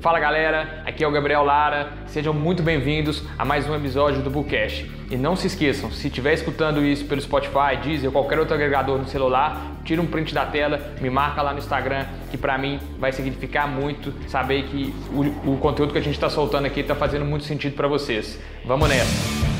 Fala 0.00 0.18
galera, 0.18 0.82
aqui 0.86 1.04
é 1.04 1.06
o 1.06 1.10
Gabriel 1.10 1.44
Lara, 1.44 1.92
sejam 2.06 2.32
muito 2.32 2.62
bem-vindos 2.62 3.22
a 3.38 3.44
mais 3.44 3.68
um 3.68 3.74
episódio 3.76 4.22
do 4.22 4.30
Bookcast. 4.30 4.90
E 5.10 5.14
não 5.14 5.36
se 5.36 5.46
esqueçam, 5.46 5.90
se 5.90 6.06
estiver 6.08 6.32
escutando 6.32 6.82
isso 6.82 7.06
pelo 7.06 7.20
Spotify, 7.20 7.76
Deezer 7.82 8.06
ou 8.06 8.12
qualquer 8.12 8.38
outro 8.38 8.54
agregador 8.54 8.96
no 8.96 9.04
celular, 9.04 9.60
tira 9.84 10.00
um 10.00 10.06
print 10.06 10.32
da 10.32 10.46
tela, 10.46 10.78
me 11.02 11.10
marca 11.10 11.42
lá 11.42 11.52
no 11.52 11.58
Instagram, 11.58 12.06
que 12.30 12.38
para 12.38 12.56
mim 12.56 12.78
vai 12.98 13.12
significar 13.12 13.68
muito 13.68 14.10
saber 14.26 14.62
que 14.68 14.90
o, 15.12 15.52
o 15.52 15.58
conteúdo 15.58 15.92
que 15.92 15.98
a 15.98 16.02
gente 16.02 16.14
está 16.14 16.30
soltando 16.30 16.64
aqui 16.64 16.80
está 16.80 16.94
fazendo 16.94 17.26
muito 17.26 17.44
sentido 17.44 17.76
para 17.76 17.86
vocês. 17.86 18.42
Vamos 18.64 18.88
nessa! 18.88 19.50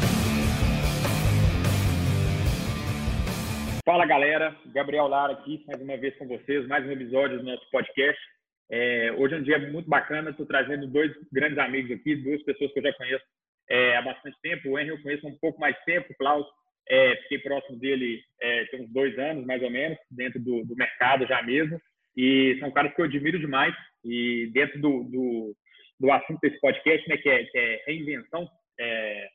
Fala 3.84 4.06
galera, 4.06 4.56
Gabriel 4.72 5.06
Lara 5.06 5.34
aqui 5.34 5.62
mais 5.66 5.82
uma 5.82 5.98
vez 5.98 6.16
com 6.16 6.26
vocês, 6.26 6.66
mais 6.66 6.86
um 6.86 6.92
episódio 6.92 7.36
do 7.36 7.44
nosso 7.44 7.70
podcast. 7.70 8.18
É, 8.70 9.12
hoje 9.16 9.34
é 9.34 9.38
um 9.38 9.42
dia 9.42 9.58
muito 9.58 9.88
bacana, 9.88 10.30
estou 10.30 10.46
trazendo 10.46 10.86
dois 10.86 11.12
grandes 11.32 11.58
amigos 11.58 11.90
aqui, 11.90 12.14
duas 12.14 12.40
pessoas 12.44 12.72
que 12.72 12.78
eu 12.78 12.84
já 12.84 12.92
conheço 12.92 13.24
é, 13.68 13.96
há 13.96 14.02
bastante 14.02 14.36
tempo. 14.40 14.70
O 14.70 14.78
Henry 14.78 14.90
eu 14.90 15.02
conheço 15.02 15.26
há 15.26 15.30
um 15.30 15.38
pouco 15.38 15.60
mais 15.60 15.76
tempo, 15.84 16.12
o 16.12 16.16
Klaus, 16.16 16.46
é, 16.88 17.16
fiquei 17.22 17.38
próximo 17.38 17.78
dele 17.78 18.22
é, 18.40 18.64
tem 18.66 18.82
uns 18.82 18.92
dois 18.92 19.18
anos, 19.18 19.44
mais 19.44 19.62
ou 19.62 19.70
menos, 19.70 19.98
dentro 20.10 20.40
do, 20.40 20.64
do, 20.64 20.76
mercado 20.76 21.26
já 21.26 21.42
mesmo. 21.42 21.80
E 22.16 22.56
são 22.60 22.70
caras 22.70 22.94
que 22.94 23.00
eu 23.00 23.06
admiro 23.06 23.38
demais. 23.38 23.74
E 24.04 24.50
dentro 24.52 24.80
do, 24.80 25.04
do, 25.04 25.56
do 25.98 26.12
assunto 26.12 26.40
desse 26.40 26.60
podcast, 26.60 27.08
né, 27.08 27.16
que 27.16 27.28
é, 27.28 27.44
que 27.44 27.58
é 27.58 27.84
reinvenção, 27.86 28.48
é, 28.78 29.28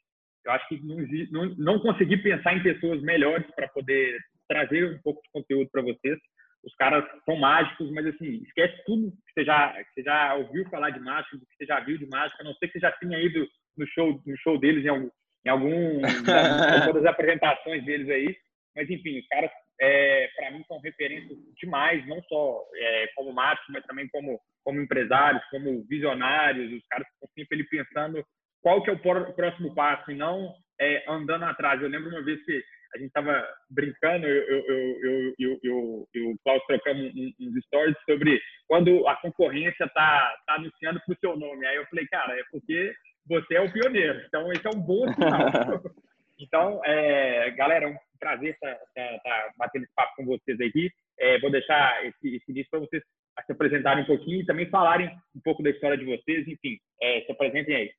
eu 0.45 0.51
acho 0.51 0.67
que 0.67 0.81
não, 0.83 0.97
não, 1.31 1.55
não 1.57 1.79
consegui 1.79 2.17
pensar 2.17 2.55
em 2.55 2.63
pessoas 2.63 3.01
melhores 3.01 3.45
para 3.55 3.67
poder 3.69 4.17
trazer 4.47 4.85
um 4.85 4.99
pouco 5.01 5.21
de 5.23 5.29
conteúdo 5.31 5.69
para 5.71 5.81
vocês 5.81 6.19
os 6.65 6.75
caras 6.75 7.05
são 7.25 7.35
mágicos, 7.35 7.91
mas 7.91 8.07
assim, 8.07 8.41
esquece 8.43 8.83
tudo 8.85 9.11
que 9.11 9.33
você 9.33 9.45
já, 9.45 9.71
que 9.83 9.93
você 9.93 10.03
já 10.03 10.33
ouviu 10.33 10.67
falar 10.69 10.89
de 10.89 10.99
mágica, 10.99 11.37
do 11.37 11.45
que 11.45 11.55
você 11.57 11.65
já 11.65 11.79
viu 11.79 11.97
de 11.97 12.07
mágica, 12.07 12.41
a 12.41 12.43
não 12.43 12.53
ser 12.55 12.67
que 12.67 12.73
você 12.73 12.79
já 12.79 12.91
tenha 12.93 13.19
ido 13.19 13.47
no 13.77 13.87
show, 13.87 14.21
no 14.25 14.37
show 14.37 14.59
deles 14.59 14.83
em 14.83 14.89
algum, 14.89 15.09
em 15.45 15.49
algum 15.49 16.01
apresentações 17.07 17.85
deles 17.85 18.09
aí. 18.09 18.35
Mas 18.75 18.89
enfim, 18.89 19.19
os 19.19 19.27
caras, 19.27 19.51
é, 19.79 20.27
para 20.35 20.51
mim, 20.51 20.63
são 20.67 20.79
referências 20.79 21.37
demais, 21.61 22.05
não 22.07 22.21
só 22.23 22.61
é, 22.75 23.07
como 23.15 23.31
mágicos, 23.31 23.67
mas 23.69 23.85
também 23.85 24.07
como, 24.09 24.39
como 24.63 24.81
empresários, 24.81 25.43
como 25.51 25.85
visionários. 25.87 26.73
Os 26.73 26.87
caras 26.87 27.07
estão 27.13 27.29
sempre 27.35 27.59
ali 27.59 27.69
pensando 27.69 28.25
qual 28.61 28.83
que 28.83 28.89
é 28.89 28.93
o 28.93 28.99
próximo 29.33 29.73
passo 29.75 30.11
e 30.11 30.15
não 30.15 30.51
é, 30.81 31.05
andando 31.07 31.45
atrás. 31.45 31.81
Eu 31.81 31.89
lembro 31.89 32.09
uma 32.09 32.23
vez 32.23 32.43
que 32.43 32.63
a 32.95 32.97
gente 32.97 33.07
estava 33.07 33.45
brincando, 33.69 34.25
eu, 34.25 34.43
eu, 34.43 34.65
eu, 34.67 35.35
eu, 35.37 35.59
eu, 35.63 36.07
eu, 36.13 36.29
o 36.29 36.37
Klaus 36.43 36.63
trocamos 36.65 37.11
uns 37.13 37.65
stories 37.65 37.95
sobre 38.09 38.41
quando 38.67 39.05
a 39.07 39.15
concorrência 39.17 39.83
está 39.83 40.35
tá 40.47 40.55
anunciando 40.55 41.01
para 41.05 41.13
o 41.13 41.19
seu 41.19 41.37
nome. 41.37 41.67
Aí 41.67 41.75
eu 41.75 41.85
falei, 41.87 42.07
cara, 42.07 42.39
é 42.39 42.43
porque 42.49 42.93
você 43.27 43.55
é 43.55 43.61
o 43.61 43.71
pioneiro. 43.71 44.21
Então, 44.25 44.49
esse 44.51 44.65
é 44.65 44.69
um 44.69 44.79
bom 44.79 45.11
sinal. 45.13 45.81
então, 46.39 46.81
é, 46.85 47.51
galera, 47.51 47.85
é 47.85 47.87
um 47.89 47.97
prazer 48.17 48.53
estar 48.53 48.73
tá, 48.73 48.79
tá, 48.95 49.19
tá 49.23 49.51
batendo 49.57 49.83
esse 49.83 49.93
papo 49.93 50.15
com 50.15 50.25
vocês 50.25 50.59
aqui. 50.61 50.89
É, 51.19 51.39
vou 51.39 51.51
deixar 51.51 52.05
esse, 52.05 52.37
esse 52.37 52.51
início 52.51 52.69
para 52.71 52.79
vocês 52.79 53.03
se 53.45 53.51
apresentarem 53.51 54.03
um 54.03 54.07
pouquinho 54.07 54.41
e 54.41 54.45
também 54.45 54.69
falarem 54.69 55.09
um 55.35 55.41
pouco 55.43 55.61
da 55.61 55.69
história 55.69 55.97
de 55.97 56.05
vocês. 56.05 56.47
Enfim, 56.47 56.77
é, 57.01 57.21
se 57.21 57.31
apresentem 57.31 57.75
aí. 57.75 57.91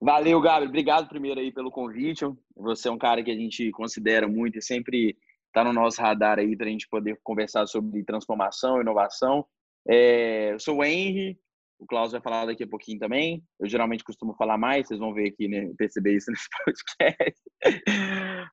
Valeu, 0.00 0.40
Gabriel. 0.40 0.68
Obrigado 0.68 1.08
primeiro 1.08 1.40
aí 1.40 1.52
pelo 1.52 1.70
convite. 1.70 2.24
Você 2.56 2.88
é 2.88 2.90
um 2.90 2.98
cara 2.98 3.22
que 3.22 3.30
a 3.30 3.36
gente 3.36 3.70
considera 3.70 4.28
muito 4.28 4.58
e 4.58 4.62
sempre 4.62 5.16
está 5.48 5.64
no 5.64 5.72
nosso 5.72 6.00
radar 6.00 6.38
aí 6.38 6.56
para 6.56 6.66
a 6.66 6.70
gente 6.70 6.88
poder 6.88 7.18
conversar 7.22 7.66
sobre 7.66 8.04
transformação, 8.04 8.80
inovação. 8.80 9.46
É, 9.88 10.52
eu 10.52 10.60
sou 10.60 10.78
o 10.78 10.84
Henry, 10.84 11.38
o 11.78 11.86
Klaus 11.86 12.12
vai 12.12 12.20
falar 12.20 12.46
daqui 12.46 12.64
a 12.64 12.68
pouquinho 12.68 12.98
também. 12.98 13.42
Eu 13.58 13.68
geralmente 13.68 14.04
costumo 14.04 14.34
falar 14.34 14.58
mais, 14.58 14.86
vocês 14.86 15.00
vão 15.00 15.14
ver 15.14 15.28
aqui, 15.28 15.48
né, 15.48 15.72
perceber 15.78 16.16
isso 16.16 16.30
nesse 16.30 16.48
podcast. 16.64 17.42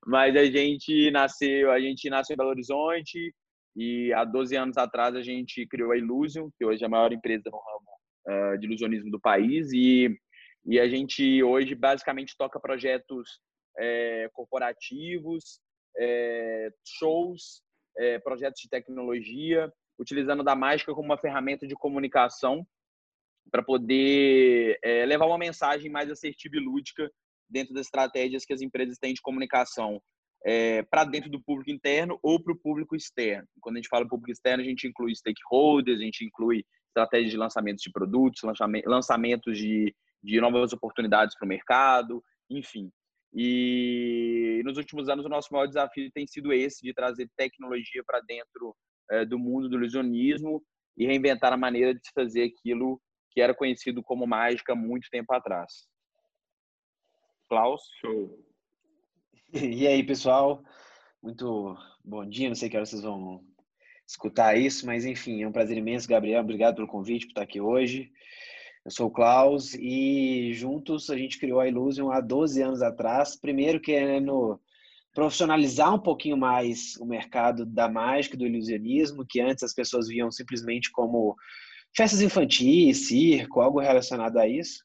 Mas 0.05 0.35
a 0.35 0.45
gente 0.45 1.11
nasceu, 1.11 1.71
a 1.71 1.79
gente 1.79 2.09
nasceu 2.09 2.35
em 2.35 2.37
Belo 2.37 2.49
Horizonte 2.49 3.33
e 3.75 4.13
há 4.13 4.23
12 4.23 4.55
anos 4.55 4.77
atrás 4.77 5.15
a 5.15 5.21
gente 5.21 5.65
criou 5.67 5.91
a 5.91 5.97
Illusion, 5.97 6.49
que 6.57 6.65
hoje 6.65 6.83
é 6.83 6.85
a 6.85 6.89
maior 6.89 7.11
empresa 7.11 7.49
no 7.51 7.57
ramo 7.57 8.53
uh, 8.53 8.57
de 8.57 8.65
ilusionismo 8.67 9.09
do 9.09 9.19
país 9.19 9.71
e 9.73 10.15
e 10.65 10.79
a 10.79 10.87
gente 10.87 11.43
hoje 11.43 11.75
basicamente 11.75 12.35
toca 12.37 12.59
projetos 12.59 13.39
é, 13.77 14.29
corporativos, 14.33 15.59
é, 15.97 16.69
shows, 16.85 17.61
é, 17.97 18.19
projetos 18.19 18.61
de 18.61 18.69
tecnologia, 18.69 19.71
utilizando 19.99 20.43
da 20.43 20.55
mágica 20.55 20.93
como 20.93 21.05
uma 21.05 21.17
ferramenta 21.17 21.67
de 21.67 21.75
comunicação 21.75 22.65
para 23.51 23.61
poder 23.61 24.79
é, 24.83 25.05
levar 25.05 25.25
uma 25.25 25.37
mensagem 25.37 25.91
mais 25.91 26.09
assertiva 26.09 26.55
e 26.55 26.59
lúdica 26.59 27.11
dentro 27.49 27.73
das 27.73 27.85
estratégias 27.85 28.45
que 28.45 28.53
as 28.53 28.61
empresas 28.61 28.97
têm 28.97 29.13
de 29.13 29.21
comunicação 29.21 30.01
é, 30.45 30.83
para 30.83 31.03
dentro 31.05 31.29
do 31.29 31.41
público 31.41 31.71
interno 31.71 32.19
ou 32.21 32.41
para 32.41 32.53
o 32.53 32.59
público 32.59 32.95
externo. 32.95 33.47
Quando 33.61 33.75
a 33.75 33.79
gente 33.79 33.89
fala 33.89 34.07
público 34.07 34.31
externo, 34.31 34.63
a 34.63 34.65
gente 34.65 34.87
inclui 34.87 35.15
stakeholders, 35.15 35.99
a 35.99 36.03
gente 36.03 36.25
inclui 36.25 36.65
estratégias 36.87 37.31
de 37.31 37.37
lançamentos 37.37 37.83
de 37.83 37.91
produtos, 37.91 38.41
lançamentos 38.85 39.57
de 39.57 39.93
de 40.23 40.39
novas 40.39 40.73
oportunidades 40.73 41.35
para 41.35 41.45
o 41.45 41.49
mercado, 41.49 42.23
enfim. 42.49 42.91
E 43.33 44.61
nos 44.63 44.77
últimos 44.77 45.09
anos, 45.09 45.25
o 45.25 45.29
nosso 45.29 45.51
maior 45.51 45.67
desafio 45.67 46.11
tem 46.11 46.27
sido 46.27 46.53
esse, 46.53 46.83
de 46.83 46.93
trazer 46.93 47.29
tecnologia 47.35 48.03
para 48.05 48.21
dentro 48.21 48.75
é, 49.09 49.25
do 49.25 49.39
mundo 49.39 49.67
do 49.67 49.75
ilusionismo 49.75 50.63
e 50.95 51.05
reinventar 51.05 51.51
a 51.51 51.57
maneira 51.57 51.93
de 51.93 51.99
se 52.05 52.11
fazer 52.13 52.43
aquilo 52.43 53.01
que 53.31 53.41
era 53.41 53.53
conhecido 53.53 54.03
como 54.03 54.27
mágica 54.27 54.75
muito 54.75 55.09
tempo 55.09 55.33
atrás. 55.33 55.87
Klaus? 57.49 57.81
Show. 57.99 58.39
E 59.55 59.87
aí, 59.87 60.03
pessoal? 60.03 60.63
Muito 61.21 61.77
bom 62.03 62.27
dia. 62.27 62.47
Não 62.47 62.55
sei 62.55 62.69
que 62.69 62.75
hora 62.75 62.87
vocês 62.87 63.03
vão 63.03 63.45
escutar 64.07 64.57
isso, 64.57 64.83
mas 64.85 65.05
enfim, 65.05 65.43
é 65.43 65.47
um 65.47 65.51
prazer 65.51 65.77
imenso, 65.77 66.07
Gabriel. 66.07 66.41
Obrigado 66.41 66.75
pelo 66.75 66.87
convite, 66.87 67.25
por 67.25 67.31
estar 67.31 67.43
aqui 67.43 67.61
hoje. 67.61 68.11
Eu 68.85 68.91
sou 68.91 69.07
o 69.07 69.11
Klaus 69.11 69.73
e 69.75 70.51
juntos 70.53 71.09
a 71.09 71.17
gente 71.17 71.39
criou 71.39 71.61
a 71.61 71.67
Illusion 71.67 72.11
há 72.11 72.19
12 72.19 72.61
anos 72.61 72.81
atrás. 72.81 73.33
Primeiro 73.39 73.79
querendo 73.79 74.59
profissionalizar 75.13 75.95
um 75.95 75.99
pouquinho 75.99 76.35
mais 76.35 76.97
o 76.97 77.05
mercado 77.05 77.65
da 77.65 77.87
mágica, 77.87 78.35
do 78.35 78.45
ilusionismo, 78.45 79.25
que 79.25 79.39
antes 79.39 79.63
as 79.63 79.73
pessoas 79.73 80.09
viam 80.09 80.29
simplesmente 80.29 80.91
como 80.91 81.33
festas 81.95 82.21
infantis, 82.21 83.07
circo, 83.07 83.61
algo 83.61 83.79
relacionado 83.79 84.37
a 84.37 84.47
isso. 84.47 84.83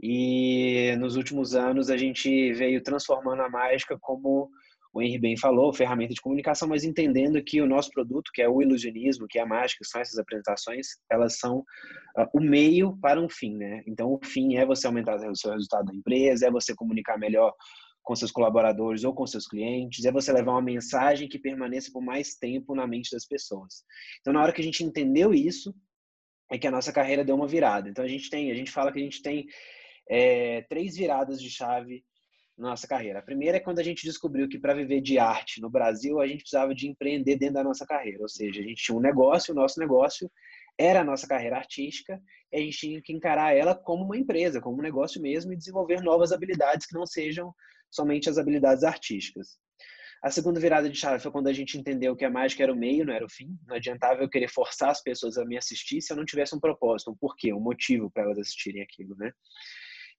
E 0.00 0.94
nos 1.00 1.16
últimos 1.16 1.56
anos 1.56 1.90
a 1.90 1.96
gente 1.96 2.52
veio 2.52 2.82
transformando 2.84 3.42
a 3.42 3.50
mágica 3.50 3.98
como 4.00 4.48
o 4.92 5.00
Henry 5.00 5.18
bem 5.18 5.36
falou, 5.36 5.72
ferramenta 5.72 6.12
de 6.12 6.20
comunicação, 6.20 6.68
mas 6.68 6.84
entendendo 6.84 7.42
que 7.42 7.62
o 7.62 7.66
nosso 7.66 7.90
produto, 7.90 8.30
que 8.32 8.42
é 8.42 8.48
o 8.48 8.60
ilusionismo, 8.60 9.26
que 9.26 9.38
é 9.38 9.42
a 9.42 9.46
mágica, 9.46 9.78
que 9.82 9.90
são 9.90 10.00
essas 10.00 10.18
apresentações, 10.18 10.88
elas 11.10 11.38
são 11.38 11.60
uh, 12.18 12.28
o 12.34 12.40
meio 12.40 12.98
para 13.00 13.20
um 13.20 13.28
fim, 13.28 13.56
né? 13.56 13.82
Então, 13.86 14.12
o 14.12 14.20
fim 14.22 14.56
é 14.56 14.66
você 14.66 14.86
aumentar 14.86 15.16
o 15.16 15.36
seu 15.36 15.52
resultado 15.52 15.86
da 15.86 15.94
empresa, 15.94 16.46
é 16.46 16.50
você 16.50 16.74
comunicar 16.74 17.18
melhor 17.18 17.54
com 18.02 18.14
seus 18.14 18.30
colaboradores 18.30 19.04
ou 19.04 19.14
com 19.14 19.26
seus 19.26 19.46
clientes, 19.46 20.04
é 20.04 20.12
você 20.12 20.32
levar 20.32 20.52
uma 20.52 20.62
mensagem 20.62 21.28
que 21.28 21.38
permaneça 21.38 21.90
por 21.90 22.02
mais 22.02 22.34
tempo 22.34 22.74
na 22.74 22.86
mente 22.86 23.10
das 23.12 23.26
pessoas. 23.26 23.84
Então, 24.20 24.32
na 24.32 24.42
hora 24.42 24.52
que 24.52 24.60
a 24.60 24.64
gente 24.64 24.84
entendeu 24.84 25.32
isso, 25.32 25.74
é 26.50 26.58
que 26.58 26.66
a 26.66 26.70
nossa 26.70 26.92
carreira 26.92 27.24
deu 27.24 27.34
uma 27.34 27.48
virada. 27.48 27.88
Então, 27.88 28.04
a 28.04 28.08
gente 28.08 28.28
tem, 28.28 28.50
a 28.50 28.54
gente 28.54 28.70
fala 28.70 28.92
que 28.92 28.98
a 28.98 29.02
gente 29.02 29.22
tem 29.22 29.46
é, 30.10 30.62
três 30.62 30.96
viradas 30.96 31.40
de 31.40 31.48
chave 31.48 32.04
nossa 32.56 32.86
carreira. 32.86 33.18
A 33.18 33.22
primeira 33.22 33.56
é 33.56 33.60
quando 33.60 33.78
a 33.78 33.82
gente 33.82 34.04
descobriu 34.04 34.48
que 34.48 34.58
para 34.58 34.74
viver 34.74 35.00
de 35.00 35.18
arte 35.18 35.60
no 35.60 35.70
Brasil, 35.70 36.20
a 36.20 36.26
gente 36.26 36.40
precisava 36.40 36.74
de 36.74 36.88
empreender 36.88 37.36
dentro 37.36 37.54
da 37.54 37.64
nossa 37.64 37.86
carreira. 37.86 38.22
Ou 38.22 38.28
seja, 38.28 38.60
a 38.60 38.64
gente 38.64 38.82
tinha 38.82 38.96
um 38.96 39.00
negócio, 39.00 39.52
o 39.52 39.56
nosso 39.56 39.80
negócio 39.80 40.30
era 40.78 41.00
a 41.00 41.04
nossa 41.04 41.26
carreira 41.26 41.56
artística, 41.56 42.20
e 42.50 42.56
a 42.56 42.60
gente 42.60 42.78
tinha 42.78 43.02
que 43.02 43.12
encarar 43.12 43.54
ela 43.54 43.74
como 43.74 44.04
uma 44.04 44.16
empresa, 44.16 44.60
como 44.60 44.78
um 44.78 44.82
negócio 44.82 45.20
mesmo, 45.20 45.52
e 45.52 45.56
desenvolver 45.56 46.00
novas 46.02 46.32
habilidades 46.32 46.86
que 46.86 46.94
não 46.94 47.06
sejam 47.06 47.54
somente 47.90 48.28
as 48.28 48.38
habilidades 48.38 48.84
artísticas. 48.84 49.58
A 50.22 50.30
segunda 50.30 50.60
virada 50.60 50.88
de 50.88 50.96
chave 50.96 51.18
foi 51.18 51.32
quando 51.32 51.48
a 51.48 51.52
gente 51.52 51.76
entendeu 51.76 52.14
que 52.14 52.24
a 52.24 52.30
mágica 52.30 52.62
era 52.62 52.72
o 52.72 52.76
meio, 52.76 53.04
não 53.04 53.12
era 53.12 53.24
o 53.24 53.28
fim. 53.28 53.58
Não 53.66 53.74
adiantava 53.74 54.22
eu 54.22 54.28
querer 54.28 54.48
forçar 54.48 54.90
as 54.90 55.02
pessoas 55.02 55.36
a 55.36 55.44
me 55.44 55.58
assistir 55.58 56.00
se 56.00 56.12
eu 56.12 56.16
não 56.16 56.24
tivesse 56.24 56.54
um 56.54 56.60
propósito, 56.60 57.10
um 57.10 57.16
porquê, 57.16 57.52
um 57.52 57.60
motivo 57.60 58.08
para 58.08 58.22
elas 58.22 58.38
assistirem 58.38 58.82
aquilo, 58.82 59.16
né? 59.16 59.32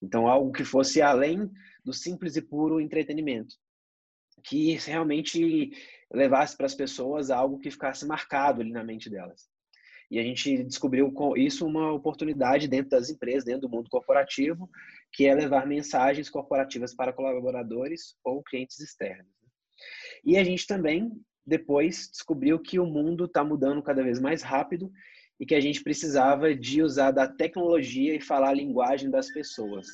Então, 0.04 0.28
algo 0.28 0.52
que 0.52 0.66
fosse 0.66 1.02
além 1.02 1.50
do 1.84 1.94
simples 1.94 2.36
e 2.36 2.42
puro 2.42 2.82
entretenimento, 2.82 3.56
que 4.44 4.74
realmente 4.86 5.72
levasse 6.12 6.58
para 6.58 6.66
as 6.66 6.76
pessoas 6.76 7.32
algo 7.32 7.58
que 7.58 7.72
ficasse 7.72 8.06
marcado 8.06 8.60
ali 8.60 8.72
na 8.72 8.84
mente 8.84 9.10
delas. 9.10 9.48
E 10.12 10.20
a 10.20 10.22
gente 10.22 10.62
descobriu 10.66 11.10
com 11.14 11.38
isso 11.38 11.66
uma 11.66 11.94
oportunidade 11.94 12.68
dentro 12.68 12.90
das 12.90 13.10
empresas, 13.10 13.46
dentro 13.46 13.62
do 13.62 13.70
mundo 13.70 13.90
corporativo, 13.90 14.70
que 15.14 15.26
é 15.26 15.34
levar 15.34 15.66
mensagens 15.66 16.30
corporativas 16.30 16.94
para 16.94 17.14
colaboradores 17.14 18.16
ou 18.26 18.44
clientes 18.44 18.82
externos. 18.82 19.32
E 20.26 20.38
a 20.38 20.44
gente 20.44 20.68
também 20.68 21.12
depois 21.46 22.10
descobriu 22.12 22.60
que 22.60 22.78
o 22.78 22.86
mundo 22.86 23.26
está 23.26 23.44
mudando 23.44 23.82
cada 23.82 24.04
vez 24.04 24.20
mais 24.20 24.42
rápido 24.42 24.92
e 25.44 25.46
que 25.46 25.56
a 25.56 25.60
gente 25.60 25.84
precisava 25.84 26.56
de 26.56 26.82
usar 26.82 27.12
da 27.12 27.28
tecnologia 27.28 28.16
e 28.16 28.22
falar 28.22 28.52
a 28.52 28.54
linguagem 28.54 29.12
das 29.12 29.30
pessoas. 29.30 29.86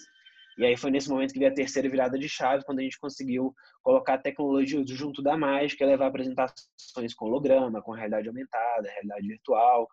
E 0.60 0.64
aí 0.64 0.78
foi 0.78 0.92
nesse 0.92 1.10
momento 1.10 1.34
que 1.34 1.40
veio 1.40 1.50
a 1.50 1.56
terceira 1.56 1.90
virada 1.90 2.20
de 2.20 2.30
chave, 2.30 2.64
quando 2.64 2.78
a 2.78 2.84
gente 2.84 3.00
conseguiu 3.00 3.52
colocar 3.82 4.14
a 4.14 4.18
tecnologia 4.20 4.80
junto 4.86 5.24
da 5.24 5.36
mágica, 5.36 5.88
levar 5.88 6.06
apresentações 6.06 7.16
com 7.16 7.26
holograma, 7.26 7.82
com 7.82 7.94
realidade 7.94 8.28
aumentada, 8.28 8.92
realidade 8.92 9.28
virtual 9.28 9.88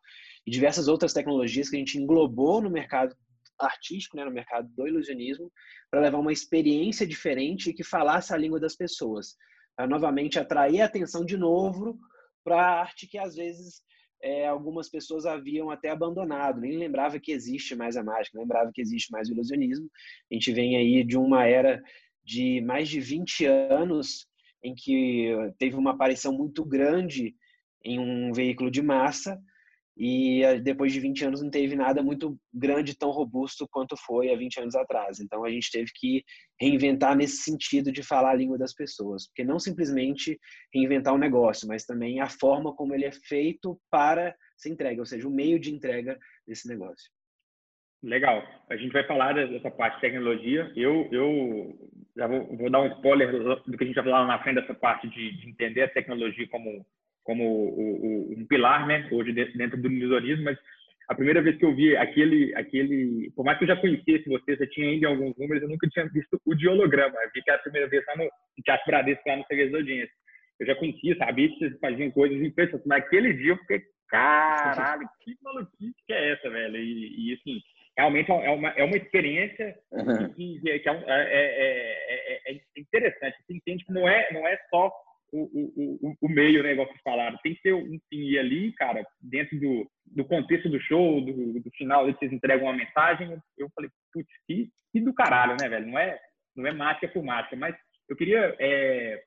e 0.47 0.51
diversas 0.51 0.89
outras 0.89 1.15
tecnologias 1.15 1.71
que 1.71 1.77
a 1.77 1.79
gente 1.79 1.97
englobou 1.97 2.61
no 2.61 2.69
mercado 2.69 3.17
artístico, 3.59 4.15
né, 4.19 4.27
no 4.27 4.31
mercado 4.31 4.69
do 4.77 4.87
ilusionismo, 4.87 5.51
para 5.91 6.03
levar 6.03 6.19
uma 6.19 6.35
experiência 6.35 7.07
diferente 7.07 7.71
e 7.71 7.73
que 7.73 7.83
falasse 7.83 8.35
a 8.35 8.37
língua 8.37 8.61
das 8.61 8.77
pessoas, 8.77 9.37
para 9.75 9.87
novamente 9.87 10.39
atrair 10.39 10.83
a 10.83 10.85
atenção 10.85 11.25
de 11.25 11.39
novo 11.39 11.99
para 12.45 12.61
a 12.61 12.81
arte 12.81 13.07
que 13.07 13.17
às 13.17 13.35
vezes 13.35 13.87
é, 14.23 14.47
algumas 14.47 14.89
pessoas 14.89 15.27
haviam 15.27 15.71
até 15.71 15.91
abandonado, 15.91 16.61
nem 16.61 16.77
lembrava 16.77 17.21
que 17.21 17.33
existe 17.33 17.75
mais 17.75 17.97
a 17.97 18.03
mágica, 18.03 18.39
lembrava 18.39 18.71
que 18.73 18.81
existe 18.81 19.11
mais 19.13 19.29
o 19.29 19.33
ilusionismo. 19.33 19.91
A 20.31 20.35
gente 20.35 20.53
vem 20.53 20.77
aí 20.77 21.05
de 21.05 21.17
uma 21.17 21.47
era 21.47 21.83
de 22.25 22.61
mais 22.63 22.89
de 22.89 23.01
20 23.01 23.45
anos 23.47 24.27
em 24.63 24.75
que 24.75 25.33
teve 25.59 25.77
uma 25.77 25.93
aparição 25.93 26.33
muito 26.33 26.65
grande 26.65 27.35
em 27.85 27.99
um 28.01 28.33
veículo 28.33 28.71
de 28.71 28.83
massa 28.83 29.41
e 29.97 30.43
eh, 30.43 30.59
depois 30.59 30.93
de 30.93 31.01
20 31.01 31.25
anos 31.25 31.43
não 31.43 31.51
teve 31.51 31.75
nada 31.75 32.03
muito 32.03 32.39
grande, 32.53 32.97
tão 32.97 33.11
robusto 33.11 33.67
quanto 33.71 33.97
foi 33.97 34.31
há 34.31 34.37
20 34.37 34.61
anos 34.61 34.75
atrás. 34.75 35.21
Então 35.21 35.45
a 35.45 35.51
gente 35.51 35.71
teve 35.71 35.91
que 35.95 36.23
reinventar 36.61 37.17
nesse 37.17 37.39
sentido 37.39 37.91
de 37.91 38.03
falar 38.03 38.33
a 38.33 38.35
língua 38.35 38.59
das 38.59 38.75
pessoas, 38.75 39.27
porque 39.27 39.45
não 39.45 39.59
simplesmente 39.59 40.39
reinventar 40.73 41.15
o 41.15 41.19
negócio, 41.19 41.67
mas 41.67 41.85
também 41.85 42.21
a 42.21 42.29
forma 42.29 42.75
como 42.75 42.95
ele 42.95 43.07
é 43.07 43.13
feito 43.13 43.81
para 43.91 44.37
ser 44.57 44.71
entregue, 44.71 45.01
ou 45.01 45.07
seja, 45.07 45.27
o 45.27 45.31
meio 45.31 45.59
de 45.59 45.75
entrega 45.75 46.19
desse 46.47 46.69
negócio. 46.69 47.11
Legal. 48.03 48.43
A 48.69 48.77
gente 48.77 48.93
vai 48.93 49.07
falar 49.07 49.33
dessa 49.33 49.71
parte 49.71 49.97
de 49.97 50.01
tecnologia. 50.03 50.71
Eu, 50.77 51.09
eu 51.11 51.91
já 52.17 52.27
vou, 52.27 52.57
vou 52.57 52.71
dar 52.71 52.83
um 52.83 52.93
spoiler 52.93 53.33
do 53.67 53.77
que 53.77 53.85
a 53.85 53.87
gente 53.87 53.97
vai 53.97 54.05
falar 54.05 54.27
na 54.27 54.43
frente 54.43 54.61
dessa 54.61 54.75
parte 54.75 55.09
de, 55.09 55.33
de 55.39 55.49
entender 55.49 55.83
a 55.83 55.89
tecnologia 55.89 56.47
como 56.49 56.87
como 57.27 57.45
o, 57.45 58.31
o, 58.31 58.41
um 58.41 58.47
pilar, 58.47 58.87
né, 58.87 59.09
hoje 59.11 59.33
dentro 59.33 59.77
do 59.77 59.91
ilusionismo, 59.91 60.45
mas 60.45 60.57
a 61.09 61.15
primeira 61.15 61.43
vez 61.43 61.57
que 61.57 61.65
eu 61.65 61.75
vi 61.75 61.97
aquele, 61.97 62.55
aquele, 62.55 63.31
por 63.35 63.45
mais 63.45 63.59
que 63.59 63.65
eu 63.65 63.69
já 63.69 63.77
conhecesse 63.77 64.29
você, 64.29 64.57
você 64.57 64.67
tinha 64.69 64.89
ainda 64.89 65.09
alguns 65.09 65.37
números, 65.37 65.63
eu 65.63 65.69
nunca 65.69 65.89
tinha 65.89 66.09
visto 66.09 66.41
o 66.45 66.55
de 66.55 66.69
holograma. 66.69 67.15
Eu 67.23 67.31
vi 67.33 67.43
que 67.43 67.51
era 67.51 67.61
a 67.61 67.63
primeira 67.63 67.89
vez 67.89 68.05
lá 68.07 68.17
no, 68.17 68.31
Teatro 68.65 68.87
Bradesco, 68.87 69.29
lá 69.29 69.37
no 69.37 69.47
Segredo 69.47 69.73
da 69.73 69.79
Audiência. 69.79 70.15
Eu 70.59 70.67
já 70.67 70.75
conhecia, 70.75 71.17
sabia 71.17 71.49
que 71.49 71.59
vocês 71.59 71.79
faziam 71.79 72.11
coisas 72.11 72.41
impressionantes, 72.43 72.89
mas 72.89 73.05
aquele 73.05 73.35
dia 73.35 73.53
eu 73.53 73.59
fiquei, 73.59 73.83
caralho, 74.09 75.09
que 75.23 75.37
maluquice 75.43 75.95
que 76.07 76.13
é 76.13 76.33
essa, 76.33 76.51
velho? 76.51 76.77
E, 76.77 77.31
e 77.31 77.35
assim, 77.35 77.61
realmente 77.97 78.31
é 78.31 78.51
uma, 78.51 78.71
é 78.71 78.83
uma 78.83 78.97
experiência 78.97 79.77
que, 80.35 80.61
que, 80.61 80.79
que 80.81 80.89
é, 80.89 80.93
é, 81.07 82.49
é, 82.49 82.53
é, 82.53 82.61
interessante. 82.77 83.37
Você 83.47 83.55
entende 83.55 83.85
que 83.85 83.93
não 83.93 84.09
é, 84.09 84.33
não 84.33 84.47
é 84.47 84.59
só 84.71 84.91
o, 85.33 86.09
o, 86.09 86.17
o, 86.21 86.29
meio, 86.29 86.63
né, 86.63 86.73
igual 86.73 86.87
vocês 86.87 87.01
falaram. 87.03 87.39
Tem 87.43 87.55
que 87.55 87.63
ter 87.63 87.75
um 87.75 87.99
fim 88.09 88.37
ali, 88.37 88.73
cara, 88.73 89.05
dentro 89.21 89.59
do, 89.59 89.91
do 90.07 90.25
contexto 90.25 90.69
do 90.69 90.81
show, 90.81 91.21
do, 91.21 91.61
do 91.61 91.71
final, 91.73 92.07
vocês 92.07 92.33
entregam 92.33 92.67
uma 92.67 92.77
mensagem. 92.77 93.37
Eu 93.59 93.69
falei, 93.75 93.91
putz, 94.13 94.29
que, 94.47 94.69
que 94.93 95.01
do 95.01 95.13
caralho, 95.15 95.57
né, 95.61 95.69
velho? 95.69 95.87
Não 95.87 95.99
é, 95.99 96.19
não 96.57 96.67
é 96.67 96.73
mágica 96.73 97.09
por 97.09 97.23
mágica, 97.23 97.57
mas 97.57 97.77
eu 98.09 98.17
queria 98.17 98.55
é, 98.59 99.23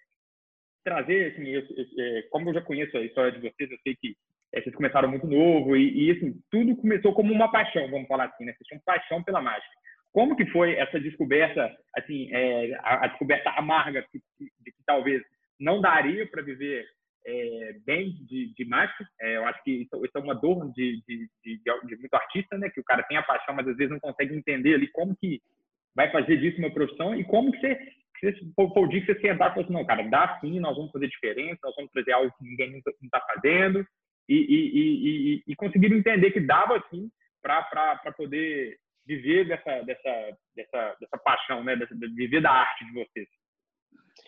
trazer, 0.83 1.33
assim, 1.33 1.47
eu, 1.47 1.63
é, 1.99 2.21
como 2.29 2.49
eu 2.49 2.53
já 2.53 2.61
conheço 2.61 2.97
a 2.97 3.01
história 3.01 3.31
de 3.31 3.39
vocês, 3.39 3.69
eu 3.69 3.77
sei 3.83 3.95
que 3.95 4.15
é, 4.53 4.61
vocês 4.61 4.75
começaram 4.75 5.09
muito 5.09 5.27
novo 5.27 5.75
e, 5.75 6.07
e, 6.07 6.11
assim, 6.11 6.33
tudo 6.49 6.75
começou 6.77 7.13
como 7.13 7.31
uma 7.31 7.51
paixão, 7.51 7.89
vamos 7.89 8.07
falar 8.07 8.25
assim, 8.25 8.45
né? 8.45 8.53
Vocês 8.53 8.67
tinham 8.67 8.81
paixão 8.85 9.23
pela 9.23 9.41
mágica. 9.41 9.69
Como 10.11 10.35
que 10.35 10.45
foi 10.47 10.73
essa 10.73 10.99
descoberta, 10.99 11.71
assim, 11.95 12.33
é, 12.33 12.73
a, 12.79 13.05
a, 13.05 13.07
descoberta 13.07 13.51
amarga 13.51 14.03
de 14.11 14.19
que 14.71 14.83
talvez 14.85 15.21
não 15.59 15.81
daria 15.81 16.27
para 16.27 16.41
viver 16.41 16.85
é, 17.25 17.75
bem 17.85 18.11
de, 18.25 18.53
de. 18.53 18.67
É, 19.21 19.37
eu 19.37 19.45
acho 19.45 19.63
que 19.63 19.71
isso, 19.71 20.05
isso, 20.05 20.17
é 20.17 20.19
uma 20.19 20.35
dor 20.35 20.71
de, 20.73 21.01
de, 21.07 21.29
de, 21.43 21.95
muito 21.97 22.13
artista, 22.13 22.57
né? 22.57 22.69
Que 22.69 22.79
o 22.79 22.83
cara 22.83 23.03
tem 23.03 23.17
a 23.17 23.23
paixão, 23.23 23.53
mas 23.53 23.67
às 23.67 23.77
vezes 23.77 23.91
não 23.91 23.99
consegue 23.99 24.35
entender 24.35 24.75
ali 24.75 24.87
como 24.87 25.15
que 25.15 25.41
vai 25.95 26.11
fazer 26.11 26.37
disso 26.37 26.59
uma 26.59 26.73
profissão 26.73 27.13
e 27.13 27.23
como 27.25 27.51
que 27.51 27.59
você, 27.59 27.75
que 28.19 28.31
você 28.31 28.39
for, 28.55 28.71
o 28.77 28.87
dia 28.87 29.01
que 29.01 29.13
você 29.13 29.19
sentar 29.19 29.51
e 29.51 29.53
falar 29.53 29.63
assim, 29.63 29.73
não, 29.73 29.85
cara, 29.85 30.03
dá 30.03 30.39
sim, 30.39 30.59
nós 30.59 30.75
vamos 30.75 30.91
fazer 30.91 31.07
diferente, 31.07 31.59
nós 31.63 31.75
vamos 31.75 31.91
trazer 31.91 32.13
algo 32.13 32.33
que 32.37 32.43
ninguém 32.43 32.71
nunca 32.71 32.91
está 33.03 33.19
fazendo 33.21 33.85
e, 34.27 34.35
e, 34.35 35.35
e, 35.35 35.43
e, 35.47 35.55
conseguir 35.55 35.91
entender 35.91 36.31
que 36.31 36.39
dava 36.39 36.81
sim 36.89 37.09
para 37.41 38.13
poder 38.15 38.77
viver 39.05 39.47
dessa, 39.47 39.81
dessa, 39.81 40.37
dessa, 40.55 40.97
dessa 41.01 41.17
paixão, 41.17 41.63
né? 41.63 41.75
Dessa, 41.75 41.95
de 41.95 42.07
viver 42.07 42.41
da 42.41 42.51
arte 42.51 42.85
de 42.85 42.93
vocês. 42.93 43.27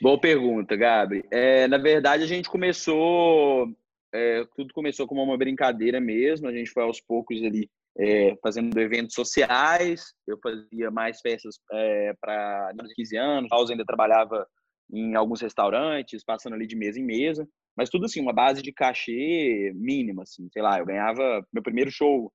Boa 0.01 0.19
pergunta, 0.19 0.75
Gabri. 0.75 1.23
É, 1.29 1.67
na 1.67 1.77
verdade, 1.77 2.23
a 2.23 2.27
gente 2.27 2.49
começou, 2.49 3.71
é, 4.11 4.43
tudo 4.55 4.73
começou 4.73 5.05
como 5.05 5.21
uma 5.21 5.37
brincadeira 5.37 6.01
mesmo. 6.01 6.47
A 6.47 6.51
gente 6.51 6.71
foi 6.71 6.81
aos 6.81 6.99
poucos 6.99 7.37
ali 7.43 7.69
é, 7.99 8.35
fazendo 8.41 8.75
eventos 8.79 9.13
sociais. 9.13 10.15
Eu 10.25 10.39
fazia 10.41 10.89
mais 10.89 11.21
festas 11.21 11.59
é, 11.71 12.15
para 12.19 12.73
15 12.95 13.15
anos. 13.15 13.51
A 13.51 13.71
ainda 13.71 13.85
trabalhava 13.85 14.47
em 14.91 15.13
alguns 15.13 15.39
restaurantes, 15.39 16.23
passando 16.23 16.53
ali 16.53 16.65
de 16.65 16.75
mesa 16.75 16.99
em 16.99 17.05
mesa. 17.05 17.47
Mas 17.77 17.87
tudo 17.87 18.05
assim, 18.05 18.19
uma 18.19 18.33
base 18.33 18.63
de 18.63 18.73
cachê 18.73 19.71
mínima, 19.75 20.23
assim. 20.23 20.49
Sei 20.51 20.63
lá, 20.63 20.79
eu 20.79 20.85
ganhava 20.85 21.45
meu 21.53 21.61
primeiro 21.61 21.91
show 21.91 22.33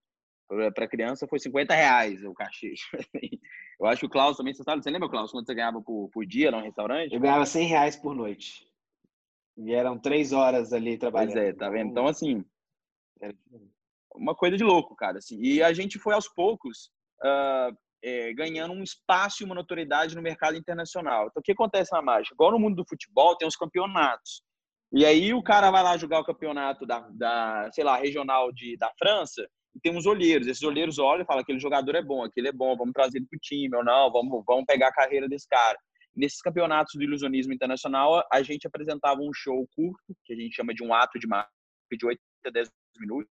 para 0.74 0.88
criança 0.88 1.26
foi 1.26 1.38
50 1.38 1.74
reais 1.74 2.22
o 2.24 2.32
cachê. 2.32 2.74
Eu 3.78 3.86
acho 3.86 4.00
que 4.00 4.06
o 4.06 4.10
Klaus 4.10 4.36
também, 4.36 4.54
você 4.54 4.62
sabe, 4.62 4.82
você 4.82 4.90
lembra, 4.90 5.08
Klaus, 5.08 5.30
quando 5.30 5.44
você 5.44 5.54
ganhava 5.54 5.82
por, 5.82 6.08
por 6.10 6.24
dia 6.24 6.50
num 6.50 6.62
restaurante? 6.62 7.12
Eu 7.12 7.20
ganhava 7.20 7.44
100 7.44 7.66
reais 7.66 7.96
por 7.96 8.14
noite. 8.14 8.66
E 9.56 9.72
eram 9.72 9.98
três 9.98 10.32
horas 10.32 10.72
ali 10.72 10.96
trabalhando. 10.96 11.32
Pois 11.32 11.44
é, 11.44 11.52
tá 11.52 11.68
vendo? 11.68 11.90
Então, 11.90 12.06
assim, 12.06 12.44
uma 14.14 14.34
coisa 14.34 14.56
de 14.56 14.64
louco, 14.64 14.94
cara. 14.96 15.18
Assim. 15.18 15.38
E 15.40 15.62
a 15.62 15.72
gente 15.72 15.98
foi 15.98 16.14
aos 16.14 16.28
poucos 16.28 16.90
uh, 17.22 17.76
é, 18.02 18.32
ganhando 18.34 18.72
um 18.72 18.82
espaço 18.82 19.42
e 19.42 19.44
uma 19.44 19.54
notoriedade 19.54 20.14
no 20.14 20.22
mercado 20.22 20.56
internacional. 20.56 21.26
Então, 21.26 21.40
o 21.40 21.42
que 21.42 21.52
acontece 21.52 21.92
na 21.92 22.02
mágica? 22.02 22.34
Igual 22.34 22.52
no 22.52 22.58
mundo 22.58 22.76
do 22.76 22.88
futebol, 22.88 23.36
tem 23.36 23.48
os 23.48 23.56
campeonatos. 23.56 24.42
E 24.92 25.04
aí 25.04 25.34
o 25.34 25.42
cara 25.42 25.70
vai 25.70 25.82
lá 25.82 25.96
jogar 25.96 26.20
o 26.20 26.24
campeonato 26.24 26.86
da, 26.86 27.00
da 27.10 27.68
sei 27.72 27.84
lá, 27.84 27.96
regional 27.96 28.52
de, 28.52 28.76
da 28.76 28.90
França, 28.98 29.46
tem 29.82 29.96
uns 29.96 30.06
olheiros. 30.06 30.46
Esses 30.46 30.62
olheiros 30.62 30.98
olham 30.98 31.22
e 31.22 31.26
falam: 31.26 31.42
aquele 31.42 31.58
jogador 31.58 31.94
é 31.94 32.02
bom, 32.02 32.24
aquele 32.24 32.48
é 32.48 32.52
bom, 32.52 32.76
vamos 32.76 32.92
trazer 32.92 33.18
ele 33.18 33.26
para 33.26 33.36
o 33.36 33.40
time, 33.40 33.76
ou 33.76 33.84
não, 33.84 34.10
vamos, 34.10 34.42
vamos 34.46 34.64
pegar 34.66 34.88
a 34.88 34.92
carreira 34.92 35.28
desse 35.28 35.48
cara. 35.48 35.78
Nesses 36.14 36.40
campeonatos 36.40 36.94
do 36.94 37.02
ilusionismo 37.02 37.52
internacional, 37.52 38.26
a 38.32 38.42
gente 38.42 38.66
apresentava 38.66 39.20
um 39.20 39.32
show 39.34 39.66
curto, 39.74 40.16
que 40.24 40.32
a 40.32 40.36
gente 40.36 40.54
chama 40.54 40.72
de 40.72 40.82
um 40.82 40.94
ato 40.94 41.18
de 41.18 41.26
marca, 41.26 41.50
de 41.92 42.06
8 42.06 42.18
a 42.46 42.50
10 42.50 42.70
minutos, 42.98 43.30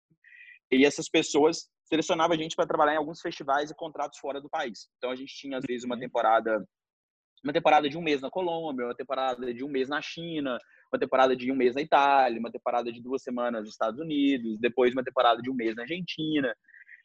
e 0.71 0.85
essas 0.85 1.09
pessoas 1.09 1.67
selecionavam 1.85 2.35
a 2.35 2.39
gente 2.39 2.55
para 2.55 2.67
trabalhar 2.67 2.93
em 2.93 2.97
alguns 2.97 3.21
festivais 3.21 3.71
e 3.71 3.75
contratos 3.75 4.19
fora 4.19 4.39
do 4.39 4.49
país. 4.49 4.87
Então 4.97 5.09
a 5.09 5.15
gente 5.15 5.33
tinha, 5.35 5.57
às 5.57 5.63
vezes, 5.67 5.83
uma 5.83 5.95
uhum. 5.95 6.01
temporada 6.01 6.63
uma 7.43 7.53
temporada 7.53 7.87
de 7.87 7.95
um 7.95 8.01
mês 8.01 8.21
na 8.21 8.29
Colômbia, 8.29 8.87
uma 8.87 8.95
temporada 8.95 9.53
de 9.53 9.63
um 9.63 9.69
mês 9.69 9.87
na 9.87 10.01
China, 10.01 10.57
uma 10.91 10.99
temporada 10.99 11.35
de 11.35 11.51
um 11.51 11.55
mês 11.55 11.75
na 11.75 11.81
Itália, 11.81 12.39
uma 12.39 12.51
temporada 12.51 12.91
de 12.91 13.01
duas 13.01 13.21
semanas 13.21 13.61
nos 13.61 13.71
Estados 13.71 13.99
Unidos, 13.99 14.59
depois 14.59 14.93
uma 14.93 15.03
temporada 15.03 15.41
de 15.41 15.49
um 15.49 15.53
mês 15.53 15.75
na 15.75 15.83
Argentina. 15.83 16.55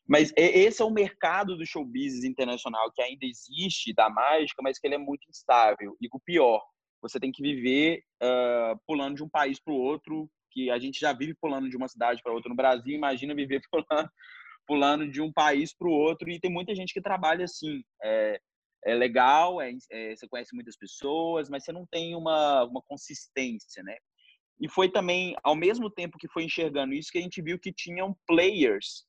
Mas 0.06 0.32
esse 0.36 0.82
é 0.82 0.84
o 0.84 0.90
mercado 0.90 1.56
do 1.56 1.64
show 1.64 1.84
business 1.84 2.24
internacional 2.24 2.90
que 2.92 3.00
ainda 3.02 3.24
existe, 3.24 3.94
da 3.94 4.10
mágica, 4.10 4.62
mas 4.62 4.78
que 4.78 4.86
ele 4.86 4.96
é 4.96 4.98
muito 4.98 5.28
instável. 5.28 5.96
E 6.00 6.08
o 6.12 6.20
pior, 6.20 6.60
você 7.00 7.20
tem 7.20 7.30
que 7.30 7.42
viver 7.42 8.02
uh, 8.22 8.78
pulando 8.86 9.16
de 9.16 9.22
um 9.22 9.28
país 9.28 9.60
para 9.60 9.72
o 9.72 9.76
outro, 9.76 10.28
que 10.50 10.68
a 10.70 10.78
gente 10.78 10.98
já 10.98 11.12
vive 11.12 11.34
pulando 11.40 11.70
de 11.70 11.76
uma 11.76 11.88
cidade 11.88 12.22
para 12.22 12.32
outra 12.32 12.48
no 12.48 12.56
Brasil, 12.56 12.92
imagina 12.92 13.34
viver 13.34 13.60
pulando, 13.70 14.10
pulando 14.66 15.08
de 15.08 15.20
um 15.20 15.32
país 15.32 15.72
para 15.72 15.88
o 15.88 15.92
outro. 15.92 16.28
E 16.28 16.40
tem 16.40 16.50
muita 16.50 16.74
gente 16.74 16.92
que 16.92 17.00
trabalha 17.00 17.44
assim. 17.44 17.82
É, 18.02 18.40
é 18.84 18.94
legal, 18.94 19.60
é, 19.60 19.72
é, 19.90 20.16
você 20.16 20.26
conhece 20.28 20.54
muitas 20.54 20.76
pessoas, 20.76 21.48
mas 21.48 21.64
você 21.64 21.72
não 21.72 21.86
tem 21.86 22.14
uma, 22.14 22.64
uma 22.64 22.82
consistência, 22.82 23.82
né? 23.82 23.96
E 24.60 24.68
foi 24.68 24.90
também, 24.90 25.34
ao 25.42 25.56
mesmo 25.56 25.90
tempo 25.90 26.18
que 26.18 26.28
foi 26.28 26.44
enxergando 26.44 26.92
isso, 26.92 27.10
que 27.10 27.18
a 27.18 27.22
gente 27.22 27.40
viu 27.40 27.58
que 27.58 27.72
tinham 27.72 28.14
players 28.26 29.06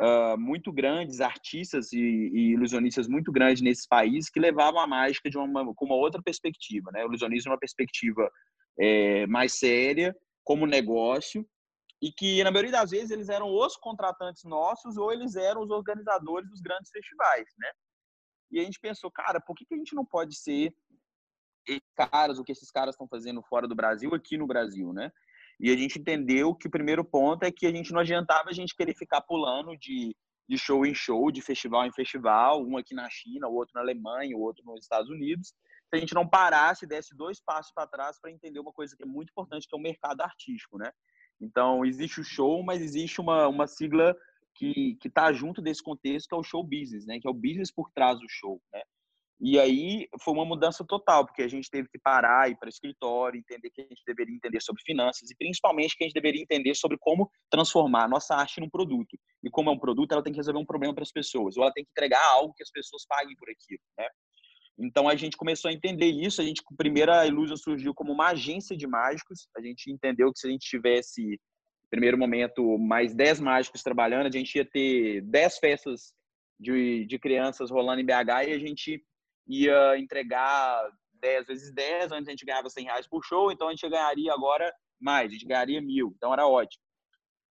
uh, 0.00 0.38
muito 0.38 0.72
grandes, 0.72 1.20
artistas 1.20 1.92
e, 1.92 2.00
e, 2.00 2.52
ilusionistas 2.52 3.06
muito 3.06 3.30
grandes 3.30 3.62
nesses 3.62 3.86
países 3.86 4.30
que 4.30 4.40
levavam 4.40 4.80
a 4.80 4.86
mágica 4.86 5.30
de 5.30 5.38
uma, 5.38 5.72
com 5.74 5.84
uma 5.84 5.94
outra 5.94 6.20
perspectiva, 6.20 6.90
né? 6.92 7.04
O 7.04 7.08
ilusionismo 7.08 7.50
é 7.50 7.52
uma 7.52 7.60
perspectiva 7.60 8.28
é, 8.78 9.26
mais 9.26 9.58
séria, 9.58 10.16
como 10.42 10.66
negócio, 10.66 11.46
e 12.02 12.10
que, 12.10 12.42
na 12.42 12.50
maioria 12.50 12.72
das 12.72 12.90
vezes, 12.90 13.10
eles 13.10 13.28
eram 13.28 13.46
os 13.54 13.76
contratantes 13.76 14.42
nossos 14.44 14.96
ou 14.96 15.12
eles 15.12 15.36
eram 15.36 15.62
os 15.62 15.70
organizadores 15.70 16.48
dos 16.48 16.60
grandes 16.60 16.90
festivais, 16.90 17.46
né? 17.58 17.70
E 18.50 18.60
a 18.60 18.64
gente 18.64 18.80
pensou, 18.80 19.10
cara, 19.10 19.40
por 19.40 19.54
que, 19.54 19.64
que 19.64 19.74
a 19.74 19.78
gente 19.78 19.94
não 19.94 20.04
pode 20.04 20.34
ser 20.34 20.74
caras, 21.94 22.38
o 22.38 22.44
que 22.44 22.52
esses 22.52 22.70
caras 22.70 22.94
estão 22.94 23.06
fazendo 23.06 23.42
fora 23.42 23.68
do 23.68 23.74
Brasil, 23.74 24.14
aqui 24.14 24.36
no 24.36 24.46
Brasil, 24.46 24.92
né? 24.92 25.12
E 25.58 25.70
a 25.70 25.76
gente 25.76 25.98
entendeu 25.98 26.54
que 26.54 26.66
o 26.66 26.70
primeiro 26.70 27.04
ponto 27.04 27.44
é 27.44 27.52
que 27.52 27.66
a 27.66 27.70
gente 27.70 27.92
não 27.92 28.00
adiantava 28.00 28.48
a 28.48 28.52
gente 28.52 28.74
querer 28.74 28.94
ficar 28.94 29.20
pulando 29.20 29.76
de, 29.76 30.16
de 30.48 30.58
show 30.58 30.86
em 30.86 30.94
show, 30.94 31.30
de 31.30 31.42
festival 31.42 31.84
em 31.84 31.92
festival, 31.92 32.64
um 32.66 32.78
aqui 32.78 32.94
na 32.94 33.08
China, 33.10 33.46
o 33.46 33.54
outro 33.54 33.72
na 33.74 33.82
Alemanha, 33.82 34.36
o 34.36 34.40
outro 34.40 34.64
nos 34.64 34.80
Estados 34.80 35.10
Unidos, 35.10 35.48
se 35.48 35.96
a 35.96 35.98
gente 35.98 36.14
não 36.14 36.26
parasse 36.26 36.84
e 36.84 36.88
desse 36.88 37.14
dois 37.14 37.40
passos 37.40 37.72
para 37.74 37.86
trás 37.86 38.18
para 38.18 38.30
entender 38.30 38.58
uma 38.58 38.72
coisa 38.72 38.96
que 38.96 39.02
é 39.02 39.06
muito 39.06 39.30
importante, 39.30 39.68
que 39.68 39.74
é 39.74 39.78
o 39.78 39.82
mercado 39.82 40.22
artístico, 40.22 40.78
né? 40.78 40.90
Então, 41.40 41.84
existe 41.84 42.20
o 42.20 42.24
show, 42.24 42.62
mas 42.62 42.80
existe 42.80 43.20
uma, 43.20 43.48
uma 43.48 43.66
sigla 43.66 44.16
que 44.60 45.08
está 45.08 45.32
junto 45.32 45.62
desse 45.62 45.82
contexto, 45.82 46.28
que 46.28 46.34
é 46.34 46.38
o 46.38 46.42
show 46.42 46.62
business, 46.62 47.06
né? 47.06 47.18
Que 47.18 47.26
é 47.26 47.30
o 47.30 47.34
business 47.34 47.72
por 47.72 47.90
trás 47.90 48.18
do 48.18 48.26
show, 48.28 48.60
né? 48.72 48.82
E 49.42 49.58
aí 49.58 50.06
foi 50.22 50.34
uma 50.34 50.44
mudança 50.44 50.84
total, 50.84 51.24
porque 51.24 51.42
a 51.42 51.48
gente 51.48 51.70
teve 51.70 51.88
que 51.88 51.98
parar, 51.98 52.50
ir 52.50 52.56
para 52.56 52.66
o 52.66 52.68
escritório, 52.68 53.38
entender 53.38 53.70
que 53.70 53.80
a 53.80 53.84
gente 53.84 54.02
deveria 54.06 54.34
entender 54.34 54.60
sobre 54.60 54.82
finanças 54.82 55.30
e 55.30 55.34
principalmente 55.34 55.96
que 55.96 56.04
a 56.04 56.06
gente 56.06 56.14
deveria 56.14 56.42
entender 56.42 56.74
sobre 56.74 56.98
como 57.00 57.30
transformar 57.48 58.04
a 58.04 58.08
nossa 58.08 58.34
arte 58.34 58.60
num 58.60 58.68
produto. 58.68 59.18
E 59.42 59.48
como 59.48 59.70
é 59.70 59.72
um 59.72 59.78
produto, 59.78 60.12
ela 60.12 60.22
tem 60.22 60.32
que 60.32 60.38
resolver 60.38 60.60
um 60.60 60.66
problema 60.66 60.94
para 60.94 61.04
as 61.04 61.10
pessoas, 61.10 61.56
ou 61.56 61.62
ela 61.62 61.72
tem 61.72 61.82
que 61.82 61.90
entregar 61.90 62.22
algo 62.34 62.52
que 62.52 62.62
as 62.62 62.70
pessoas 62.70 63.06
paguem 63.08 63.34
por 63.36 63.48
aquilo, 63.48 63.80
né? 63.98 64.06
Então 64.78 65.08
a 65.08 65.16
gente 65.16 65.36
começou 65.36 65.70
a 65.70 65.74
entender 65.74 66.10
isso. 66.10 66.40
A 66.40 66.44
gente, 66.44 66.62
primeiro, 66.76 67.12
a 67.12 67.24
surgiu 67.56 67.94
como 67.94 68.12
uma 68.12 68.28
agência 68.28 68.76
de 68.76 68.86
mágicos. 68.86 69.46
A 69.56 69.60
gente 69.60 69.90
entendeu 69.90 70.32
que 70.32 70.38
se 70.38 70.46
a 70.46 70.50
gente 70.50 70.66
tivesse, 70.66 71.38
primeiro 71.90 72.16
momento, 72.16 72.78
mais 72.78 73.14
10 73.14 73.40
mágicos 73.40 73.82
trabalhando, 73.82 74.26
a 74.26 74.30
gente 74.30 74.54
ia 74.56 74.64
ter 74.64 75.22
10 75.22 75.58
festas 75.58 76.12
de, 76.58 77.04
de 77.06 77.18
crianças 77.18 77.70
rolando 77.70 78.00
em 78.00 78.06
BH 78.06 78.48
e 78.48 78.52
a 78.52 78.58
gente 78.58 79.04
ia 79.46 79.98
entregar 79.98 80.88
10 81.14 81.46
vezes 81.46 81.74
10, 81.74 82.12
antes 82.12 82.28
a 82.28 82.30
gente 82.30 82.44
ganhava 82.44 82.70
100 82.70 82.84
reais 82.84 83.08
por 83.08 83.24
show, 83.24 83.50
então 83.50 83.68
a 83.68 83.70
gente 83.70 83.88
ganharia 83.88 84.32
agora 84.32 84.72
mais, 85.00 85.30
a 85.30 85.32
gente 85.32 85.46
ganharia 85.46 85.80
mil, 85.80 86.12
então 86.16 86.32
era 86.32 86.46
ótimo. 86.46 86.82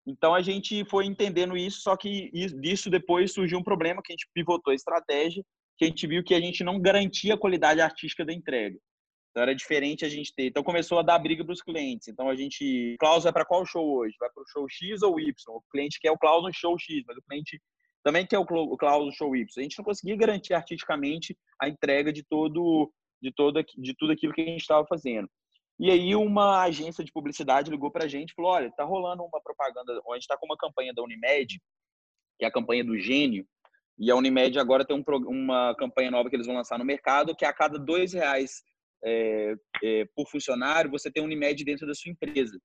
Então 0.08 0.34
a 0.34 0.42
gente 0.42 0.84
foi 0.86 1.06
entendendo 1.06 1.58
isso, 1.58 1.82
só 1.82 1.96
que 1.96 2.32
disso 2.62 2.90
depois 2.90 3.34
surgiu 3.34 3.60
um 3.60 3.64
problema 3.64 4.02
que 4.04 4.12
a 4.12 4.16
gente 4.16 4.30
pivotou 4.34 4.72
a 4.72 4.76
estratégia, 4.76 5.44
que 5.78 5.86
a 5.86 5.88
gente 5.88 6.08
viu 6.08 6.24
que 6.24 6.34
a 6.34 6.42
gente 6.42 6.64
não 6.64 6.80
garantia 6.80 7.36
a 7.36 7.38
qualidade 7.38 7.82
artística 7.82 8.26
da 8.26 8.34
entrega. 8.34 8.78
Então 9.40 9.44
era 9.44 9.56
diferente 9.56 10.04
a 10.04 10.10
gente 10.10 10.36
ter. 10.36 10.48
Então 10.48 10.62
começou 10.62 11.00
a 11.00 11.02
dar 11.02 11.18
briga 11.18 11.46
para 11.46 11.54
os 11.54 11.62
clientes. 11.62 12.10
Então 12.10 12.30
a 12.30 12.36
gente, 12.36 12.98
Klaus 13.00 13.24
vai 13.24 13.32
para 13.32 13.46
qual 13.46 13.66
show 13.66 14.00
hoje? 14.00 14.14
Vai 14.20 14.30
para 14.30 14.44
o 14.44 14.48
show 14.48 14.68
X 14.68 15.02
ou 15.02 15.18
Y? 15.18 15.34
O 15.48 15.62
cliente 15.72 15.98
quer 15.98 16.12
o 16.12 16.18
Klaus 16.18 16.44
no 16.44 16.52
show 16.52 16.78
X, 16.78 17.06
mas 17.08 17.16
o 17.16 17.22
cliente 17.22 17.58
também 18.04 18.28
que 18.28 18.36
é 18.36 18.40
o 18.40 18.46
Cláudio 18.46 19.14
Show 19.14 19.34
Y. 19.38 19.48
A 19.58 19.62
gente 19.62 19.78
não 19.78 19.86
conseguia 19.86 20.18
garantir 20.18 20.54
artisticamente 20.54 21.38
a 21.62 21.70
entrega 21.70 22.12
de 22.12 22.22
todo 22.22 22.92
de 23.22 23.32
todo 23.34 23.64
de 23.78 23.96
tudo 23.98 24.12
aquilo 24.12 24.34
que 24.34 24.42
a 24.42 24.46
gente 24.46 24.60
estava 24.60 24.86
fazendo. 24.86 25.30
E 25.80 25.90
aí 25.90 26.14
uma 26.18 26.62
agência 26.64 27.02
de 27.02 27.12
publicidade 27.12 27.72
ligou 27.72 27.90
para 27.90 28.04
a 28.04 28.10
gente 28.10 28.32
e 28.32 28.36
falou: 28.36 28.52
olha, 28.52 28.70
tá 28.76 28.84
rolando 28.84 29.24
uma 29.24 29.42
propaganda, 29.42 30.02
a 30.06 30.14
gente 30.16 30.24
está 30.24 30.36
com 30.36 30.48
uma 30.48 30.58
campanha 30.58 30.94
da 30.94 31.02
Unimed, 31.02 31.62
que 32.38 32.44
é 32.44 32.48
a 32.50 32.52
campanha 32.52 32.84
do 32.84 33.00
Gênio, 33.00 33.48
e 33.98 34.12
a 34.12 34.16
Unimed 34.18 34.60
agora 34.60 34.84
tem 34.86 34.98
um, 34.98 35.04
uma 35.30 35.74
campanha 35.76 36.12
nova 36.12 36.30
que 36.30 36.36
eles 36.36 36.46
vão 36.46 36.56
lançar 36.56 36.78
no 36.78 36.84
mercado, 36.84 37.34
que 37.34 37.46
é 37.46 37.48
a 37.48 37.54
cada 37.54 37.80
dois 37.80 38.12
reais 38.12 38.64
é, 39.04 39.56
é, 39.84 40.06
por 40.16 40.30
funcionário 40.30 40.92
você 40.92 41.12
tem 41.12 41.24
Unimed 41.24 41.64
dentro 41.64 41.88
da 41.88 41.94
sua 41.94 42.12
empresa. 42.12 42.60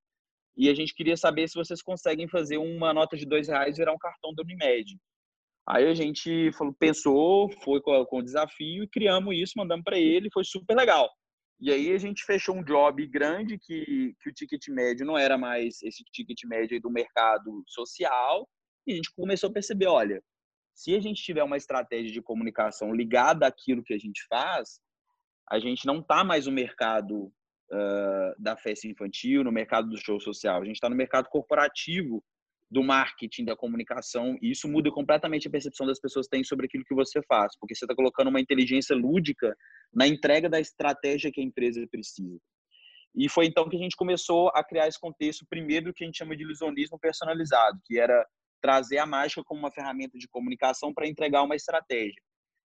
E 0.56 0.68
a 0.68 0.74
gente 0.74 0.94
queria 0.94 1.16
saber 1.16 1.48
se 1.48 1.54
vocês 1.54 1.82
conseguem 1.82 2.28
fazer 2.28 2.58
uma 2.58 2.92
nota 2.92 3.16
de 3.16 3.26
dois 3.26 3.48
reais 3.48 3.76
virar 3.76 3.92
um 3.92 3.98
cartão 3.98 4.32
da 4.34 4.42
Unimed. 4.42 4.96
Aí 5.66 5.86
a 5.86 5.94
gente 5.94 6.52
falou, 6.52 6.74
pensou, 6.78 7.50
foi 7.62 7.80
com, 7.80 8.04
com 8.04 8.18
o 8.18 8.22
desafio 8.22 8.84
e 8.84 8.88
criamos 8.88 9.34
isso, 9.34 9.54
mandamos 9.56 9.82
para 9.82 9.98
ele, 9.98 10.30
foi 10.32 10.44
super 10.44 10.76
legal. 10.76 11.10
E 11.60 11.70
aí 11.72 11.92
a 11.92 11.98
gente 11.98 12.24
fechou 12.24 12.54
um 12.54 12.64
job 12.64 13.06
grande 13.06 13.58
que, 13.58 14.14
que 14.20 14.30
o 14.30 14.32
ticket 14.32 14.68
médio 14.68 15.06
não 15.06 15.16
era 15.16 15.38
mais 15.38 15.82
esse 15.82 16.04
ticket 16.12 16.44
médio 16.44 16.80
do 16.80 16.90
mercado 16.90 17.64
social 17.66 18.46
e 18.86 18.92
a 18.92 18.96
gente 18.96 19.10
começou 19.14 19.48
a 19.48 19.52
perceber, 19.52 19.86
olha, 19.86 20.22
se 20.74 20.94
a 20.94 21.00
gente 21.00 21.22
tiver 21.22 21.42
uma 21.42 21.56
estratégia 21.56 22.12
de 22.12 22.20
comunicação 22.20 22.92
ligada 22.92 23.46
àquilo 23.46 23.82
que 23.82 23.94
a 23.94 23.98
gente 23.98 24.26
faz, 24.28 24.80
a 25.50 25.58
gente 25.58 25.86
não 25.86 25.98
está 25.98 26.24
mais 26.24 26.46
no 26.46 26.52
mercado 26.52 27.24
uh, 27.70 28.34
da 28.38 28.56
festa 28.56 28.88
infantil, 28.88 29.44
no 29.44 29.52
mercado 29.52 29.88
do 29.88 29.98
show 29.98 30.20
social, 30.20 30.62
a 30.62 30.64
gente 30.64 30.76
está 30.76 30.88
no 30.88 30.96
mercado 30.96 31.28
corporativo 31.28 32.22
do 32.70 32.82
marketing, 32.82 33.44
da 33.44 33.54
comunicação, 33.54 34.36
e 34.42 34.50
isso 34.50 34.66
muda 34.68 34.90
completamente 34.90 35.46
a 35.46 35.50
percepção 35.50 35.86
das 35.86 36.00
pessoas 36.00 36.26
têm 36.26 36.42
sobre 36.42 36.66
aquilo 36.66 36.84
que 36.84 36.94
você 36.94 37.22
faz, 37.22 37.56
porque 37.58 37.74
você 37.74 37.84
está 37.84 37.94
colocando 37.94 38.28
uma 38.28 38.40
inteligência 38.40 38.96
lúdica 38.96 39.56
na 39.92 40.06
entrega 40.06 40.48
da 40.48 40.58
estratégia 40.58 41.30
que 41.30 41.40
a 41.40 41.44
empresa 41.44 41.86
precisa. 41.90 42.40
E 43.14 43.28
foi 43.28 43.46
então 43.46 43.68
que 43.68 43.76
a 43.76 43.78
gente 43.78 43.94
começou 43.94 44.48
a 44.54 44.64
criar 44.64 44.88
esse 44.88 44.98
contexto, 44.98 45.46
primeiro, 45.48 45.86
do 45.86 45.94
que 45.94 46.02
a 46.02 46.06
gente 46.06 46.18
chama 46.18 46.36
de 46.36 46.42
ilusionismo 46.42 46.98
personalizado, 46.98 47.78
que 47.84 47.98
era 47.98 48.26
trazer 48.60 48.98
a 48.98 49.06
mágica 49.06 49.44
como 49.44 49.60
uma 49.60 49.70
ferramenta 49.70 50.18
de 50.18 50.26
comunicação 50.26 50.92
para 50.92 51.06
entregar 51.06 51.42
uma 51.42 51.54
estratégia. 51.54 52.20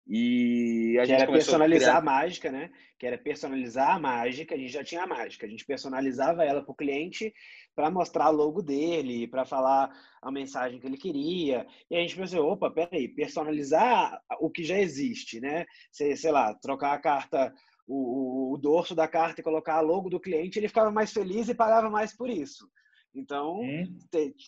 E 0.06 0.98
a 0.98 1.02
que 1.02 1.08
gente 1.08 1.22
era 1.22 1.32
personalizar 1.32 1.96
a, 1.96 1.98
a, 1.98 2.02
mágica, 2.02 2.52
né? 2.52 2.70
Que 2.98 3.06
era 3.06 3.16
personalizar 3.16 3.96
a 3.96 3.98
mágica. 3.98 4.54
A 4.54 4.58
gente 4.58 4.72
já 4.72 4.84
tinha 4.84 5.02
a 5.02 5.06
mágica, 5.06 5.46
a 5.46 5.48
gente 5.48 5.64
personalizava 5.64 6.44
ela 6.44 6.62
para 6.62 6.72
o 6.72 6.76
cliente 6.76 7.32
para 7.74 7.90
mostrar 7.90 8.28
o 8.28 8.36
logo 8.36 8.62
dele, 8.62 9.26
para 9.26 9.46
falar 9.46 9.90
a 10.20 10.30
mensagem 10.30 10.78
que 10.78 10.86
ele 10.86 10.98
queria. 10.98 11.66
E 11.90 11.96
a 11.96 12.00
gente 12.00 12.16
pensou, 12.16 12.46
opa, 12.46 12.70
peraí, 12.70 13.08
personalizar 13.08 14.20
o 14.40 14.50
que 14.50 14.62
já 14.62 14.78
existe, 14.78 15.40
né? 15.40 15.64
Sei, 15.90 16.14
sei 16.16 16.30
lá, 16.30 16.54
trocar 16.54 16.92
a 16.92 17.00
carta, 17.00 17.52
o, 17.86 18.52
o, 18.52 18.58
dorso 18.58 18.94
da 18.94 19.08
carta 19.08 19.40
e 19.40 19.44
colocar 19.44 19.82
o 19.82 19.86
logo 19.86 20.10
do 20.10 20.20
cliente, 20.20 20.58
ele 20.58 20.68
ficava 20.68 20.90
mais 20.90 21.12
feliz 21.12 21.48
e 21.48 21.54
pagava 21.54 21.88
mais 21.88 22.14
por 22.14 22.28
isso. 22.28 22.68
Então, 23.14 23.60
hum. 23.60 23.96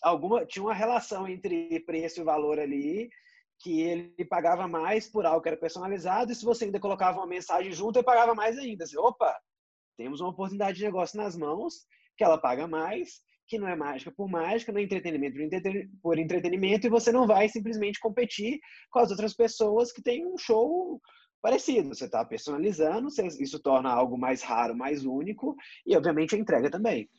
alguma, 0.03 0.45
tinha 0.45 0.63
uma 0.63 0.73
relação 0.73 1.27
entre 1.27 1.79
preço 1.79 2.21
e 2.21 2.23
valor 2.23 2.59
ali 2.59 3.09
que 3.59 3.81
ele 3.81 4.25
pagava 4.29 4.67
mais 4.67 5.09
por 5.09 5.25
algo 5.25 5.41
que 5.41 5.49
era 5.49 5.57
personalizado, 5.57 6.31
e 6.31 6.35
se 6.35 6.45
você 6.45 6.65
ainda 6.65 6.79
colocava 6.79 7.17
uma 7.17 7.27
mensagem 7.27 7.71
junto, 7.71 7.97
ele 7.97 8.05
pagava 8.05 8.35
mais 8.35 8.57
ainda. 8.57 8.83
Assim, 8.83 8.97
Opa, 8.97 9.35
temos 9.97 10.21
uma 10.21 10.29
oportunidade 10.29 10.77
de 10.77 10.83
negócio 10.83 11.17
nas 11.17 11.35
mãos, 11.35 11.85
que 12.15 12.23
ela 12.23 12.37
paga 12.37 12.67
mais, 12.67 13.21
que 13.47 13.57
não 13.57 13.67
é 13.67 13.75
mágica 13.75 14.11
por 14.11 14.29
mágica, 14.29 14.71
não 14.71 14.79
é 14.79 14.83
entretenimento 14.83 15.37
por 16.01 16.19
entretenimento, 16.19 16.85
e 16.85 16.89
você 16.89 17.11
não 17.11 17.25
vai 17.25 17.49
simplesmente 17.49 17.99
competir 17.99 18.59
com 18.91 18.99
as 18.99 19.09
outras 19.09 19.33
pessoas 19.33 19.91
que 19.91 20.03
têm 20.03 20.25
um 20.25 20.37
show 20.37 20.99
parecido. 21.41 21.89
Você 21.89 22.05
está 22.05 22.23
personalizando, 22.25 23.07
isso 23.39 23.59
torna 23.61 23.89
algo 23.89 24.17
mais 24.17 24.43
raro, 24.43 24.75
mais 24.75 25.05
único, 25.05 25.55
e 25.85 25.95
obviamente 25.95 26.35
a 26.35 26.39
entrega 26.39 26.69
também. 26.69 27.09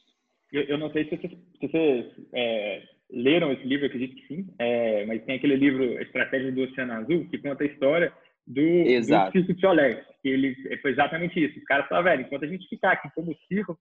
Eu, 0.52 0.62
eu 0.64 0.78
não 0.78 0.90
sei 0.92 1.04
se 1.04 1.16
vocês, 1.16 1.33
se 1.33 1.68
vocês 1.68 2.07
é 2.35 2.83
leram 3.11 3.53
esse 3.53 3.65
livro, 3.65 3.87
acredito 3.87 4.17
que 4.17 4.27
sim, 4.27 4.47
é, 4.59 5.07
mas 5.07 5.25
tem 5.25 5.37
aquele 5.37 5.57
livro 5.57 6.00
Estratégia 6.03 6.53
do 6.53 6.62
Oceano 6.62 6.93
Azul, 6.93 7.29
que 7.29 7.38
conta 7.38 7.65
a 7.65 7.67
história 7.67 8.12
do, 8.47 8.61
Exato. 8.61 9.33
do 9.33 9.47
circo 9.47 9.55
de 9.55 10.05
que 10.23 10.29
ele 10.29 10.79
foi 10.81 10.93
exatamente 10.93 11.43
isso. 11.43 11.59
Os 11.59 11.65
caras 11.65 11.87
falaram, 11.88 12.05
velho, 12.05 12.23
enquanto 12.23 12.45
a 12.45 12.49
gente 12.49 12.69
ficar 12.69 12.93
aqui 12.93 13.09
como 13.15 13.37
circo, 13.47 13.79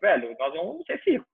velho, 0.00 0.34
nós 0.38 0.52
vamos 0.54 0.84
ser 0.86 1.00
circo. 1.02 1.26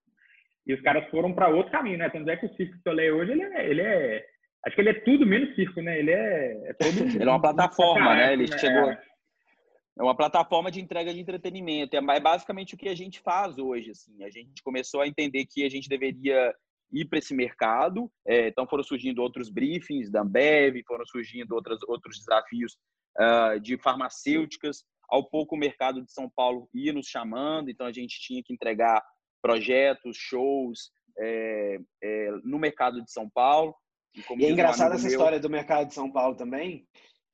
E 0.67 0.75
os 0.75 0.81
caras 0.83 1.09
foram 1.11 1.33
para 1.33 1.49
outro 1.49 1.73
caminho, 1.73 1.99
né? 1.99 2.11
Tanto 2.11 2.29
é 2.29 2.37
que 2.37 2.47
o 2.47 2.55
circo 2.55 2.77
de 2.77 2.83
Soler 2.83 3.15
hoje, 3.15 3.33
ele 3.33 3.43
é, 3.43 3.71
ele 3.71 3.81
é, 3.81 4.25
acho 4.67 4.75
que 4.75 4.83
ele 4.83 4.91
é 4.91 5.01
tudo 5.01 5.27
menos 5.27 5.55
circo, 5.55 5.81
né? 5.81 5.99
Ele 5.99 6.11
é, 6.11 6.69
é 6.69 6.73
todo... 6.75 6.89
ele 7.17 7.25
é 7.25 7.31
uma 7.31 7.41
plataforma, 7.41 8.15
né? 8.15 8.33
Ele 8.33 8.49
né? 8.49 8.59
chegou... 8.59 8.91
É 8.91 10.03
uma 10.03 10.17
plataforma 10.17 10.71
de 10.71 10.81
entrega 10.81 11.13
de 11.13 11.19
entretenimento. 11.19 11.97
É 11.97 12.21
basicamente 12.21 12.75
o 12.75 12.79
que 12.79 12.89
a 12.89 12.95
gente 12.95 13.19
faz 13.19 13.59
hoje. 13.59 13.91
Assim. 13.91 14.23
A 14.23 14.31
gente 14.31 14.63
começou 14.63 15.01
a 15.01 15.09
entender 15.09 15.45
que 15.45 15.65
a 15.65 15.69
gente 15.69 15.89
deveria 15.89 16.55
ir 16.92 17.07
para 17.07 17.18
esse 17.18 17.35
mercado. 17.35 18.11
É, 18.26 18.49
então 18.49 18.66
foram 18.66 18.83
surgindo 18.83 19.23
outros 19.23 19.50
briefings 19.50 20.11
da 20.11 20.23
Ambev, 20.23 20.83
foram 20.87 21.07
surgindo 21.07 21.54
outras, 21.54 21.78
outros 21.87 22.18
desafios 22.18 22.76
uh, 23.18 23.61
de 23.61 23.76
farmacêuticas. 23.78 24.85
Ao 25.09 25.25
pouco 25.25 25.57
o 25.57 25.59
mercado 25.59 26.02
de 26.02 26.12
São 26.12 26.28
Paulo 26.28 26.68
ia 26.75 26.92
nos 26.92 27.07
chamando, 27.07 27.71
então 27.71 27.87
a 27.87 27.92
gente 27.92 28.21
tinha 28.21 28.42
que 28.42 28.52
entregar 28.52 29.02
projetos, 29.40 30.16
shows 30.16 30.90
é, 31.18 31.78
é, 32.02 32.30
no 32.45 32.59
mercado 32.59 33.02
de 33.02 33.11
São 33.11 33.28
Paulo. 33.28 33.75
E, 34.14 34.21
e 34.42 34.45
é 34.47 34.50
engraçada 34.50 34.95
essa 34.95 35.04
meu... 35.04 35.12
história 35.12 35.40
do 35.40 35.49
mercado 35.49 35.88
de 35.88 35.95
São 35.95 36.11
Paulo 36.11 36.37
também, 36.37 36.87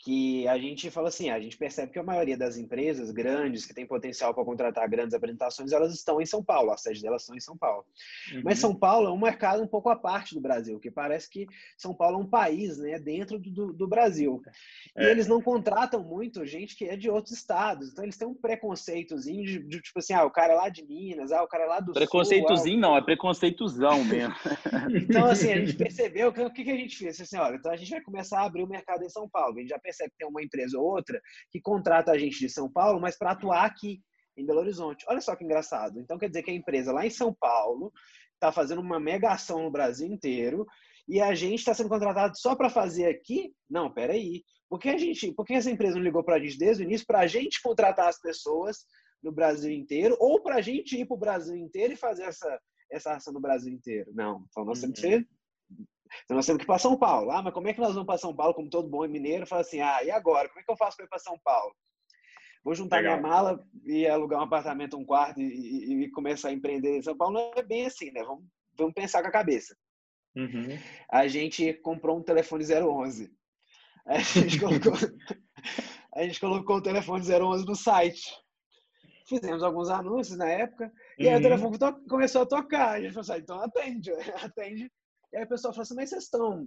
que 0.04 0.46
a 0.46 0.58
gente 0.58 0.90
fala 0.90 1.08
assim, 1.08 1.30
a 1.30 1.40
gente 1.40 1.56
percebe 1.56 1.90
que 1.90 1.98
a 1.98 2.02
maioria 2.02 2.36
das 2.36 2.58
empresas 2.58 3.10
grandes 3.10 3.64
que 3.64 3.72
têm 3.72 3.86
potencial 3.86 4.34
para 4.34 4.44
contratar 4.44 4.86
grandes 4.86 5.14
apresentações, 5.14 5.72
elas 5.72 5.94
estão 5.94 6.20
em 6.20 6.26
São 6.26 6.44
Paulo, 6.44 6.72
as 6.72 6.82
sedes 6.82 7.00
delas 7.00 7.22
estão 7.22 7.34
em 7.34 7.40
São 7.40 7.56
Paulo. 7.56 7.86
Uhum. 8.30 8.42
Mas 8.44 8.58
São 8.58 8.74
Paulo 8.76 9.08
é 9.08 9.10
um 9.10 9.18
mercado 9.18 9.62
um 9.62 9.66
pouco 9.66 9.88
à 9.88 9.96
parte 9.96 10.34
do 10.34 10.42
Brasil, 10.42 10.78
que 10.78 10.90
parece 10.90 11.30
que 11.30 11.46
São 11.78 11.94
Paulo 11.94 12.18
é 12.18 12.20
um 12.20 12.28
país, 12.28 12.76
né, 12.76 12.98
dentro 12.98 13.38
do, 13.38 13.72
do 13.72 13.88
Brasil. 13.88 14.42
É. 14.94 15.06
E 15.06 15.10
eles 15.10 15.26
não 15.26 15.40
contratam 15.40 16.04
muito 16.04 16.44
gente 16.44 16.76
que 16.76 16.84
é 16.84 16.98
de 16.98 17.08
outros 17.08 17.34
estados, 17.34 17.90
então 17.90 18.04
eles 18.04 18.18
têm 18.18 18.28
um 18.28 18.34
preconceitozinho 18.34 19.42
de, 19.42 19.58
de 19.60 19.80
tipo 19.80 20.00
assim, 20.00 20.12
ah, 20.12 20.26
o 20.26 20.30
cara 20.30 20.52
é 20.52 20.56
lá 20.56 20.68
de 20.68 20.84
Minas, 20.84 21.32
ah, 21.32 21.42
o 21.42 21.48
cara 21.48 21.64
é 21.64 21.66
lá 21.66 21.80
do 21.80 21.94
Preconceitozinho 21.94 22.78
Sul, 22.78 22.84
ah, 22.84 22.88
não, 22.90 22.96
é 22.98 23.00
preconceitozão 23.00 24.04
mesmo. 24.04 24.34
então, 25.02 25.24
assim, 25.24 25.50
a 25.50 25.64
gente 25.64 25.74
percebeu 25.78 26.30
que 26.30 26.42
o 26.42 26.52
que, 26.52 26.62
que 26.62 26.70
a 26.70 26.76
gente 26.76 26.98
fez? 26.98 27.18
Assim, 27.18 27.38
olha, 27.38 27.56
então 27.56 27.72
a 27.72 27.76
gente 27.76 27.90
vai 27.90 28.02
começar 28.02 28.40
a 28.40 28.44
abrir 28.44 28.62
o 28.62 28.68
mercado 28.68 29.02
em 29.02 29.08
São 29.08 29.26
Paulo, 29.26 29.56
a 29.56 29.60
gente 29.60 29.70
já 29.70 29.78
percebe 29.94 30.10
que 30.10 30.18
tem 30.18 30.28
uma 30.28 30.42
empresa 30.42 30.78
ou 30.78 30.84
outra 30.84 31.20
que 31.50 31.60
contrata 31.60 32.12
a 32.12 32.18
gente 32.18 32.38
de 32.38 32.48
São 32.48 32.70
Paulo, 32.70 33.00
mas 33.00 33.16
para 33.16 33.32
atuar 33.32 33.64
aqui. 33.64 34.00
em 34.36 34.44
Belo 34.44 34.60
Horizonte. 34.60 35.04
Olha 35.08 35.20
só 35.20 35.36
que 35.36 35.44
engraçado. 35.44 36.00
Então 36.00 36.18
quer 36.18 36.28
dizer 36.28 36.42
que 36.42 36.50
a 36.50 36.54
empresa 36.54 36.92
lá 36.92 37.06
em 37.06 37.10
São 37.10 37.32
Paulo 37.32 37.92
está 38.34 38.50
fazendo 38.50 38.80
uma 38.80 38.98
mega 38.98 39.30
ação 39.30 39.62
no 39.62 39.70
Brasil 39.70 40.06
inteiro 40.06 40.66
e 41.08 41.20
a 41.20 41.34
gente 41.34 41.60
está 41.60 41.72
sendo 41.72 41.88
contratado 41.88 42.36
só 42.36 42.56
para 42.56 42.68
fazer 42.68 43.06
aqui? 43.06 43.54
Não, 43.70 43.92
peraí. 43.92 44.42
Por 44.68 44.80
que, 44.80 44.88
a 44.88 44.98
gente, 44.98 45.32
por 45.32 45.44
que 45.44 45.54
essa 45.54 45.70
empresa 45.70 45.96
não 45.96 46.02
ligou 46.02 46.24
para 46.24 46.36
a 46.36 46.38
gente 46.40 46.58
desde 46.58 46.82
o 46.82 46.86
início 46.86 47.06
para 47.06 47.20
a 47.20 47.26
gente 47.26 47.62
contratar 47.62 48.08
as 48.08 48.20
pessoas 48.20 48.78
no 49.22 49.30
Brasil 49.30 49.70
inteiro 49.70 50.16
ou 50.18 50.42
para 50.42 50.56
a 50.56 50.60
gente 50.60 50.98
ir 50.98 51.06
para 51.06 51.14
o 51.14 51.20
Brasil 51.20 51.56
inteiro 51.56 51.92
e 51.92 51.96
fazer 51.96 52.24
essa, 52.24 52.58
essa 52.90 53.14
ação 53.14 53.32
no 53.32 53.40
Brasil 53.40 53.72
inteiro? 53.72 54.10
Não. 54.14 54.44
Então 54.50 54.64
nós 54.64 54.80
temos 54.80 55.00
que 55.00 55.06
ser 55.06 55.28
então 56.22 56.36
nós 56.36 56.46
temos 56.46 56.58
que 56.58 56.64
ir 56.64 56.66
para 56.66 56.78
São 56.78 56.96
Paulo. 56.96 57.30
Ah, 57.30 57.42
mas 57.42 57.52
como 57.52 57.68
é 57.68 57.72
que 57.72 57.80
nós 57.80 57.94
vamos 57.94 58.06
para 58.06 58.18
São 58.18 58.34
Paulo, 58.34 58.54
como 58.54 58.70
todo 58.70 58.88
bom 58.88 59.06
mineiro? 59.08 59.46
Fala 59.46 59.62
assim, 59.62 59.80
ah, 59.80 60.02
e 60.04 60.10
agora? 60.10 60.48
Como 60.48 60.60
é 60.60 60.62
que 60.62 60.70
eu 60.70 60.76
faço 60.76 60.96
para 60.96 61.06
ir 61.06 61.08
para 61.08 61.18
São 61.18 61.38
Paulo? 61.44 61.74
Vou 62.64 62.74
juntar 62.74 62.96
Legal. 62.96 63.18
minha 63.18 63.28
mala 63.28 63.62
e 63.84 64.06
alugar 64.06 64.40
um 64.40 64.44
apartamento, 64.44 64.96
um 64.96 65.04
quarto 65.04 65.38
e, 65.38 65.44
e, 65.44 66.04
e, 66.04 66.10
começar 66.10 66.48
a 66.48 66.52
empreender 66.52 66.96
em 66.96 67.02
São 67.02 67.14
Paulo. 67.14 67.34
Não 67.34 67.52
é 67.54 67.62
bem 67.62 67.84
assim, 67.84 68.10
né? 68.10 68.22
Vamos, 68.22 68.44
vamos 68.76 68.94
pensar 68.94 69.20
com 69.20 69.28
a 69.28 69.32
cabeça. 69.32 69.76
Uhum. 70.34 70.78
A 71.10 71.28
gente 71.28 71.74
comprou 71.74 72.18
um 72.18 72.22
telefone 72.22 72.64
011. 72.64 73.30
A 74.06 74.18
gente 74.18 74.58
colocou, 74.60 74.92
a 76.14 76.22
gente 76.22 76.40
colocou 76.40 76.76
o 76.76 76.82
telefone 76.82 77.22
011 77.22 77.66
no 77.66 77.76
site. 77.76 78.34
Fizemos 79.28 79.62
alguns 79.62 79.90
anúncios 79.90 80.38
na 80.38 80.48
época. 80.48 80.90
E 81.18 81.28
aí 81.28 81.34
o 81.34 81.36
uhum. 81.36 81.42
telefone 81.42 81.78
começou 82.08 82.42
a 82.42 82.46
tocar. 82.46 82.92
A 82.92 83.00
gente 83.00 83.12
falou 83.12 83.22
assim, 83.22 83.32
ah, 83.32 83.38
então 83.38 83.60
atende, 83.60 84.10
atende 84.42 84.90
e 85.34 85.36
aí 85.36 85.42
o 85.42 85.48
pessoal 85.48 85.74
falou 85.74 85.82
assim, 85.82 85.96
mas 85.96 86.10
vocês 86.10 86.22
estão. 86.22 86.64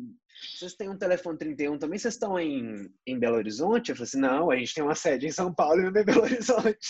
Vocês 0.57 0.73
têm 0.73 0.89
um 0.89 0.97
telefone 0.97 1.37
31 1.37 1.79
também? 1.79 1.97
Vocês 1.97 2.15
estão 2.15 2.37
em, 2.37 2.91
em 3.05 3.17
Belo 3.17 3.37
Horizonte? 3.37 3.91
Eu 3.91 3.95
falei 3.95 4.07
assim, 4.07 4.19
não, 4.19 4.51
a 4.51 4.57
gente 4.57 4.73
tem 4.73 4.83
uma 4.83 4.93
sede 4.93 5.25
em 5.25 5.31
São 5.31 5.53
Paulo 5.53 5.79
e 5.79 5.87
uma 5.87 6.01
em 6.01 6.03
Belo 6.03 6.23
Horizonte. 6.23 6.87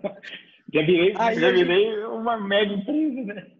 já 0.72 0.80
virei, 0.80 1.14
aí 1.18 1.38
já 1.38 1.50
virei 1.50 2.04
uma 2.06 2.40
média 2.40 2.74
empresa, 2.74 3.34
né? 3.34 3.52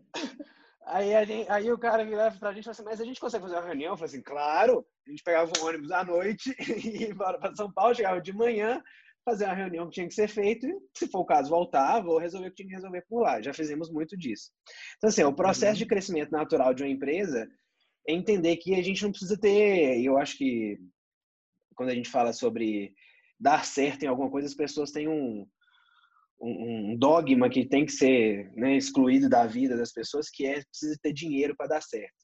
Aí, 0.87 1.27
gente, 1.27 1.51
aí 1.51 1.71
o 1.71 1.77
cara 1.77 2.03
virava 2.03 2.35
pra 2.39 2.53
gente 2.55 2.63
e 2.63 2.65
falou 2.65 2.73
assim, 2.73 2.85
mas 2.85 3.01
a 3.03 3.05
gente 3.05 3.21
consegue 3.21 3.45
fazer 3.45 3.57
uma 3.57 3.67
reunião? 3.67 3.93
Eu 3.93 3.97
falei 3.99 4.09
assim, 4.09 4.23
claro. 4.23 4.87
A 5.07 5.11
gente 5.11 5.23
pegava 5.23 5.53
um 5.59 5.67
ônibus 5.67 5.93
à 5.93 6.03
noite 6.03 6.57
e 6.67 7.03
ia 7.03 7.11
embora 7.11 7.39
para 7.39 7.55
São 7.55 7.71
Paulo, 7.71 7.95
chegava 7.95 8.23
de 8.23 8.33
manhã, 8.33 8.83
fazer 9.25 9.45
a 9.45 9.55
reunião 9.55 9.87
que 9.87 9.95
tinha 9.95 10.09
que 10.09 10.15
ser 10.15 10.29
feito 10.29 10.67
e, 10.67 10.79
se 10.97 11.07
for 11.07 11.21
o 11.21 11.25
caso, 11.25 11.51
voltava 11.51 12.09
ou 12.09 12.19
resolver 12.19 12.49
o 12.49 12.51
que 12.51 12.57
tinha 12.57 12.69
que 12.69 12.75
resolver 12.75 13.05
por 13.09 13.23
lá. 13.23 13.41
Já 13.41 13.53
fizemos 13.53 13.91
muito 13.91 14.17
disso. 14.17 14.51
Então, 14.97 15.09
assim, 15.09 15.23
o 15.23 15.35
processo 15.35 15.77
de 15.77 15.85
uhum. 15.85 15.89
crescimento 15.89 16.31
natural 16.31 16.75
de 16.75 16.83
uma 16.83 16.89
empresa 16.89 17.49
é 18.09 18.13
entender 18.13 18.57
que 18.57 18.75
a 18.75 18.83
gente 18.83 19.03
não 19.03 19.11
precisa 19.11 19.39
ter. 19.39 20.03
Eu 20.03 20.19
acho 20.19 20.37
que 20.37 20.79
quando 21.75 21.91
a 21.91 21.95
gente 21.95 22.11
fala 22.11 22.33
sobre 22.33 22.93
dar 23.39 23.65
certo 23.65 24.03
em 24.03 24.07
alguma 24.07 24.31
coisa, 24.31 24.47
as 24.47 24.55
pessoas 24.55 24.91
têm 24.91 25.09
um, 25.09 25.47
um, 26.41 26.93
um 26.93 26.97
dogma 26.97 27.49
que 27.49 27.67
tem 27.67 27.85
que 27.85 27.93
ser 27.93 28.51
né, 28.55 28.77
excluído 28.77 29.29
da 29.29 29.47
vida 29.47 29.77
das 29.77 29.93
pessoas, 29.93 30.29
que 30.31 30.47
é 30.47 30.63
precisa 30.63 30.99
ter 31.03 31.13
dinheiro 31.13 31.55
para 31.57 31.69
dar 31.69 31.83
certo. 31.83 32.15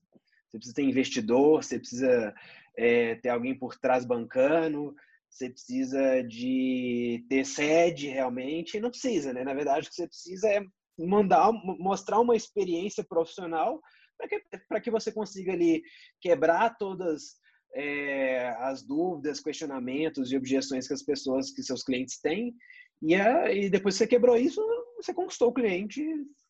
Você 0.50 0.58
precisa 0.58 0.74
ter 0.74 0.82
investidor, 0.82 1.62
você 1.62 1.78
precisa 1.78 2.34
é, 2.76 3.16
ter 3.16 3.28
alguém 3.28 3.58
por 3.58 3.76
trás 3.78 4.04
bancando, 4.04 4.94
você 5.36 5.50
precisa 5.50 6.22
de 6.22 7.24
ter 7.28 7.44
sede 7.44 8.08
realmente, 8.08 8.80
não 8.80 8.90
precisa, 8.90 9.32
né? 9.32 9.44
Na 9.44 9.54
verdade, 9.54 9.86
o 9.86 9.90
que 9.90 9.96
você 9.96 10.08
precisa 10.08 10.48
é 10.48 10.64
mandar, 10.98 11.52
mostrar 11.78 12.20
uma 12.20 12.34
experiência 12.34 13.04
profissional 13.04 13.80
para 14.16 14.28
que, 14.28 14.40
que 14.84 14.90
você 14.90 15.12
consiga 15.12 15.52
ali 15.52 15.82
quebrar 16.22 16.76
todas 16.78 17.36
é, 17.74 18.48
as 18.60 18.82
dúvidas, 18.82 19.40
questionamentos 19.40 20.32
e 20.32 20.36
objeções 20.36 20.88
que 20.88 20.94
as 20.94 21.02
pessoas, 21.02 21.50
que 21.50 21.62
seus 21.62 21.82
clientes 21.82 22.18
têm. 22.18 22.54
E, 23.02 23.14
e 23.14 23.68
depois 23.68 23.94
que 23.94 23.98
você 23.98 24.06
quebrou 24.06 24.36
isso, 24.36 24.62
você 24.96 25.12
conquistou 25.12 25.50
o 25.50 25.54
cliente, 25.54 26.02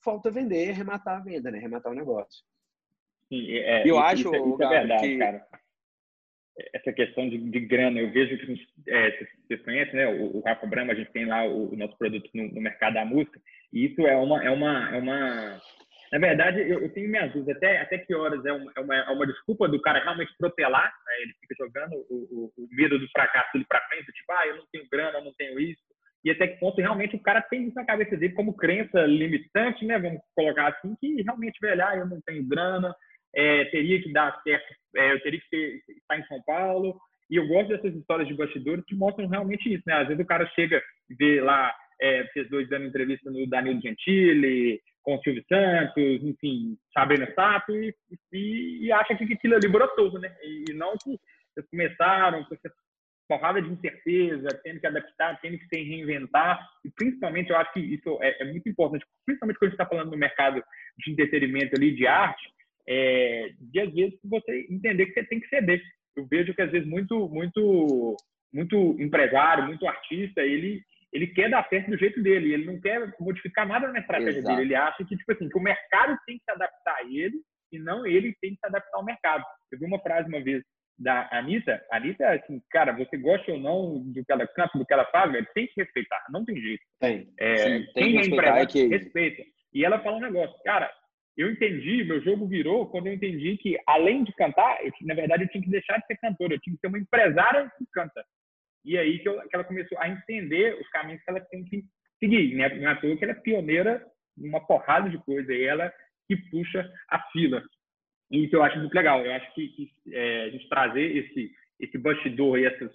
falta 0.05 0.31
vender, 0.31 0.71
rematar 0.71 1.16
a 1.16 1.25
venda, 1.25 1.50
né? 1.50 1.59
Rematar 1.59 1.90
o 1.90 1.97
negócio. 1.97 2.45
Sim, 3.28 3.50
é, 3.50 3.83
eu 3.83 3.97
isso, 3.97 3.99
acho, 3.99 4.35
isso, 4.35 4.49
isso 4.55 4.62
é 4.62 4.69
verdade, 4.69 5.09
que... 5.09 5.19
cara 5.19 5.45
essa 6.72 6.92
questão 6.92 7.28
de, 7.28 7.38
de, 7.38 7.60
grana. 7.60 8.00
Eu 8.00 8.10
vejo 8.10 8.36
que 8.38 8.66
é, 8.88 9.10
vocês 9.46 9.62
conhecem, 9.62 9.94
né? 9.94 10.06
O, 10.06 10.38
o, 10.38 10.40
Rafa 10.40 10.66
Brama, 10.66 10.92
a 10.92 10.96
gente 10.96 11.12
tem 11.12 11.26
lá 11.26 11.44
o, 11.44 11.72
o 11.72 11.76
nosso 11.76 11.96
produto 11.98 12.28
no, 12.35 12.48
no, 12.48 12.61
mercado 12.61 12.94
da 12.94 13.04
música, 13.04 13.40
e 13.72 13.87
isso 13.87 14.07
é 14.07 14.16
uma, 14.16 14.42
é 14.44 14.50
uma, 14.50 14.94
é 14.94 14.98
uma. 14.98 15.61
Na 16.12 16.18
verdade, 16.18 16.61
eu, 16.61 16.81
eu 16.81 16.88
tenho 16.92 17.11
minhas 17.11 17.33
dúvidas 17.33 17.57
até, 17.57 17.81
até 17.81 17.98
que 17.98 18.14
horas 18.14 18.44
é 18.44 18.52
uma, 18.52 18.72
é 18.76 18.81
uma, 18.81 18.94
é 18.94 19.11
uma 19.11 19.26
desculpa 19.26 19.68
do 19.68 19.81
cara 19.83 20.02
realmente 20.02 20.33
protelar, 20.38 20.85
né? 20.85 21.22
ele 21.22 21.33
fica 21.40 21.54
jogando 21.59 21.94
o, 22.09 22.52
o, 22.57 22.68
medo 22.70 22.98
do 22.98 23.09
fracasso 23.11 23.52
dele 23.52 23.66
para 23.68 23.87
frente, 23.88 24.12
tipo, 24.12 24.33
ah, 24.33 24.46
eu 24.46 24.57
não 24.57 24.64
tenho 24.72 24.88
grana, 24.90 25.18
eu 25.18 25.24
não 25.24 25.35
tenho 25.35 25.59
isso, 25.59 25.83
e 26.24 26.31
até 26.31 26.46
que 26.46 26.59
ponto 26.59 26.81
realmente 26.81 27.16
o 27.16 27.22
cara 27.22 27.42
tem 27.42 27.66
isso 27.66 27.74
na 27.74 27.85
cabeça 27.85 28.16
dele 28.16 28.35
como 28.35 28.57
crença 28.57 29.04
limitante, 29.04 29.85
né? 29.85 29.98
Vamos 29.98 30.20
colocar 30.35 30.68
assim, 30.68 30.96
que 31.00 31.22
realmente, 31.22 31.59
velho, 31.61 31.85
ah, 31.85 31.96
eu 31.96 32.07
não 32.07 32.20
tenho 32.20 32.46
grana, 32.48 32.94
é, 33.37 33.64
teria 33.66 34.03
que 34.03 34.12
dar 34.12 34.40
certo, 34.42 34.75
é, 34.96 35.12
eu 35.12 35.22
teria 35.22 35.40
que 35.40 35.51
ter, 35.51 35.83
estar 35.88 36.18
em 36.18 36.27
São 36.27 36.42
Paulo. 36.42 36.99
E 37.31 37.37
eu 37.37 37.46
gosto 37.46 37.68
dessas 37.68 37.94
histórias 37.94 38.29
de 38.29 38.35
bastidores 38.35 38.85
que 38.87 38.94
mostram 38.94 39.29
realmente 39.29 39.72
isso, 39.72 39.83
né? 39.87 39.94
Às 39.94 40.09
vezes 40.09 40.22
o 40.22 40.27
cara 40.27 40.46
chega 40.55 40.81
vê 41.18 41.40
lá, 41.40 41.75
é, 42.01 42.25
vocês 42.25 42.49
dois 42.49 42.68
dando 42.68 42.87
entrevista 42.87 43.31
no 43.31 43.46
Danilo 43.49 43.81
Gentili, 43.81 44.81
com 45.03 45.16
o 45.16 45.22
Silvio 45.22 45.44
Santos, 45.49 46.22
enfim, 46.22 46.77
Sabrina 46.92 47.31
Sato, 47.35 47.72
e, 47.77 47.94
e, 48.33 48.87
e, 48.87 48.92
acha 48.92 49.14
que 49.16 49.35
aquilo 49.35 49.55
ali 49.55 49.68
brotou, 49.68 50.18
né? 50.18 50.35
E, 50.42 50.70
e 50.70 50.75
não 50.75 50.92
que 50.92 51.18
vocês 51.55 51.66
começaram 51.70 52.44
com 52.44 52.55
essa 52.55 52.72
porrada 53.29 53.61
de 53.61 53.70
incerteza, 53.70 54.49
tendo 54.62 54.81
que 54.81 54.87
adaptar, 54.87 55.40
tendo 55.40 55.59
que 55.59 55.66
se 55.66 55.83
reinventar, 55.83 56.64
e 56.85 56.90
principalmente 56.90 57.51
eu 57.51 57.57
acho 57.57 57.72
que 57.72 57.81
isso 57.81 58.18
é, 58.22 58.42
é 58.42 58.44
muito 58.44 58.68
importante, 58.68 59.05
principalmente 59.25 59.59
quando 59.59 59.68
a 59.68 59.70
gente 59.70 59.81
está 59.81 59.87
falando 59.87 60.11
no 60.12 60.16
mercado 60.16 60.62
de 60.99 61.11
entretenimento 61.11 61.75
ali, 61.77 61.94
de 61.94 62.07
arte, 62.07 62.56
é, 62.88 63.51
de 63.61 63.81
às 63.81 63.92
vezes 63.92 64.18
você 64.25 64.66
entender 64.70 65.07
que 65.07 65.14
você 65.14 65.25
tem 65.25 65.40
que 65.40 65.49
ceder. 65.49 65.83
Eu 66.16 66.27
vejo 66.27 66.55
que 66.55 66.62
às 66.62 66.70
vezes 66.70 66.88
muito, 66.88 67.29
muito, 67.29 68.16
muito 68.53 68.96
empresário, 69.01 69.66
muito 69.66 69.87
artista, 69.87 70.42
ele 70.42 70.83
ele 71.12 71.29
quer 71.29 71.49
dar 71.49 71.66
certo 71.68 71.90
do 71.90 71.96
jeito 71.96 72.22
dele, 72.22 72.53
ele 72.53 72.66
não 72.66 72.79
quer 72.81 73.14
modificar 73.18 73.66
nada 73.66 73.90
na 73.90 74.01
estratégia 74.01 74.40
Exato. 74.40 74.57
dele. 74.57 74.68
Ele 74.68 74.75
acha 74.75 75.05
que 75.05 75.16
tipo 75.16 75.33
assim, 75.33 75.49
que 75.49 75.59
o 75.59 75.62
mercado 75.62 76.18
tem 76.27 76.37
que 76.37 76.44
se 76.44 76.51
adaptar 76.51 76.96
a 76.96 77.05
ele 77.05 77.40
e 77.72 77.79
não 77.79 78.07
ele 78.07 78.37
tem 78.40 78.51
que 78.51 78.59
se 78.59 78.66
adaptar 78.66 78.99
ao 78.99 79.05
mercado. 79.05 79.42
Eu 79.72 79.79
vi 79.79 79.87
uma 79.87 80.01
frase 80.01 80.29
uma 80.29 80.42
vez 80.42 80.62
da 80.99 81.29
Anitta, 81.31 81.83
a 81.90 81.96
Anitta 81.96 82.25
é 82.25 82.37
assim, 82.38 82.61
cara, 82.70 82.92
você 82.92 83.16
gosta 83.18 83.53
ou 83.53 83.59
não 83.59 84.01
do 84.01 84.25
que 84.25 84.33
ela 84.33 84.46
canta, 84.46 84.79
do 84.79 84.85
que 84.85 84.92
ela 84.92 85.05
faz, 85.07 85.31
velho, 85.31 85.46
tem 85.55 85.66
que 85.66 85.81
respeitar, 85.81 86.25
não 86.31 86.44
tem 86.44 86.57
jeito. 86.57 86.83
Tem. 87.01 87.29
É, 87.38 87.57
Sim, 87.57 87.87
tem 87.92 88.05
quem 88.05 88.18
é 88.18 88.27
empresário, 88.27 88.68
que... 88.68 88.87
respeita. 88.87 89.42
E 89.75 89.85
ela 89.85 90.01
fala 90.01 90.16
um 90.16 90.20
negócio, 90.20 90.57
cara, 90.64 90.90
eu 91.37 91.51
entendi, 91.51 92.03
meu 92.05 92.22
jogo 92.22 92.46
virou 92.46 92.87
quando 92.87 93.09
eu 93.09 93.12
entendi 93.12 93.59
que, 93.59 93.79
além 93.87 94.25
de 94.25 94.33
cantar, 94.33 94.83
eu, 94.83 94.90
na 95.03 95.14
verdade, 95.14 95.44
eu 95.44 95.49
tinha 95.49 95.62
que 95.62 95.70
deixar 95.70 95.99
de 95.99 96.07
ser 96.07 96.16
cantora, 96.16 96.55
eu 96.55 96.61
tinha 96.61 96.75
que 96.75 96.81
ser 96.81 96.87
uma 96.87 96.99
empresária 96.99 97.70
que 97.77 97.85
canta. 97.92 98.25
E 98.85 98.96
aí 98.96 99.18
que, 99.18 99.29
eu, 99.29 99.38
que 99.42 99.55
ela 99.55 99.64
começou 99.64 99.99
a 99.99 100.09
entender 100.09 100.81
os 100.81 100.88
caminhos 100.88 101.22
que 101.22 101.31
ela 101.31 101.40
tem 101.40 101.64
que 101.64 101.85
seguir. 102.18 102.55
Né? 102.55 102.68
Não 102.77 102.88
é 102.88 102.92
à 102.92 102.96
toa 102.96 103.16
que 103.16 103.25
ela 103.25 103.33
é 103.33 103.40
pioneira 103.40 104.03
numa 104.37 104.64
porrada 104.66 105.11
de 105.11 105.18
coisa, 105.18 105.53
e 105.53 105.62
ela 105.64 105.92
que 106.27 106.37
puxa 106.51 106.90
a 107.11 107.20
fila. 107.31 107.62
E 108.31 108.44
isso 108.44 108.57
eu 108.57 108.62
acho 108.62 108.79
muito 108.79 108.94
legal. 108.94 109.25
Eu 109.25 109.33
acho 109.33 109.55
que, 109.55 109.68
que 109.68 109.92
é, 110.12 110.44
a 110.44 110.51
gente 110.51 110.68
trazer 110.68 111.16
esse, 111.16 111.53
esse 111.81 111.99
bastidor 111.99 112.59
e 112.59 112.64
essas 112.64 112.90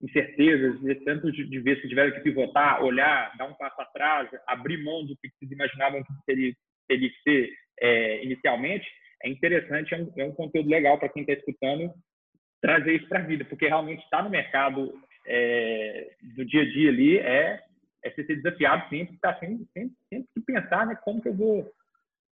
incertezas, 0.00 0.80
tanto 1.04 1.30
de, 1.30 1.44
de 1.44 1.60
ver 1.60 1.80
se 1.80 1.88
tiveram 1.88 2.12
que 2.12 2.20
pivotar, 2.20 2.82
olhar, 2.82 3.36
dar 3.36 3.46
um 3.46 3.54
passo 3.54 3.80
atrás, 3.80 4.28
abrir 4.46 4.82
mão 4.82 5.04
do 5.04 5.16
que 5.16 5.28
vocês 5.30 5.50
imaginavam 5.50 6.02
que 6.02 6.12
teria 6.26 7.10
que 7.10 7.22
ser 7.22 7.50
é, 7.80 8.24
inicialmente, 8.24 8.86
é 9.22 9.28
interessante, 9.28 9.94
é 9.94 9.98
um, 9.98 10.12
é 10.16 10.24
um 10.24 10.32
conteúdo 10.32 10.68
legal 10.68 10.98
para 10.98 11.08
quem 11.08 11.22
está 11.22 11.32
escutando 11.32 11.92
trazer 12.60 12.94
isso 12.94 13.08
para 13.08 13.20
a 13.20 13.22
vida, 13.22 13.44
porque 13.44 13.68
realmente 13.68 14.02
estar 14.04 14.18
tá 14.18 14.22
no 14.22 14.30
mercado 14.30 14.94
é, 15.26 16.10
do 16.34 16.44
dia 16.44 16.62
a 16.62 16.64
dia 16.64 16.88
ali 16.88 17.18
é, 17.18 17.60
é 18.04 18.10
ser 18.10 18.24
desafiado 18.24 18.88
sempre, 18.88 19.18
tá 19.18 19.34
sempre, 19.38 19.66
sempre, 19.72 19.94
sempre 20.08 20.28
que 20.34 20.40
pensar, 20.40 20.86
né, 20.86 20.98
como 21.04 21.20
que 21.20 21.28
eu 21.28 21.34
vou, 21.34 21.70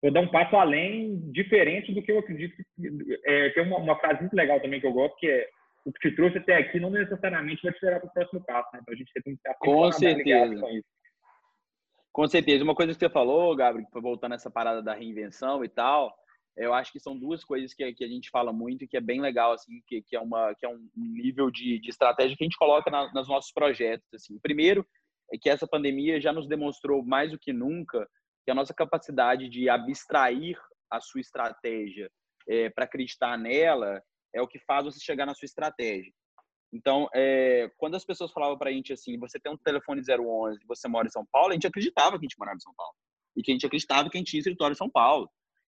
vou 0.02 0.10
dar 0.10 0.20
um 0.20 0.28
passo 0.28 0.56
além, 0.56 1.30
diferente 1.32 1.92
do 1.92 2.02
que 2.02 2.12
eu 2.12 2.18
acredito. 2.18 2.54
Que, 2.56 3.20
é, 3.24 3.50
tem 3.50 3.62
uma, 3.62 3.78
uma 3.78 3.98
frase 3.98 4.20
muito 4.20 4.34
legal 4.34 4.60
também 4.60 4.80
que 4.80 4.86
eu 4.86 4.92
gosto, 4.92 5.16
que 5.18 5.28
é 5.28 5.48
o 5.84 5.92
que 5.92 6.08
te 6.08 6.16
trouxe 6.16 6.38
até 6.38 6.56
aqui 6.56 6.78
não 6.78 6.90
necessariamente 6.90 7.62
vai 7.62 7.72
te 7.72 7.84
levar 7.84 8.00
para 8.00 8.08
o 8.08 8.12
próximo 8.12 8.44
passo, 8.44 8.68
né? 8.72 8.78
Então 8.82 8.94
a 8.94 8.96
gente 8.96 9.12
tem 9.12 9.22
que 9.22 9.30
estar 9.30 9.54
com 9.54 9.92
certeza. 9.92 10.60
com 10.60 10.68
isso. 10.70 10.88
Com 12.12 12.28
certeza. 12.28 12.62
Uma 12.62 12.74
coisa 12.74 12.92
que 12.92 12.98
você 12.98 13.08
falou, 13.08 13.56
Gabriel, 13.56 13.88
voltando 13.94 14.34
essa 14.34 14.50
parada 14.50 14.82
da 14.82 14.94
reinvenção 14.94 15.64
e 15.64 15.68
tal, 15.68 16.14
eu 16.56 16.74
acho 16.74 16.92
que 16.92 17.00
são 17.00 17.18
duas 17.18 17.42
coisas 17.42 17.72
que, 17.72 17.92
que 17.94 18.04
a 18.04 18.08
gente 18.08 18.28
fala 18.28 18.52
muito 18.52 18.84
e 18.84 18.88
que 18.88 18.96
é 18.96 19.00
bem 19.00 19.20
legal, 19.20 19.52
assim, 19.52 19.80
que, 19.86 20.02
que, 20.02 20.14
é, 20.14 20.20
uma, 20.20 20.54
que 20.54 20.66
é 20.66 20.68
um 20.68 20.86
nível 20.94 21.50
de, 21.50 21.78
de 21.78 21.88
estratégia 21.88 22.36
que 22.36 22.44
a 22.44 22.46
gente 22.46 22.58
coloca 22.58 22.90
na, 22.90 23.10
nos 23.12 23.26
nossos 23.26 23.50
projetos. 23.52 24.06
Assim. 24.14 24.38
Primeiro 24.40 24.86
é 25.32 25.38
que 25.38 25.48
essa 25.48 25.66
pandemia 25.66 26.20
já 26.20 26.32
nos 26.32 26.46
demonstrou 26.46 27.02
mais 27.02 27.30
do 27.30 27.38
que 27.38 27.52
nunca 27.52 28.06
que 28.44 28.50
a 28.50 28.54
nossa 28.54 28.74
capacidade 28.74 29.48
de 29.48 29.68
abstrair 29.70 30.58
a 30.90 31.00
sua 31.00 31.20
estratégia 31.20 32.10
é, 32.48 32.68
para 32.68 32.84
acreditar 32.84 33.38
nela 33.38 34.02
é 34.34 34.42
o 34.42 34.48
que 34.48 34.58
faz 34.58 34.84
você 34.84 35.00
chegar 35.00 35.24
na 35.24 35.34
sua 35.34 35.46
estratégia. 35.46 36.12
Então, 36.72 37.06
é, 37.14 37.70
quando 37.76 37.96
as 37.96 38.04
pessoas 38.04 38.32
falavam 38.32 38.56
para 38.56 38.70
a 38.70 38.72
gente 38.72 38.92
assim, 38.92 39.18
você 39.18 39.38
tem 39.38 39.52
um 39.52 39.58
telefone 39.58 40.00
011, 40.00 40.58
você 40.66 40.88
mora 40.88 41.06
em 41.06 41.10
São 41.10 41.26
Paulo, 41.30 41.50
a 41.50 41.52
gente 41.52 41.66
acreditava 41.66 42.18
que 42.18 42.24
a 42.24 42.28
gente 42.28 42.38
morava 42.38 42.56
em 42.56 42.60
São 42.60 42.74
Paulo. 42.74 42.94
E 43.36 43.42
que 43.42 43.50
a 43.50 43.54
gente 43.54 43.66
acreditava 43.66 44.08
que 44.08 44.16
a 44.16 44.20
gente 44.20 44.30
tinha 44.30 44.40
escritório 44.40 44.72
em 44.72 44.76
São 44.76 44.90
Paulo. 44.90 45.28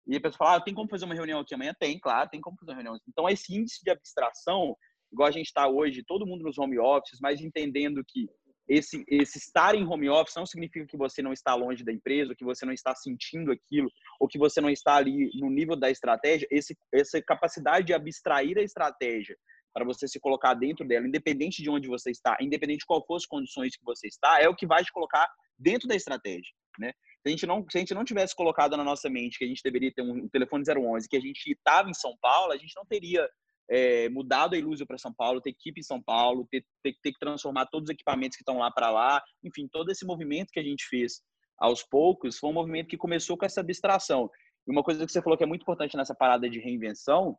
E 0.08 0.16
a 0.16 0.22
pessoa 0.22 0.38
falava, 0.38 0.58
ah, 0.58 0.62
tem 0.62 0.74
como 0.74 0.90
fazer 0.90 1.06
uma 1.06 1.16
reunião 1.16 1.40
aqui 1.40 1.56
amanhã? 1.56 1.74
Tem, 1.80 2.00
claro, 2.00 2.30
tem 2.30 2.40
como 2.40 2.58
fazer 2.58 2.72
uma 2.72 2.76
reunião. 2.76 3.00
Então, 3.08 3.28
esse 3.28 3.56
índice 3.56 3.84
de 3.84 3.90
abstração, 3.90 4.76
igual 5.12 5.28
a 5.28 5.32
gente 5.32 5.48
está 5.48 5.68
hoje, 5.68 6.04
todo 6.04 6.26
mundo 6.26 6.44
nos 6.44 6.58
home 6.58 6.78
offices, 6.80 7.20
mas 7.20 7.42
entendendo 7.42 8.04
que 8.08 8.30
esse, 8.68 9.04
esse 9.08 9.38
estar 9.38 9.76
em 9.76 9.86
home 9.86 10.10
office 10.10 10.36
não 10.36 10.46
significa 10.46 10.86
que 10.86 10.98
você 10.98 11.22
não 11.22 11.34
está 11.34 11.54
longe 11.56 11.84
da 11.84 11.92
empresa, 11.92 12.36
que 12.36 12.46
você 12.46 12.66
não 12.66 12.74
está 12.74 12.96
sentindo 12.96 13.52
aquilo, 13.52 13.92
ou 14.20 14.28
que 14.28 14.38
você 14.38 14.62
não 14.62 14.70
está 14.70 14.96
ali 14.96 15.30
no 15.36 15.50
nível 15.50 15.76
da 15.76 15.90
estratégia. 15.90 16.48
Esse, 16.50 16.78
essa 16.92 17.22
capacidade 17.22 17.88
de 17.88 17.94
abstrair 17.94 18.58
a 18.58 18.64
estratégia 18.64 19.38
para 19.74 19.86
você 19.86 20.08
se 20.08 20.20
colocar 20.20 20.54
dentro 20.54 20.86
dela, 20.86 21.08
independente 21.08 21.62
de 21.62 21.70
onde 21.70 21.88
você 21.88 22.12
está, 22.12 22.38
independente 22.42 22.80
de 22.80 22.86
qual 22.86 23.06
fossem 23.06 23.26
as 23.26 23.30
condições 23.30 23.76
que 23.76 23.84
você 23.84 24.08
está, 24.08 24.42
é 24.42 24.48
o 24.50 24.56
que 24.56 24.68
vai 24.68 24.84
te 24.84 24.92
colocar 24.92 25.30
dentro 25.58 25.88
da 25.88 25.96
estratégia, 25.96 26.54
né? 26.80 26.94
Se 27.22 27.28
a 27.28 27.30
gente 27.30 27.46
não, 27.46 27.66
se 27.70 27.78
a 27.78 27.80
gente 27.80 27.94
não 27.94 28.04
tivesse 28.04 28.36
colocado 28.36 28.76
na 28.76 28.84
nossa 28.84 29.10
mente 29.10 29.38
que 29.38 29.46
a 29.46 29.48
gente 29.48 29.62
deveria 29.64 29.94
ter 29.94 30.02
um, 30.02 30.28
telefone 30.30 30.64
011, 30.68 31.08
que 31.08 31.16
a 31.16 31.22
gente 31.22 31.52
estava 31.52 31.90
em 31.90 31.94
São 31.94 32.18
Paulo, 32.20 32.52
a 32.52 32.58
gente 32.58 32.74
não 32.76 32.84
teria 32.84 33.30
é, 33.70 34.10
mudado 34.10 34.56
a 34.56 34.58
Ilusio 34.58 34.88
para 34.88 34.98
São 34.98 35.14
Paulo, 35.14 35.40
ter 35.40 35.52
equipe 35.52 35.80
em 35.80 35.84
São 35.84 36.02
Paulo, 36.02 36.48
ter, 36.50 36.66
ter, 36.84 36.96
ter 37.02 37.12
que 37.14 37.20
transformar 37.20 37.68
todos 37.68 37.90
os 37.90 37.94
equipamentos 37.94 38.36
que 38.36 38.42
estão 38.42 38.58
lá 38.58 38.72
para 38.72 38.90
lá, 38.90 39.22
enfim, 39.44 39.68
todo 39.72 39.92
esse 39.92 40.06
movimento 40.06 40.52
que 40.52 40.60
a 40.60 40.64
gente 40.64 40.84
fez 40.88 41.22
aos 41.60 41.84
poucos 41.84 42.40
foi 42.40 42.50
um 42.50 42.54
movimento 42.54 42.88
que 42.88 42.98
começou 42.98 43.38
com 43.38 43.46
essa 43.46 43.62
abstração. 43.62 44.30
E 44.68 44.72
uma 44.72 44.84
coisa 44.84 45.06
que 45.06 45.12
você 45.12 45.22
falou 45.22 45.38
que 45.38 45.44
é 45.44 45.48
muito 45.48 45.62
importante 45.62 45.96
nessa 45.96 46.16
parada 46.16 46.50
de 46.50 46.60
reinvenção, 46.60 47.38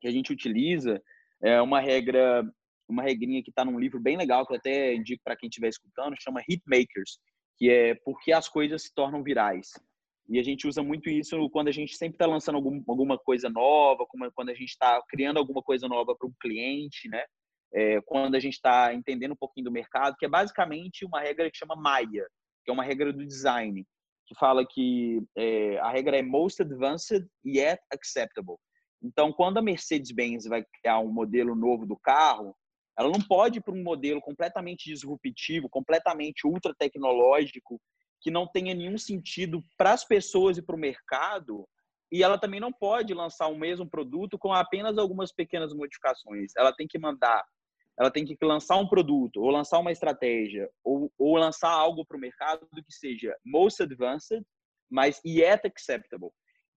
que 0.00 0.08
a 0.08 0.10
gente 0.10 0.32
utiliza, 0.32 1.00
é 1.42 1.60
uma 1.60 1.80
regra, 1.80 2.44
uma 2.88 3.02
regrinha 3.02 3.42
que 3.42 3.50
está 3.50 3.64
num 3.64 3.78
livro 3.78 4.00
bem 4.00 4.16
legal, 4.16 4.46
que 4.46 4.52
eu 4.52 4.56
até 4.56 4.94
indico 4.94 5.22
para 5.24 5.36
quem 5.36 5.48
estiver 5.48 5.68
escutando, 5.68 6.14
chama 6.20 6.42
Hitmakers, 6.48 7.18
que 7.58 7.68
é 7.70 7.94
por 8.04 8.20
que 8.20 8.32
as 8.32 8.48
coisas 8.48 8.84
se 8.84 8.94
tornam 8.94 9.22
virais. 9.22 9.70
E 10.28 10.38
a 10.38 10.42
gente 10.42 10.66
usa 10.66 10.82
muito 10.82 11.10
isso 11.10 11.50
quando 11.50 11.68
a 11.68 11.72
gente 11.72 11.96
sempre 11.96 12.14
está 12.14 12.26
lançando 12.26 12.54
algum, 12.54 12.82
alguma 12.88 13.18
coisa 13.18 13.50
nova, 13.50 14.06
quando 14.34 14.50
a 14.50 14.54
gente 14.54 14.70
está 14.70 15.02
criando 15.08 15.38
alguma 15.38 15.62
coisa 15.62 15.88
nova 15.88 16.14
para 16.16 16.28
um 16.28 16.32
cliente, 16.40 17.08
né? 17.08 17.22
É, 17.74 18.00
quando 18.02 18.34
a 18.34 18.40
gente 18.40 18.54
está 18.54 18.94
entendendo 18.94 19.32
um 19.32 19.36
pouquinho 19.36 19.64
do 19.64 19.72
mercado, 19.72 20.16
que 20.18 20.26
é 20.26 20.28
basicamente 20.28 21.04
uma 21.04 21.20
regra 21.20 21.50
que 21.50 21.56
chama 21.56 21.74
Maia, 21.74 22.26
que 22.64 22.70
é 22.70 22.72
uma 22.72 22.84
regra 22.84 23.12
do 23.12 23.26
design, 23.26 23.84
que 24.26 24.34
fala 24.38 24.64
que 24.66 25.22
é, 25.36 25.78
a 25.78 25.90
regra 25.90 26.18
é 26.18 26.22
most 26.22 26.62
advanced 26.62 27.26
yet 27.44 27.80
acceptable. 27.92 28.56
Então, 29.02 29.32
quando 29.32 29.58
a 29.58 29.62
Mercedes-Benz 29.62 30.44
vai 30.46 30.64
criar 30.64 31.00
um 31.00 31.12
modelo 31.12 31.54
novo 31.54 31.84
do 31.84 31.96
carro, 31.96 32.56
ela 32.98 33.10
não 33.10 33.20
pode 33.20 33.58
ir 33.58 33.62
para 33.62 33.74
um 33.74 33.82
modelo 33.82 34.20
completamente 34.20 34.84
disruptivo, 34.84 35.68
completamente 35.68 36.46
ultra 36.46 36.74
tecnológico, 36.74 37.80
que 38.20 38.30
não 38.30 38.46
tenha 38.46 38.74
nenhum 38.74 38.96
sentido 38.96 39.64
para 39.76 39.92
as 39.92 40.04
pessoas 40.04 40.56
e 40.56 40.62
para 40.62 40.76
o 40.76 40.78
mercado. 40.78 41.66
E 42.12 42.22
ela 42.22 42.38
também 42.38 42.60
não 42.60 42.72
pode 42.72 43.12
lançar 43.14 43.48
o 43.48 43.58
mesmo 43.58 43.88
produto 43.88 44.38
com 44.38 44.52
apenas 44.52 44.98
algumas 44.98 45.32
pequenas 45.32 45.72
modificações. 45.72 46.52
Ela 46.56 46.72
tem 46.72 46.86
que 46.86 46.98
mandar, 46.98 47.42
ela 47.98 48.10
tem 48.10 48.24
que 48.24 48.36
lançar 48.42 48.76
um 48.76 48.86
produto, 48.86 49.40
ou 49.40 49.50
lançar 49.50 49.78
uma 49.78 49.90
estratégia, 49.90 50.70
ou, 50.84 51.10
ou 51.18 51.36
lançar 51.36 51.70
algo 51.70 52.04
para 52.06 52.16
o 52.16 52.20
mercado 52.20 52.68
que 52.70 52.92
seja 52.92 53.34
most 53.44 53.82
advanced, 53.82 54.44
mas 54.90 55.20
yet 55.24 55.66
acceptable. 55.66 56.30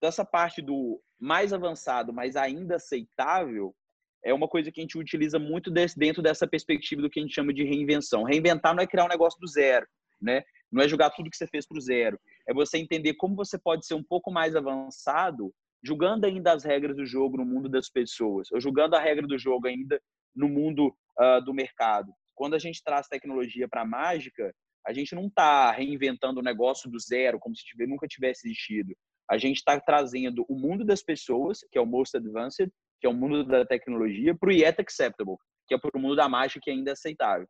Então, 0.04 0.10
essa 0.10 0.24
parte 0.26 0.60
do 0.60 1.00
mais 1.18 1.54
avançado, 1.54 2.12
mas 2.12 2.36
ainda 2.36 2.76
aceitável, 2.76 3.74
é 4.22 4.34
uma 4.34 4.46
coisa 4.46 4.70
que 4.70 4.78
a 4.78 4.82
gente 4.82 4.98
utiliza 4.98 5.38
muito 5.38 5.70
dentro 5.70 6.20
dessa 6.22 6.46
perspectiva 6.46 7.00
do 7.00 7.08
que 7.08 7.18
a 7.18 7.22
gente 7.22 7.34
chama 7.34 7.54
de 7.54 7.64
reinvenção. 7.64 8.22
Reinventar 8.22 8.74
não 8.74 8.82
é 8.82 8.86
criar 8.86 9.06
um 9.06 9.08
negócio 9.08 9.40
do 9.40 9.48
zero, 9.48 9.86
né? 10.20 10.42
Não 10.70 10.82
é 10.82 10.88
jogar 10.88 11.08
tudo 11.08 11.30
que 11.30 11.36
você 11.38 11.46
fez 11.46 11.66
para 11.66 11.78
o 11.78 11.80
zero. 11.80 12.20
É 12.46 12.52
você 12.52 12.76
entender 12.76 13.14
como 13.14 13.34
você 13.34 13.58
pode 13.58 13.86
ser 13.86 13.94
um 13.94 14.02
pouco 14.02 14.30
mais 14.30 14.54
avançado, 14.54 15.50
julgando 15.82 16.26
ainda 16.26 16.52
as 16.52 16.64
regras 16.64 16.96
do 16.96 17.06
jogo 17.06 17.38
no 17.38 17.46
mundo 17.46 17.66
das 17.66 17.88
pessoas, 17.88 18.52
ou 18.52 18.60
julgando 18.60 18.96
a 18.96 19.00
regra 19.00 19.26
do 19.26 19.38
jogo 19.38 19.68
ainda 19.68 19.98
no 20.36 20.50
mundo 20.50 20.94
uh, 21.18 21.42
do 21.42 21.54
mercado. 21.54 22.12
Quando 22.34 22.52
a 22.52 22.58
gente 22.58 22.84
traz 22.84 23.08
tecnologia 23.08 23.66
para 23.66 23.80
a 23.80 23.86
mágica, 23.86 24.54
a 24.86 24.92
gente 24.92 25.14
não 25.14 25.28
está 25.28 25.70
reinventando 25.70 26.40
o 26.40 26.44
negócio 26.44 26.90
do 26.90 27.00
zero, 27.00 27.38
como 27.38 27.56
se 27.56 27.64
nunca 27.86 28.06
tivesse 28.06 28.46
existido. 28.46 28.94
A 29.30 29.38
gente 29.38 29.56
está 29.56 29.78
trazendo 29.80 30.44
o 30.48 30.54
mundo 30.54 30.84
das 30.84 31.02
pessoas, 31.02 31.60
que 31.70 31.78
é 31.78 31.80
o 31.80 31.86
most 31.86 32.16
advanced, 32.16 32.70
que 33.00 33.06
é 33.06 33.10
o 33.10 33.14
mundo 33.14 33.44
da 33.44 33.64
tecnologia, 33.64 34.34
para 34.34 34.48
o 34.48 34.52
yet 34.52 34.80
acceptable, 34.80 35.36
que 35.66 35.74
é 35.74 35.78
para 35.78 35.90
o 35.94 36.00
mundo 36.00 36.16
da 36.16 36.28
mágica 36.28 36.60
que 36.62 36.70
ainda 36.70 36.90
é 36.90 36.92
aceitável. 36.92 37.48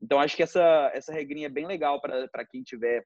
Então, 0.00 0.20
acho 0.20 0.36
que 0.36 0.42
essa, 0.42 0.90
essa 0.92 1.12
regrinha 1.12 1.46
é 1.46 1.50
bem 1.50 1.66
legal 1.66 2.00
para 2.00 2.46
quem 2.50 2.62
estiver 2.62 3.04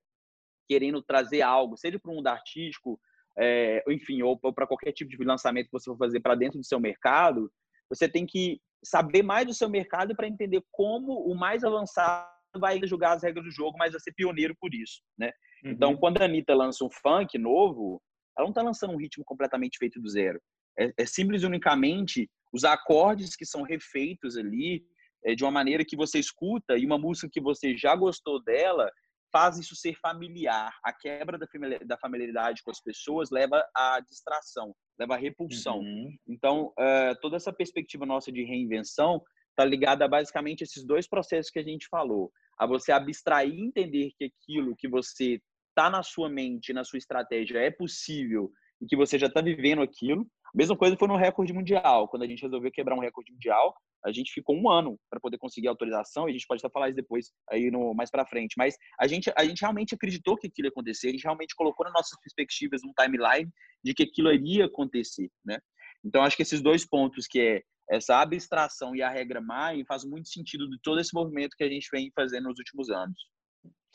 querendo 0.69 1.03
trazer 1.03 1.43
algo, 1.43 1.77
seja 1.77 1.99
para 1.99 2.11
um 2.11 2.17
mundo 2.17 2.27
artístico, 2.27 2.99
é, 3.39 3.85
enfim, 3.89 4.23
ou, 4.23 4.39
ou 4.43 4.53
para 4.53 4.67
qualquer 4.67 4.93
tipo 4.93 5.11
de 5.11 5.25
lançamento 5.25 5.67
que 5.67 5.73
você 5.73 5.91
for 5.91 5.99
fazer 5.99 6.21
para 6.21 6.35
dentro 6.35 6.59
do 6.59 6.65
seu 6.65 6.81
mercado, 6.81 7.53
você 7.89 8.09
tem 8.09 8.27
que 8.27 8.61
saber 8.85 9.23
mais 9.23 9.47
do 9.47 9.55
seu 9.55 9.69
mercado 9.69 10.17
para 10.17 10.27
entender 10.27 10.63
como 10.71 11.21
o 11.21 11.35
mais 11.35 11.65
avançado 11.65 12.29
vai 12.59 12.81
julgar 12.87 13.17
as 13.17 13.23
regras 13.23 13.45
do 13.45 13.51
jogo, 13.51 13.77
mas 13.79 13.93
vai 13.93 14.01
ser 14.01 14.15
pioneiro 14.15 14.57
por 14.59 14.75
isso, 14.75 15.03
né? 15.19 15.31
Então, 15.61 15.69
uhum. 15.69 15.75
Então, 15.75 15.97
quando 15.97 16.21
a 16.21 16.25
Anitta 16.25 16.55
lança 16.55 16.85
um 16.85 16.91
funk 16.91 17.37
novo, 17.39 18.03
ela 18.37 18.47
não 18.47 18.51
está 18.51 18.63
lançando 18.63 18.93
um 18.93 18.99
ritmo 18.99 19.25
completamente 19.25 19.79
feito 19.79 20.01
do 20.01 20.09
zero. 20.09 20.41
É, 20.79 20.93
é 20.99 21.07
simples 21.07 21.43
e 21.43 21.47
unicamente 21.47 22.31
os 22.53 22.65
acordes 22.65 23.35
que 23.35 23.47
são 23.47 23.63
refeitos 23.63 24.37
ali 24.37 24.85
é, 25.25 25.35
de 25.35 25.45
uma 25.45 25.51
maneira 25.51 25.85
que 25.85 25.97
você 25.97 26.19
escuta 26.19 26.77
e 26.77 26.87
uma 26.87 26.99
música 26.99 27.29
que 27.31 27.41
você 27.41 27.77
já 27.77 27.95
gostou 27.97 28.43
dela 28.43 28.91
faz 29.33 29.59
isso 29.59 29.75
ser 29.75 29.95
familiar. 29.99 30.73
A 30.83 30.93
quebra 30.93 31.39
da 31.39 31.99
familiaridade 31.99 32.63
com 32.63 32.71
as 32.71 32.81
pessoas 32.81 33.31
leva 33.31 33.63
à 33.75 34.01
distração, 34.01 34.75
leva 34.99 35.15
à 35.15 35.19
repulsão. 35.19 35.81
Uhum. 35.81 36.17
Então, 36.27 36.73
uh, 36.79 37.21
toda 37.21 37.37
essa 37.37 37.53
perspectiva 37.53 38.07
nossa 38.07 38.31
de 38.33 38.45
reinvenção 38.45 39.23
está 39.51 39.65
ligada 39.65 40.05
a 40.05 40.09
basicamente 40.09 40.63
esses 40.63 40.85
dois 40.85 41.09
processos 41.09 41.51
que 41.51 41.59
a 41.59 41.63
gente 41.63 41.89
falou. 41.89 42.31
A 42.59 42.67
você 42.67 42.93
abstrair 42.93 43.53
e 43.53 43.61
entender 43.61 44.13
que 44.17 44.25
aquilo 44.25 44.77
que 44.77 44.89
você 44.89 45.41
está 45.77 45.91
na 45.91 46.03
sua 46.03 46.29
mente, 46.31 46.73
na 46.73 46.85
sua 46.85 46.97
estratégia, 46.97 47.59
é 47.59 47.71
possível 47.71 48.51
e 48.81 48.87
que 48.87 48.97
você 48.97 49.19
já 49.19 49.27
está 49.27 49.41
vivendo 49.41 49.83
aquilo. 49.83 50.27
A 50.47 50.57
mesma 50.57 50.77
coisa 50.77 50.97
foi 50.97 51.09
no 51.09 51.17
recorde 51.17 51.53
mundial. 51.53 52.09
Quando 52.09 52.23
a 52.23 52.27
gente 52.27 52.43
resolveu 52.43 52.71
quebrar 52.71 52.95
um 52.95 53.01
recorde 53.01 53.33
mundial, 53.33 53.75
a 54.05 54.13
gente 54.13 54.33
ficou 54.33 54.57
um 54.57 54.71
ano 54.71 54.99
para 55.11 55.21
poder 55.21 55.39
conseguir 55.39 55.69
autorização 55.69 56.27
e 56.27 56.31
a 56.31 56.33
gente 56.33 56.47
pode 56.47 56.61
até 56.65 56.73
falar 56.73 56.89
isso 56.89 56.97
depois 56.97 57.31
aí 57.51 57.71
no 57.71 57.93
mais 57.95 58.11
para 58.11 58.27
frente. 58.27 58.55
Mas 58.57 58.77
a 58.99 59.07
gente 59.07 59.31
a 59.37 59.45
gente 59.45 59.61
realmente 59.61 59.95
acreditou 59.95 60.37
que 60.37 60.47
aquilo 60.47 60.67
ia 60.67 60.71
acontecer. 60.71 61.09
A 61.09 61.13
gente 61.13 61.25
realmente 61.25 61.55
colocou 61.55 61.85
nas 61.85 61.93
nossas 61.93 62.19
perspectivas 62.21 62.83
um 62.85 62.93
timeline 62.99 63.51
de 63.85 63.93
que 63.93 64.05
aquilo 64.05 64.33
iria 64.33 64.67
acontecer, 64.67 65.29
né? 65.45 65.59
Então 66.05 66.23
acho 66.23 66.37
que 66.37 66.43
esses 66.43 66.63
dois 66.63 66.87
pontos 66.87 67.27
que 67.27 67.41
é 67.41 67.63
essa 67.89 68.21
abstração 68.21 68.97
e 68.97 69.03
a 69.03 69.11
regra 69.11 69.41
MAI 69.41 69.85
faz 69.85 70.05
muito 70.05 70.29
sentido 70.29 70.69
de 70.69 70.79
todo 70.83 71.01
esse 71.01 71.15
movimento 71.15 71.57
que 71.57 71.65
a 71.65 71.69
gente 71.69 71.89
vem 71.93 72.11
fazendo 72.15 72.49
nos 72.49 72.59
últimos 72.59 72.91
anos. 72.91 73.17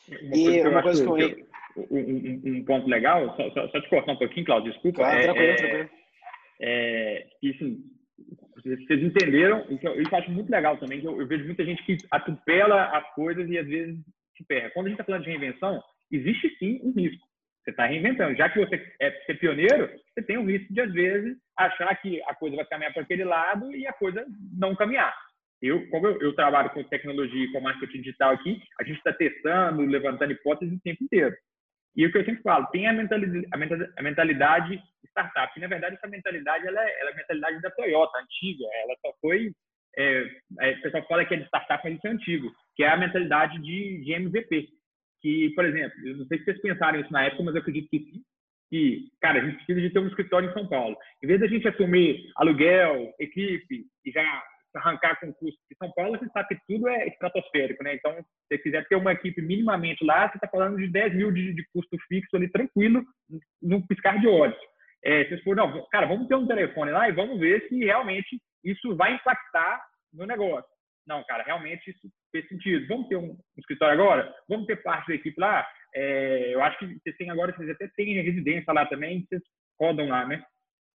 E 0.08 0.60
uma 0.62 0.82
coisa 0.82 1.04
que 1.04 1.22
eu, 1.22 1.52
um, 1.90 2.42
um, 2.44 2.64
ponto 2.64 2.86
legal, 2.88 3.34
só, 3.36 3.50
só, 3.50 3.68
só, 3.68 3.80
te 3.80 3.88
cortar 3.88 4.12
um 4.12 4.16
pouquinho, 4.16 4.46
Claudio, 4.46 4.72
desculpa. 4.72 4.98
Claro, 4.98 5.18
é, 5.18 5.22
tranquilo, 5.22 5.50
é, 5.50 5.54
tranquilo. 5.56 5.90
É, 6.60 7.26
que, 7.40 7.50
assim, 7.50 7.84
vocês 8.56 9.02
entenderam, 9.02 9.66
isso 9.70 9.86
eu 9.86 10.18
acho 10.18 10.30
muito 10.30 10.50
legal 10.50 10.76
também, 10.76 11.00
que 11.00 11.06
eu, 11.06 11.20
eu, 11.20 11.26
vejo 11.26 11.44
muita 11.44 11.64
gente 11.64 11.82
que 11.84 11.96
atropela 12.10 12.84
as 12.96 13.14
coisas 13.14 13.48
e 13.48 13.58
às 13.58 13.66
vezes 13.66 13.98
se 14.36 14.44
perde. 14.44 14.72
Quando 14.72 14.86
a 14.86 14.88
gente 14.90 15.00
está 15.00 15.04
falando 15.04 15.24
de 15.24 15.30
reinvenção, 15.30 15.82
existe 16.10 16.48
sim 16.58 16.80
um 16.82 16.92
risco. 16.92 17.26
Você 17.64 17.70
está 17.70 17.86
reinventando. 17.86 18.36
Já 18.36 18.48
que 18.48 18.58
você 18.58 18.92
é 19.00 19.10
ser 19.24 19.38
pioneiro, 19.38 19.88
você 20.12 20.22
tem 20.22 20.36
o 20.36 20.44
risco 20.44 20.72
de, 20.72 20.80
às 20.80 20.92
vezes, 20.92 21.36
achar 21.56 21.94
que 21.96 22.20
a 22.24 22.34
coisa 22.34 22.56
vai 22.56 22.64
caminhar 22.66 22.92
para 22.92 23.02
aquele 23.02 23.24
lado 23.24 23.74
e 23.74 23.86
a 23.86 23.92
coisa 23.92 24.24
não 24.58 24.74
caminhar. 24.74 25.14
Eu, 25.62 25.88
como 25.88 26.08
eu, 26.08 26.20
eu 26.20 26.34
trabalho 26.34 26.70
com 26.70 26.82
tecnologia 26.84 27.44
e 27.44 27.52
com 27.52 27.60
marketing 27.60 28.02
digital 28.02 28.32
aqui, 28.32 28.60
a 28.80 28.84
gente 28.84 28.96
está 28.96 29.12
testando, 29.12 29.82
levantando 29.82 30.32
hipóteses 30.32 30.74
o 30.74 30.80
tempo 30.80 31.04
inteiro. 31.04 31.34
E 31.94 32.04
o 32.04 32.10
que 32.10 32.18
eu 32.18 32.24
sempre 32.24 32.42
falo, 32.42 32.66
tem 32.66 32.88
a 32.88 32.92
mentalidade, 32.92 33.46
a 33.96 34.02
mentalidade 34.02 34.82
startup. 35.08 35.52
E, 35.56 35.60
na 35.60 35.68
verdade, 35.68 35.96
essa 35.96 36.08
mentalidade 36.08 36.66
ela 36.66 36.82
é, 36.82 37.00
ela 37.00 37.10
é 37.10 37.12
a 37.12 37.16
mentalidade 37.16 37.60
da 37.60 37.70
Toyota, 37.70 38.18
antiga. 38.18 38.64
Ela 38.82 38.96
só 39.00 39.12
foi. 39.20 39.52
É, 39.96 40.26
é, 40.60 40.70
o 40.72 40.82
pessoal 40.82 41.06
fala 41.06 41.24
que 41.24 41.34
é 41.34 41.36
de 41.36 41.46
startup, 41.46 41.82
mas 41.84 41.96
isso 41.96 42.06
é 42.06 42.10
antigo, 42.10 42.50
que 42.74 42.82
é 42.82 42.88
a 42.88 42.96
mentalidade 42.96 43.58
de, 43.60 44.02
de 44.02 44.12
MVP. 44.12 44.68
Que, 45.20 45.50
por 45.54 45.64
exemplo, 45.64 45.96
eu 46.04 46.16
não 46.16 46.26
sei 46.26 46.38
se 46.38 46.44
vocês 46.44 46.60
pensaram 46.60 46.98
isso 46.98 47.12
na 47.12 47.24
época, 47.24 47.44
mas 47.44 47.54
eu 47.54 47.60
acredito 47.60 47.88
que 47.88 47.98
sim. 47.98 48.22
Que, 48.70 49.10
cara, 49.20 49.38
a 49.38 49.44
gente 49.44 49.56
precisa 49.56 49.80
de 49.82 49.90
ter 49.90 49.98
um 49.98 50.08
escritório 50.08 50.48
em 50.48 50.54
São 50.54 50.66
Paulo. 50.66 50.96
Em 51.22 51.26
vez 51.26 51.38
da 51.38 51.46
gente 51.46 51.68
assumir 51.68 52.32
aluguel, 52.36 53.12
equipe 53.20 53.84
e 54.04 54.10
já 54.10 54.42
arrancar 54.74 55.18
com 55.20 55.32
custo 55.34 55.60
de 55.70 55.76
São 55.76 55.90
Paulo, 55.92 56.18
você 56.18 56.28
sabe 56.30 56.48
que 56.48 56.60
tudo 56.66 56.88
é 56.88 57.08
estratosférico, 57.08 57.82
né? 57.82 57.94
Então, 57.94 58.14
se 58.14 58.24
você 58.48 58.58
quiser 58.58 58.86
ter 58.88 58.96
uma 58.96 59.12
equipe 59.12 59.40
minimamente 59.42 60.04
lá, 60.04 60.28
você 60.28 60.36
está 60.36 60.48
falando 60.48 60.76
de 60.76 60.88
10 60.88 61.14
mil 61.14 61.32
de, 61.32 61.54
de, 61.54 61.66
custo 61.72 61.96
fixo 62.08 62.36
ali, 62.36 62.48
tranquilo, 62.50 63.02
num 63.60 63.86
piscar 63.86 64.18
de 64.20 64.28
olhos. 64.28 64.58
É, 65.04 65.24
vocês 65.24 65.42
foram, 65.42 65.68
não, 65.68 65.88
cara, 65.88 66.06
vamos 66.06 66.28
ter 66.28 66.34
um 66.34 66.46
telefone 66.46 66.92
lá 66.92 67.08
e 67.08 67.12
vamos 67.12 67.38
ver 67.38 67.66
se 67.68 67.76
realmente 67.84 68.40
isso 68.64 68.94
vai 68.96 69.14
impactar 69.14 69.82
no 70.12 70.26
negócio. 70.26 70.70
não, 71.06 71.24
cara, 71.24 71.42
realmente 71.42 71.90
isso 71.90 72.08
fez 72.30 72.48
sentido. 72.48 72.86
Vamos 72.88 73.08
ter 73.08 73.16
um, 73.16 73.36
escritório 73.58 74.00
agora? 74.00 74.34
Vamos 74.48 74.66
ter 74.66 74.76
parte 74.82 75.08
da 75.08 75.14
equipe 75.14 75.38
lá? 75.40 75.66
É, 75.94 76.54
eu 76.54 76.62
acho 76.62 76.78
que 76.78 76.86
vocês 76.86 77.16
têm 77.16 77.30
agora, 77.30 77.52
vocês 77.52 77.68
até 77.70 77.88
têm 77.96 78.22
residência 78.22 78.72
lá 78.72 78.86
também, 78.86 79.26
vocês 79.28 79.42
rodam 79.80 80.08
lá, 80.08 80.26
né? 80.26 80.42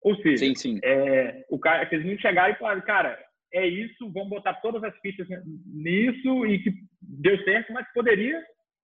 Ou 0.03 0.15
seja, 0.17 0.39
sim, 0.39 0.55
sim. 0.55 0.81
É, 0.85 1.45
o 1.51 1.59
cara, 1.59 1.89
vocês 1.89 2.05
não 2.05 2.17
chegaram 2.19 2.55
e 2.55 2.59
falaram, 2.59 2.81
cara, 2.83 3.19
é 3.53 3.67
isso, 3.67 4.11
vamos 4.13 4.29
botar 4.29 4.55
todas 4.55 4.83
as 4.85 4.97
fichas 5.01 5.27
nisso 5.67 6.47
e 6.47 6.63
que 6.63 6.73
deu 7.01 7.43
certo, 7.45 7.73
mas 7.73 7.87
poderia 7.93 8.43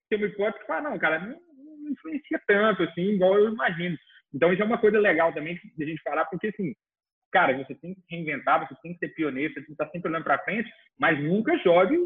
ter 0.09 0.16
uma 0.16 0.27
hipótese 0.27 0.61
que 0.61 0.66
fala, 0.66 0.90
não, 0.90 0.98
cara, 0.98 1.18
não, 1.18 1.38
não 1.83 1.90
influencia 1.90 2.40
tanto 2.46 2.83
assim, 2.83 3.03
igual 3.03 3.38
eu 3.38 3.53
imagino. 3.53 3.96
Então, 4.35 4.53
isso 4.53 4.62
é 4.62 4.64
uma 4.64 4.79
coisa 4.79 4.98
legal 4.98 5.33
também 5.33 5.59
de 5.77 5.85
a 5.85 5.87
gente 5.87 6.03
falar, 6.03 6.25
porque 6.27 6.48
assim, 6.48 6.75
cara, 7.31 7.57
você 7.57 7.75
tem 7.75 7.94
que 7.94 8.03
reinventar, 8.11 8.66
você 8.66 8.75
tem 8.83 8.92
que 8.92 8.98
ser 8.98 9.14
pioneiro, 9.14 9.53
você 9.53 9.61
tem 9.61 9.66
que 9.66 9.72
estar 9.72 9.88
sempre 9.90 10.09
olhando 10.09 10.25
para 10.25 10.42
frente, 10.44 10.70
mas 10.98 11.22
nunca 11.22 11.57
jogue 11.59 11.98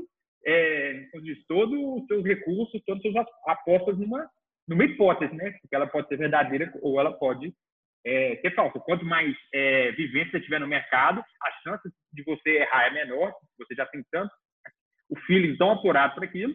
é, 0.45 1.05
todos 1.49 1.79
os 1.79 2.07
seus 2.07 2.25
recursos, 2.25 2.83
todas 2.87 3.17
as 3.17 3.27
apostas 3.47 3.99
numa, 3.99 4.29
numa 4.69 4.85
hipótese, 4.85 5.35
né? 5.35 5.51
Porque 5.61 5.75
ela 5.75 5.87
pode 5.87 6.09
ser 6.09 6.17
verdadeira 6.17 6.73
ou 6.81 7.01
ela 7.01 7.13
pode 7.13 7.53
é, 8.07 8.37
ter 8.37 8.55
falsa. 8.55 8.79
Quanto 8.79 9.05
mais 9.05 9.37
é, 9.53 9.91
vivência 9.93 10.31
você 10.31 10.41
tiver 10.41 10.61
no 10.61 10.69
mercado, 10.69 11.21
a 11.21 11.51
chance 11.63 11.89
de 12.13 12.23
você 12.23 12.51
errar 12.51 12.87
é 12.87 12.91
menor, 12.91 13.35
você 13.59 13.75
já 13.75 13.85
tem 13.87 14.03
tanto 14.13 14.33
o 15.11 15.19
feeling 15.21 15.57
tão 15.57 15.73
apurado 15.73 16.15
para 16.15 16.25
aquilo, 16.25 16.55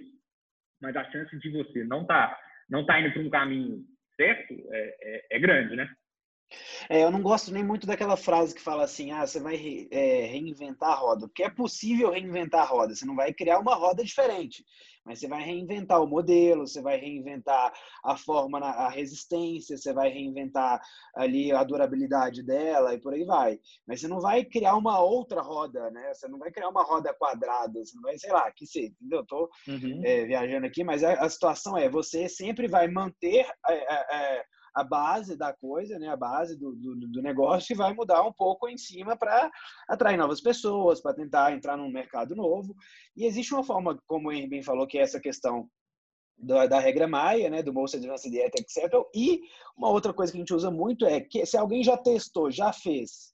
mas 0.82 0.96
a 0.96 1.04
chance 1.12 1.38
de 1.38 1.50
você 1.52 1.84
não 1.84 2.06
tá 2.06 2.38
não 2.70 2.86
tá 2.86 3.00
indo 3.02 3.12
para 3.12 3.22
um 3.22 3.30
caminho 3.30 3.84
certo 4.16 4.54
é, 4.72 4.98
é, 5.02 5.26
é 5.32 5.40
grande, 5.40 5.76
né? 5.76 5.94
É, 6.90 7.04
eu 7.04 7.12
não 7.12 7.22
gosto 7.22 7.52
nem 7.52 7.64
muito 7.64 7.88
daquela 7.88 8.18
frase 8.18 8.56
que 8.56 8.62
fala 8.62 8.84
assim: 8.84 9.12
ah, 9.12 9.26
você 9.26 9.40
vai 9.40 9.56
é, 9.92 10.26
reinventar 10.26 10.90
a 10.90 10.96
roda, 10.96 11.28
porque 11.28 11.44
é 11.44 11.50
possível 11.50 12.12
reinventar 12.12 12.62
a 12.62 12.66
roda, 12.66 12.96
você 12.96 13.06
não 13.06 13.16
vai 13.16 13.34
criar 13.34 13.60
uma 13.60 13.76
roda 13.76 14.04
diferente, 14.04 14.64
mas 15.06 15.20
você 15.20 15.28
vai 15.28 15.42
reinventar 15.44 16.02
o 16.02 16.08
modelo, 16.08 16.68
você 16.68 16.82
vai 16.82 16.98
reinventar 16.98 17.74
a 18.04 18.16
forma, 18.16 18.60
a 18.60 18.90
resistência, 18.90 19.78
você 19.78 19.92
vai 19.94 20.10
reinventar 20.10 20.82
ali 21.16 21.52
a 21.52 21.64
durabilidade 21.64 22.44
dela 22.44 22.94
e 22.94 23.00
por 23.00 23.14
aí 23.14 23.26
vai. 23.26 23.60
Mas 23.88 24.02
você 24.02 24.08
não 24.08 24.20
vai 24.20 24.46
criar 24.46 24.76
uma 24.76 25.00
outra 25.00 25.42
roda, 25.42 25.90
né? 25.92 26.14
Você 26.14 26.28
não 26.28 26.38
vai 26.38 26.52
criar 26.52 26.70
uma 26.70 26.84
roda 26.84 27.14
quadrada, 27.14 27.84
você 27.84 27.96
não 27.96 28.04
vai, 28.04 28.18
sei 28.18 28.32
lá, 28.32 28.52
que 28.52 28.66
sei, 28.66 28.88
entendeu? 28.88 29.20
Eu 29.20 29.26
tô 29.26 29.50
uhum. 29.68 30.02
é, 30.04 30.26
viajando 30.26 30.66
aqui, 30.66 30.84
mas 30.84 31.04
a, 31.04 31.14
a, 31.14 31.30
situação 31.30 31.78
é: 31.78 31.90
você 31.90 32.30
sempre 32.30 32.68
vai 32.68 32.88
manter. 32.88 33.46
É, 33.68 34.16
é, 34.16 34.46
a 34.74 34.84
base 34.84 35.36
da 35.36 35.54
coisa, 35.54 36.00
né, 36.00 36.08
a 36.08 36.16
base 36.16 36.58
do, 36.58 36.74
do, 36.76 36.96
do 37.08 37.22
negócio 37.22 37.74
e 37.74 37.76
vai 37.76 37.94
mudar 37.94 38.24
um 38.24 38.32
pouco 38.32 38.70
em 38.70 38.78
cima 38.78 39.16
para 39.18 39.52
atrair 39.88 40.18
novas 40.18 40.42
pessoas, 40.42 41.02
para 41.02 41.14
tentar 41.14 41.54
entrar 41.54 41.78
num 41.78 41.92
mercado 41.92 42.36
novo. 42.36 42.76
E 43.16 43.26
existe 43.26 43.54
uma 43.54 43.64
forma, 43.64 44.02
como 44.08 44.30
o 44.30 44.32
Henry 44.32 44.48
bem 44.48 44.64
falou, 44.64 44.88
que 44.88 44.98
é 44.98 45.02
essa 45.02 45.20
questão 45.20 45.70
da, 46.38 46.66
da, 46.66 46.80
regra 46.80 47.08
Maia, 47.08 47.50
né, 47.50 47.62
do 47.62 47.74
Most 47.74 47.98
Advanced 47.98 48.32
Diet, 48.32 48.54
etc. 48.58 48.92
E 49.14 49.42
uma 49.78 49.90
outra 49.90 50.14
coisa 50.14 50.32
que 50.32 50.38
a 50.38 50.42
gente 50.42 50.54
usa 50.54 50.72
muito 50.72 51.06
é 51.06 51.20
que 51.22 51.46
se 51.46 51.58
alguém 51.58 51.84
já 51.84 51.98
testou, 51.98 52.50
já 52.50 52.74
fez, 52.74 53.34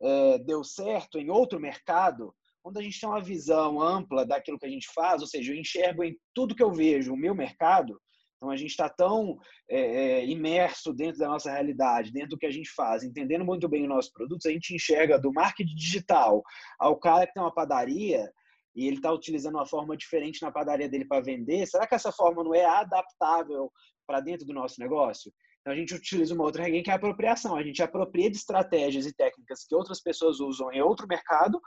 é, 0.00 0.38
deu 0.38 0.64
certo 0.64 1.18
em 1.18 1.30
outro 1.30 1.60
mercado, 1.60 2.34
quando 2.62 2.78
a 2.78 2.82
gente 2.82 3.00
tem 3.00 3.08
uma 3.08 3.20
visão 3.20 3.80
ampla 3.80 4.24
daquilo 4.24 4.58
que 4.58 4.66
a 4.66 4.70
gente 4.70 4.88
faz, 4.94 5.20
ou 5.20 5.26
seja, 5.26 5.52
eu 5.52 5.56
enxergo 5.56 6.04
em 6.04 6.16
tudo 6.34 6.54
que 6.54 6.62
eu 6.62 6.72
vejo 6.72 7.12
o 7.12 7.16
meu 7.16 7.34
mercado, 7.34 8.00
então, 8.38 8.50
a 8.50 8.56
gente 8.56 8.70
está 8.70 8.88
tão 8.88 9.36
é, 9.68 9.80
é, 9.80 10.26
imerso 10.26 10.92
dentro 10.92 11.18
da 11.18 11.28
nossa 11.28 11.50
realidade, 11.50 12.12
dentro 12.12 12.30
do 12.30 12.38
que 12.38 12.46
a 12.46 12.50
gente 12.50 12.70
faz, 12.70 13.02
entendendo 13.02 13.44
muito 13.44 13.68
bem 13.68 13.82
os 13.82 13.88
nossos 13.88 14.12
produtos, 14.12 14.46
a 14.46 14.50
gente 14.50 14.74
enxerga 14.74 15.18
do 15.18 15.32
marketing 15.32 15.74
digital 15.74 16.42
ao 16.78 16.96
cara 16.96 17.26
que 17.26 17.34
tem 17.34 17.42
uma 17.42 17.52
padaria 17.52 18.32
e 18.76 18.86
ele 18.86 18.96
está 18.96 19.12
utilizando 19.12 19.56
uma 19.56 19.66
forma 19.66 19.96
diferente 19.96 20.40
na 20.40 20.52
padaria 20.52 20.88
dele 20.88 21.04
para 21.04 21.20
vender. 21.20 21.66
Será 21.66 21.84
que 21.84 21.96
essa 21.96 22.12
forma 22.12 22.44
não 22.44 22.54
é 22.54 22.64
adaptável 22.64 23.72
para 24.06 24.20
dentro 24.20 24.46
do 24.46 24.54
nosso 24.54 24.80
negócio? 24.80 25.32
Então, 25.60 25.72
a 25.72 25.76
gente 25.76 25.92
utiliza 25.92 26.32
uma 26.32 26.44
outra 26.44 26.62
regra 26.62 26.80
que 26.80 26.90
é 26.90 26.92
a 26.92 26.96
apropriação. 26.96 27.56
A 27.56 27.62
gente 27.64 27.82
apropria 27.82 28.30
de 28.30 28.36
estratégias 28.36 29.04
e 29.04 29.12
técnicas 29.12 29.64
que 29.64 29.74
outras 29.74 30.00
pessoas 30.00 30.38
usam 30.38 30.72
em 30.72 30.80
outro 30.80 31.08
mercado, 31.08 31.56
uhum. 31.56 31.60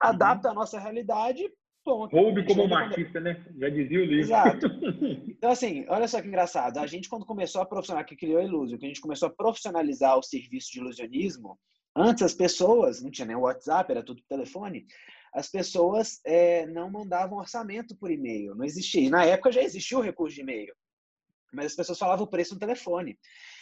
adapta 0.00 0.48
a 0.48 0.54
nossa 0.54 0.80
realidade 0.80 1.46
Ponto. 1.86 2.16
Roube 2.16 2.44
como 2.44 2.66
marxista, 2.66 3.20
né? 3.20 3.46
Já 3.56 3.68
dizia 3.68 4.00
o 4.00 4.04
livro. 4.04 4.18
Exato. 4.18 4.66
Então, 5.36 5.50
assim, 5.50 5.84
olha 5.88 6.08
só 6.08 6.20
que 6.20 6.26
engraçado. 6.26 6.78
A 6.78 6.86
gente, 6.86 7.08
quando 7.08 7.24
começou 7.24 7.60
a 7.60 7.66
profissionalizar, 7.66 8.08
que 8.08 8.16
criou 8.16 8.40
a 8.40 8.44
Ilusio, 8.44 8.76
que 8.76 8.86
a 8.86 8.88
gente 8.88 9.00
começou 9.00 9.28
a 9.28 9.30
profissionalizar 9.32 10.18
o 10.18 10.22
serviço 10.22 10.72
de 10.72 10.80
ilusionismo, 10.80 11.56
antes 11.94 12.24
as 12.24 12.34
pessoas, 12.34 13.00
não 13.00 13.10
tinha 13.10 13.26
nem 13.26 13.36
WhatsApp, 13.36 13.92
era 13.92 14.02
tudo 14.02 14.20
telefone, 14.28 14.84
as 15.32 15.48
pessoas 15.48 16.20
é, 16.24 16.66
não 16.66 16.90
mandavam 16.90 17.38
orçamento 17.38 17.94
por 17.94 18.10
e-mail. 18.10 18.56
Não 18.56 18.64
existia. 18.64 19.02
E 19.02 19.10
na 19.10 19.24
época 19.24 19.52
já 19.52 19.62
existia 19.62 19.96
o 19.96 20.02
recurso 20.02 20.34
de 20.34 20.40
e-mail. 20.40 20.74
Mas 21.52 21.66
as 21.66 21.76
pessoas 21.76 21.98
falavam 21.98 22.24
o 22.24 22.30
preço 22.30 22.54
no 22.54 22.60
telefone. 22.60 23.16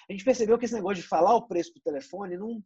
A 0.09 0.13
gente 0.13 0.25
percebeu 0.25 0.57
que 0.57 0.65
esse 0.65 0.75
negócio 0.75 1.03
de 1.03 1.09
falar 1.09 1.35
o 1.35 1.47
preço 1.47 1.75
do 1.75 1.81
telefone 1.81 2.39
não, 2.39 2.63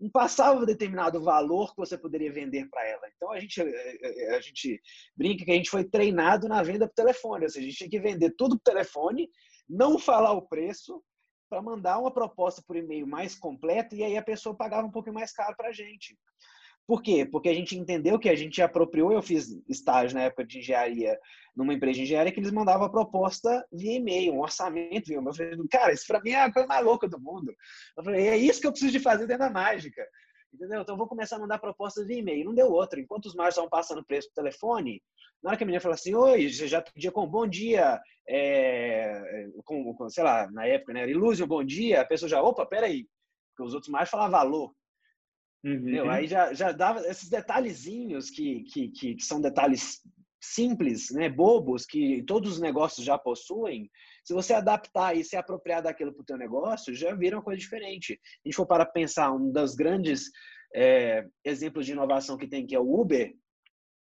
não 0.00 0.10
passava 0.10 0.64
determinado 0.64 1.22
valor 1.22 1.70
que 1.72 1.76
você 1.76 1.98
poderia 1.98 2.32
vender 2.32 2.68
para 2.70 2.86
ela. 2.88 3.02
Então 3.14 3.30
a 3.30 3.38
gente, 3.38 3.60
eh, 3.60 3.98
eh, 4.02 4.36
a 4.36 4.40
gente 4.40 4.80
brinca 5.14 5.44
que 5.44 5.50
a 5.50 5.54
gente 5.54 5.70
foi 5.70 5.84
treinado 5.84 6.48
na 6.48 6.62
venda 6.62 6.88
por 6.88 6.94
telefone, 6.94 7.44
ou 7.44 7.50
seja, 7.50 7.66
a 7.66 7.68
gente 7.68 7.78
tinha 7.78 7.90
que 7.90 8.00
vender 8.00 8.34
tudo 8.36 8.56
por 8.56 8.62
telefone, 8.64 9.28
não 9.68 9.98
falar 9.98 10.32
o 10.32 10.48
preço, 10.48 11.02
para 11.50 11.60
mandar 11.60 11.98
uma 11.98 12.12
proposta 12.12 12.62
por 12.64 12.76
e-mail 12.76 13.06
mais 13.06 13.34
completa 13.34 13.94
e 13.96 14.04
aí 14.04 14.16
a 14.16 14.22
pessoa 14.22 14.56
pagava 14.56 14.86
um 14.86 14.90
pouco 14.90 15.12
mais 15.12 15.32
caro 15.32 15.56
para 15.56 15.70
a 15.70 15.72
gente. 15.72 16.16
Por 16.86 17.02
quê? 17.02 17.24
Porque 17.24 17.48
a 17.48 17.54
gente 17.54 17.78
entendeu 17.78 18.18
que 18.18 18.28
a 18.28 18.34
gente 18.34 18.60
apropriou. 18.60 19.12
Eu 19.12 19.22
fiz 19.22 19.48
estágio 19.68 20.16
na 20.16 20.24
época 20.24 20.44
de 20.44 20.58
engenharia 20.58 21.18
numa 21.54 21.74
empresa 21.74 21.96
de 21.96 22.02
engenharia 22.02 22.32
que 22.32 22.40
eles 22.40 22.52
mandavam 22.52 22.86
a 22.86 22.90
proposta 22.90 23.64
via 23.72 23.96
e-mail, 23.96 24.34
um 24.34 24.40
orçamento 24.40 25.06
via 25.06 25.16
e-mail. 25.16 25.30
Eu 25.30 25.34
falei, 25.34 25.68
cara, 25.70 25.92
isso 25.92 26.06
para 26.06 26.20
mim 26.20 26.30
é 26.30 26.42
a 26.42 26.52
coisa 26.52 26.66
mais 26.66 26.84
louca 26.84 27.08
do 27.08 27.20
mundo. 27.20 27.54
Eu 27.96 28.04
falei, 28.04 28.28
é 28.28 28.36
isso 28.36 28.60
que 28.60 28.66
eu 28.66 28.72
preciso 28.72 28.92
de 28.92 29.00
fazer 29.00 29.26
dentro 29.26 29.46
da 29.46 29.50
mágica. 29.50 30.04
Entendeu? 30.52 30.80
Então 30.80 30.94
eu 30.94 30.98
vou 30.98 31.06
começar 31.06 31.36
a 31.36 31.38
mandar 31.38 31.58
propostas 31.58 32.06
via 32.06 32.18
e-mail. 32.18 32.44
Não 32.44 32.54
deu 32.54 32.70
outra. 32.70 33.00
Enquanto 33.00 33.26
os 33.26 33.34
mais 33.34 33.50
estavam 33.50 33.70
passando 33.70 34.04
preço 34.04 34.28
por 34.28 34.42
telefone, 34.42 35.02
na 35.42 35.50
hora 35.50 35.56
que 35.56 35.64
a 35.64 35.66
menina 35.66 35.80
falou 35.80 35.94
assim, 35.94 36.14
oi, 36.14 36.50
você 36.50 36.66
já 36.66 36.82
pedia 36.82 37.12
com 37.12 37.26
bom 37.26 37.46
dia, 37.46 38.00
é, 38.28 39.46
com, 39.64 39.94
com, 39.94 40.08
sei 40.08 40.24
lá, 40.24 40.50
na 40.50 40.66
época, 40.66 40.92
né? 40.92 41.08
Illusion, 41.08 41.46
bom 41.46 41.64
dia, 41.64 42.00
a 42.00 42.04
pessoa 42.04 42.28
já, 42.28 42.42
opa, 42.42 42.66
peraí. 42.66 43.06
Porque 43.50 43.68
os 43.68 43.74
outros 43.74 43.90
mais 43.90 44.08
falavam 44.08 44.32
valor. 44.32 44.74
Uhum. 45.62 46.08
Aí 46.10 46.26
já, 46.26 46.54
já 46.54 46.72
dava 46.72 47.00
esses 47.06 47.28
detalhezinhos 47.28 48.30
que, 48.30 48.64
que, 48.64 48.88
que, 48.88 49.14
que, 49.14 49.24
são 49.24 49.40
detalhes 49.40 50.00
simples, 50.42 51.10
né, 51.10 51.28
bobos, 51.28 51.84
que 51.84 52.24
todos 52.26 52.52
os 52.52 52.60
negócios 52.60 53.04
já 53.04 53.18
possuem. 53.18 53.90
Se 54.24 54.32
você 54.32 54.54
adaptar 54.54 55.14
e 55.14 55.22
se 55.22 55.36
apropriar 55.36 55.82
daquilo 55.82 56.14
para 56.14 56.22
o 56.22 56.24
teu 56.24 56.38
negócio, 56.38 56.94
já 56.94 57.14
vira 57.14 57.36
uma 57.36 57.42
coisa 57.42 57.60
diferente. 57.60 58.18
A 58.44 58.48
gente 58.48 58.56
for 58.56 58.66
para 58.66 58.86
pensar, 58.86 59.32
um 59.32 59.52
dos 59.52 59.74
grandes 59.74 60.30
é, 60.74 61.26
exemplos 61.44 61.84
de 61.84 61.92
inovação 61.92 62.38
que 62.38 62.48
tem, 62.48 62.66
que 62.66 62.74
é 62.74 62.80
o 62.80 63.00
Uber, 63.00 63.34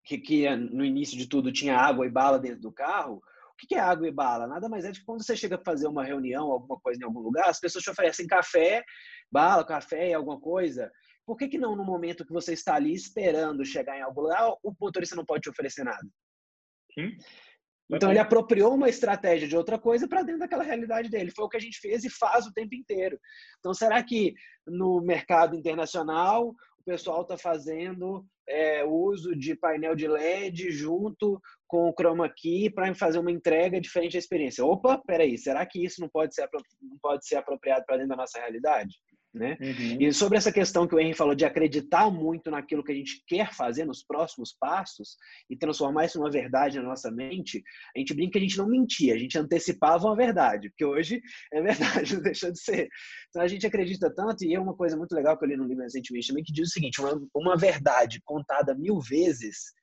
que, 0.06 0.18
que 0.18 0.56
no 0.56 0.86
início 0.86 1.18
de 1.18 1.28
tudo 1.28 1.52
tinha 1.52 1.78
água 1.78 2.06
e 2.06 2.10
bala 2.10 2.40
dentro 2.40 2.62
do 2.62 2.72
carro, 2.72 3.22
o 3.62 3.68
que 3.68 3.76
é 3.76 3.80
água 3.80 4.08
e 4.08 4.12
bala? 4.12 4.48
Nada 4.48 4.70
mais 4.70 4.86
é 4.86 4.92
do 4.92 4.98
que 4.98 5.04
quando 5.04 5.24
você 5.24 5.36
chega 5.36 5.58
para 5.58 5.74
fazer 5.74 5.88
uma 5.88 6.04
reunião, 6.04 6.50
alguma 6.50 6.80
coisa 6.80 7.02
em 7.02 7.06
algum 7.06 7.20
lugar, 7.20 7.50
as 7.50 7.60
pessoas 7.60 7.84
te 7.84 7.90
oferecem 7.90 8.26
café, 8.26 8.84
bala, 9.30 9.66
café 9.66 10.10
e 10.10 10.14
alguma 10.14 10.40
coisa. 10.40 10.90
Por 11.30 11.38
que, 11.38 11.48
que 11.48 11.60
não, 11.60 11.76
no 11.76 11.86
momento 11.86 12.26
que 12.26 12.34
você 12.34 12.54
está 12.54 12.74
ali 12.74 12.92
esperando 12.92 13.64
chegar 13.64 13.96
em 13.96 14.02
algum 14.02 14.22
lugar, 14.22 14.52
o 14.64 14.74
motorista 14.82 15.16
não 15.16 15.24
pode 15.24 15.44
te 15.44 15.50
oferecer 15.52 15.84
nada? 15.84 16.10
Sim. 16.92 17.16
Então 17.88 18.10
ele 18.10 18.18
apropriou 18.18 18.74
uma 18.74 18.90
estratégia 18.90 19.48
de 19.48 19.56
outra 19.56 19.78
coisa 19.78 20.08
para 20.08 20.24
dentro 20.24 20.40
daquela 20.40 20.64
realidade 20.64 21.08
dele. 21.08 21.30
Foi 21.30 21.46
o 21.46 21.48
que 21.48 21.58
a 21.58 21.60
gente 21.60 21.80
fez 21.80 22.04
e 22.04 22.10
faz 22.10 22.48
o 22.48 22.52
tempo 22.52 22.74
inteiro. 22.74 23.20
Então 23.60 23.76
será 23.76 24.02
que 24.02 24.34
no 24.66 25.02
mercado 25.02 25.56
internacional 25.56 26.48
o 26.48 26.84
pessoal 26.84 27.22
está 27.22 27.38
fazendo 27.38 28.26
é, 28.48 28.84
uso 28.84 29.36
de 29.36 29.56
painel 29.56 29.94
de 29.96 30.08
LED 30.08 30.72
junto 30.72 31.40
com 31.68 31.90
o 31.90 31.94
chroma 31.94 32.28
key 32.28 32.72
para 32.72 32.92
fazer 32.96 33.20
uma 33.20 33.32
entrega 33.32 33.80
diferente 33.80 34.14
da 34.14 34.18
experiência? 34.18 34.66
Opa, 34.66 35.00
peraí, 35.06 35.38
será 35.38 35.64
que 35.64 35.86
isso 35.86 36.02
não 36.02 36.10
pode 36.10 36.34
ser 36.34 36.50
não 36.82 36.98
pode 37.00 37.28
ser 37.28 37.36
apropriado 37.36 37.86
para 37.86 37.98
dentro 37.98 38.10
da 38.10 38.16
nossa 38.16 38.40
realidade? 38.40 38.96
Né? 39.32 39.58
Uhum. 39.62 40.02
E 40.02 40.12
sobre 40.12 40.40
essa 40.40 40.52
questão 40.52 40.88
que 40.88 40.96
o 40.96 41.00
Henry 41.00 41.14
falou 41.14 41.36
de 41.36 41.46
acreditar 41.46 42.10
muito 42.10 42.50
naquilo 42.50 42.84
que 42.84 42.92
a 42.92 42.96
gente 42.96 43.24
quer 43.28 43.54
fazer 43.54 43.86
nos 43.86 44.04
próximos 44.04 44.56
passos 44.60 45.18
e 45.48 45.56
transformar 45.56 46.06
isso 46.06 46.18
numa 46.18 46.32
verdade 46.32 46.80
na 46.80 46.84
nossa 46.84 47.12
mente, 47.12 47.64
a 47.96 48.00
gente 48.00 48.16
brinca 48.16 48.32
que 48.32 48.38
a 48.40 48.42
gente 48.42 48.58
não 48.58 48.68
mentia, 48.68 49.14
a 49.14 49.18
gente 49.20 49.38
antecipava 49.38 50.08
uma 50.08 50.16
verdade, 50.16 50.70
porque 50.70 50.84
hoje 50.84 51.22
é 51.54 51.62
verdade, 51.62 52.16
não 52.16 52.24
deixou 52.24 52.52
de 52.52 52.60
ser. 52.60 52.90
Então 53.30 53.44
a 53.44 53.48
gente 53.48 53.68
acredita 53.68 54.12
tanto, 54.14 54.44
e 54.44 54.56
é 54.56 54.60
uma 54.60 54.76
coisa 54.76 54.98
muito 54.98 55.14
legal 55.14 55.38
que 55.38 55.46
eu 55.46 55.50
li 55.50 55.58
no 55.58 55.66
livro 55.66 55.84
recentemente 55.84 56.28
também, 56.30 56.44
que 56.44 56.54
diz 56.54 56.70
o 56.70 56.72
seguinte: 56.72 57.00
uma, 57.00 57.22
uma 57.36 57.56
verdade 57.56 58.20
contada 58.26 58.74
mil 58.74 59.00
vezes 59.00 59.74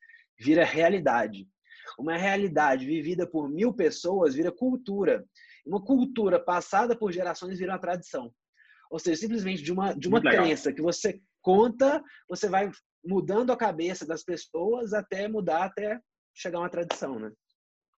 vira 0.41 0.65
realidade. 0.65 1.47
Uma 1.99 2.17
realidade 2.17 2.85
vivida 2.85 3.27
por 3.27 3.49
mil 3.49 3.73
pessoas 3.73 4.35
vira 4.35 4.51
cultura. 4.51 5.25
Uma 5.65 5.83
cultura 5.83 6.39
passada 6.39 6.97
por 6.97 7.13
gerações 7.13 7.59
vira 7.59 7.73
uma 7.73 7.79
tradição. 7.79 8.33
Ou 8.91 8.99
seja, 8.99 9.17
simplesmente 9.17 9.63
de 9.63 9.73
uma, 9.73 9.93
de 9.93 10.09
uma 10.09 10.21
crença 10.21 10.73
que 10.73 10.83
você 10.83 11.21
conta, 11.43 12.03
você 12.29 12.49
vai 12.49 12.71
mudando 13.05 13.53
a 13.53 13.57
cabeça 13.57 14.07
das 14.07 14.25
pessoas 14.25 14.93
até 14.93 15.29
mudar, 15.29 15.65
até 15.65 15.99
chegar 16.35 16.59
uma 16.59 16.69
tradição, 16.69 17.19
né? 17.19 17.31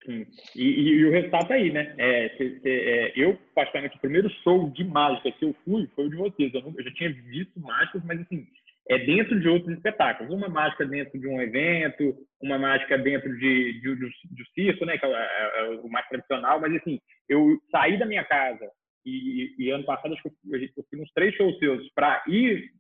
Sim. 0.06 0.26
E, 0.56 0.64
e, 0.64 0.90
e 0.90 1.06
o 1.06 1.12
resultado 1.12 1.48
tá 1.48 1.54
aí, 1.56 1.72
né? 1.72 1.96
É, 1.98 2.30
cê, 2.38 2.60
cê, 2.62 2.70
é, 2.70 3.14
eu, 3.16 3.38
particularmente, 3.56 3.98
o 3.98 4.02
primeiro 4.02 4.30
show 4.44 4.70
de 4.70 4.84
mágica 4.84 5.32
que 5.32 5.46
eu 5.46 5.56
fui 5.66 5.90
foi 5.96 6.06
o 6.06 6.10
de 6.10 6.16
vocês. 6.16 6.54
Eu, 6.54 6.62
não, 6.62 6.74
eu 6.78 6.84
já 6.84 6.92
tinha 6.94 7.12
visto 7.12 7.60
mágicas, 7.60 8.04
mas 8.06 8.22
assim, 8.22 8.46
é 8.90 9.00
dentro 9.00 9.40
de 9.40 9.50
outros 9.50 9.76
espetáculos. 9.76 10.32
Uma 10.32 10.48
mágica 10.48 10.86
dentro 10.86 11.20
de 11.20 11.28
um 11.28 11.42
evento, 11.42 12.16
uma 12.42 12.60
mágica 12.60 12.98
dentro 12.98 13.30
de, 13.38 13.82
de, 13.82 13.96
de, 13.96 14.10
de 14.32 14.52
circo, 14.54 14.86
né? 14.86 14.98
Que 14.98 15.06
é, 15.06 15.10
é, 15.10 15.60
é, 15.60 15.70
o 15.82 15.90
mais 15.90 16.08
tradicional. 16.08 16.62
Mas 16.62 16.76
assim, 16.76 17.00
eu 17.28 17.58
saí 17.72 17.98
da 17.98 18.06
minha 18.06 18.24
casa 18.24 18.70
e, 19.06 19.56
e 19.58 19.70
ano 19.70 19.86
passado 19.86 20.14
acho 20.14 20.24
que 20.24 20.30
eu, 20.30 20.62
eu 20.62 20.86
fui 20.90 21.02
uns 21.02 21.12
três 21.14 21.34
shows 21.36 21.58
seus 21.60 21.90
para 21.94 22.24
ir 22.28 22.72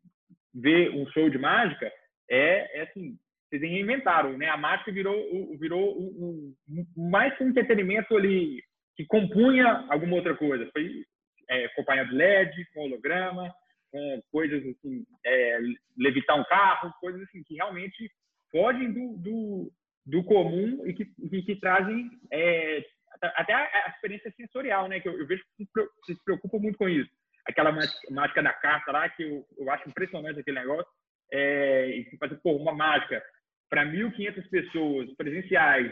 ver 0.53 0.91
um 0.91 1.07
show 1.11 1.29
de 1.29 1.37
mágica. 1.37 1.91
É, 2.29 2.79
é 2.79 2.81
assim, 2.83 3.17
vocês 3.49 3.61
reinventaram, 3.61 4.37
né? 4.37 4.49
A 4.49 4.57
mágica 4.57 4.91
virou, 4.91 5.15
virou 5.57 5.97
um, 5.97 6.53
um, 6.69 7.09
mais 7.09 7.39
um 7.39 7.47
entretenimento 7.49 8.15
ali 8.15 8.61
que 8.95 9.05
compunha 9.05 9.85
alguma 9.89 10.15
outra 10.15 10.35
coisa. 10.35 10.69
Foi 10.73 11.05
é, 11.49 11.65
acompanhado 11.65 12.13
LED, 12.13 12.65
com 12.73 12.81
holograma, 12.81 13.53
com 13.91 14.21
coisas 14.31 14.61
assim, 14.65 15.05
é, 15.25 15.59
levitar 15.97 16.37
um 16.37 16.43
carro, 16.43 16.93
coisas 16.99 17.21
assim 17.21 17.43
que 17.43 17.55
realmente 17.55 18.11
fogem 18.51 18.91
do, 18.91 19.17
do, 19.17 19.71
do 20.05 20.23
comum 20.23 20.85
e 20.85 20.93
que, 20.93 21.05
que, 21.05 21.41
que 21.43 21.55
trazem 21.57 22.09
é, 22.31 22.85
até 23.21 23.53
a, 23.53 23.89
experiência 23.89 24.31
sensorial, 24.31 24.87
né? 24.87 24.99
Que 24.99 25.07
eu, 25.07 25.19
eu 25.19 25.27
vejo 25.27 25.43
que 25.57 25.65
se, 25.65 26.13
se 26.13 26.23
preocupa 26.23 26.57
muito 26.57 26.77
com 26.77 26.89
isso. 26.89 27.09
Aquela 27.47 27.71
mágica 28.11 28.43
da 28.43 28.53
carta 28.53 28.91
lá, 28.91 29.09
que 29.09 29.23
eu, 29.23 29.45
eu 29.57 29.71
acho 29.71 29.87
impressionante 29.89 30.39
aquele 30.39 30.59
negócio. 30.59 30.91
É, 31.31 31.87
e 31.89 32.17
fazer 32.17 32.35
pô, 32.37 32.55
uma 32.55 32.73
mágica 32.73 33.21
para 33.69 33.85
1.500 33.85 34.49
pessoas 34.49 35.13
presenciais, 35.15 35.91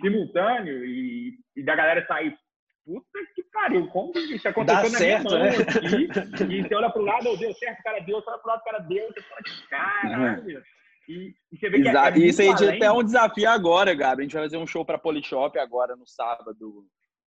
simultâneo, 0.00 0.84
e, 0.84 1.36
e, 1.56 1.62
da 1.64 1.74
galera 1.74 2.06
sair, 2.06 2.36
puta 2.84 3.18
que 3.34 3.42
pariu, 3.52 3.88
como 3.88 4.12
isso 4.16 4.46
aconteceu 4.48 4.82
Dá 4.82 4.90
na 4.90 4.98
certo, 4.98 5.28
minha 5.28 5.38
mão 5.38 5.44
né? 5.44 5.50
aqui, 5.50 6.54
e 6.54 6.62
você 6.62 6.74
olha 6.74 6.90
pro 6.90 7.02
lado, 7.02 7.28
oh, 7.28 7.36
deu 7.36 7.52
certo, 7.54 7.80
o 7.80 7.82
cara 7.82 8.00
deu, 8.00 8.20
você 8.20 8.30
olha 8.30 8.38
pro 8.38 8.48
lado, 8.50 8.60
o 8.60 8.64
cara 8.64 8.78
deu, 8.80 9.06
você 9.08 9.22
fala, 9.22 9.40
caralho, 9.68 10.56
uhum. 10.56 10.62
E, 11.08 11.34
e, 11.50 11.58
você 11.58 11.68
vê 11.68 11.82
que 11.82 11.88
é 11.88 11.90
Exato. 11.90 12.18
é, 12.18 12.22
é 12.22 12.26
isso 12.26 12.42
aí 12.42 12.48
além... 12.48 12.76
até 12.76 12.92
um 12.92 13.02
desafio 13.02 13.48
agora, 13.48 13.94
Gabriel. 13.94 14.20
A 14.20 14.22
gente 14.22 14.34
vai 14.34 14.42
fazer 14.44 14.56
um 14.56 14.66
show 14.66 14.84
para 14.84 14.98
Polishop 14.98 15.58
agora 15.58 15.96
no 15.96 16.06
sábado 16.06 16.86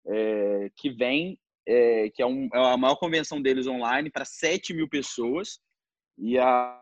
é, 0.07 0.69
que 0.75 0.89
vem, 0.89 1.39
é, 1.67 2.09
que 2.09 2.21
é, 2.21 2.25
um, 2.25 2.49
é 2.53 2.73
a 2.73 2.77
maior 2.77 2.95
convenção 2.95 3.41
deles 3.41 3.67
online 3.67 4.09
para 4.09 4.25
7 4.25 4.73
mil 4.73 4.87
pessoas. 4.87 5.59
E 6.17 6.37
a, 6.37 6.79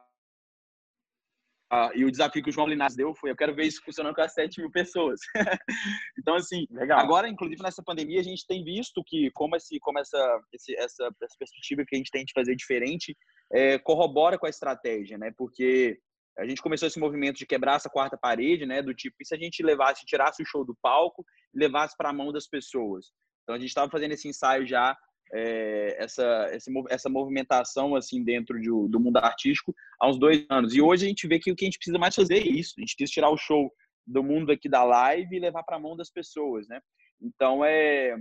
e 1.95 2.03
o 2.03 2.11
desafio 2.11 2.43
que 2.43 2.49
o 2.49 2.53
João 2.53 2.67
Linhares 2.67 2.95
deu 2.95 3.15
foi: 3.15 3.31
eu 3.31 3.35
quero 3.35 3.55
ver 3.55 3.65
isso 3.65 3.81
funcionando 3.83 4.13
com 4.13 4.21
as 4.21 4.33
7 4.33 4.59
mil 4.59 4.69
pessoas. 4.69 5.21
então, 6.19 6.35
assim, 6.35 6.67
Legal. 6.69 6.99
agora, 6.99 7.29
inclusive 7.29 7.63
nessa 7.63 7.81
pandemia, 7.81 8.19
a 8.19 8.23
gente 8.23 8.45
tem 8.45 8.63
visto 8.63 9.01
que, 9.05 9.31
como, 9.31 9.55
esse, 9.55 9.79
como 9.79 9.97
essa, 9.97 10.41
esse, 10.51 10.75
essa, 10.75 11.09
essa 11.21 11.35
perspectiva 11.39 11.85
que 11.87 11.95
a 11.95 11.97
gente 11.97 12.11
tem 12.11 12.25
de 12.25 12.33
fazer 12.33 12.55
diferente 12.55 13.15
é, 13.53 13.79
corrobora 13.79 14.37
com 14.37 14.45
a 14.45 14.49
estratégia, 14.49 15.17
né? 15.17 15.31
Porque 15.37 15.97
a 16.37 16.45
gente 16.45 16.61
começou 16.61 16.87
esse 16.87 16.99
movimento 16.99 17.37
de 17.37 17.45
quebrar 17.45 17.75
essa 17.75 17.89
quarta 17.89 18.17
parede, 18.17 18.65
né? 18.65 18.81
Do 18.81 18.93
tipo, 18.93 19.17
e 19.19 19.25
se 19.25 19.35
a 19.35 19.37
gente 19.37 19.61
levasse, 19.61 20.05
tirasse 20.05 20.41
o 20.41 20.45
show 20.45 20.65
do 20.65 20.75
palco 20.81 21.25
levasse 21.53 21.95
para 21.97 22.09
a 22.09 22.13
mão 22.13 22.31
das 22.31 22.47
pessoas? 22.47 23.11
Então, 23.43 23.55
a 23.55 23.59
gente 23.59 23.69
estava 23.69 23.91
fazendo 23.91 24.13
esse 24.13 24.27
ensaio 24.27 24.65
já 24.65 24.95
é, 25.33 26.03
essa, 26.03 26.51
essa 26.89 27.09
movimentação 27.09 27.95
assim 27.95 28.23
dentro 28.23 28.59
de, 28.59 28.67
do 28.67 28.99
mundo 28.99 29.17
artístico 29.17 29.73
há 29.99 30.09
uns 30.09 30.19
dois 30.19 30.45
anos. 30.49 30.73
E 30.73 30.81
hoje 30.81 31.05
a 31.05 31.07
gente 31.07 31.27
vê 31.27 31.39
que 31.39 31.51
o 31.51 31.55
que 31.55 31.65
a 31.65 31.67
gente 31.67 31.77
precisa 31.77 31.97
mais 31.97 32.15
fazer 32.15 32.35
é 32.35 32.47
isso. 32.47 32.75
A 32.77 32.81
gente 32.81 32.95
quis 32.95 33.09
tirar 33.09 33.29
o 33.29 33.37
show 33.37 33.71
do 34.05 34.23
mundo 34.23 34.51
aqui 34.51 34.67
da 34.67 34.83
live 34.83 35.35
e 35.35 35.39
levar 35.39 35.63
para 35.63 35.77
a 35.77 35.79
mão 35.79 35.95
das 35.95 36.09
pessoas, 36.09 36.67
né? 36.67 36.81
Então 37.21 37.63
é, 37.63 38.15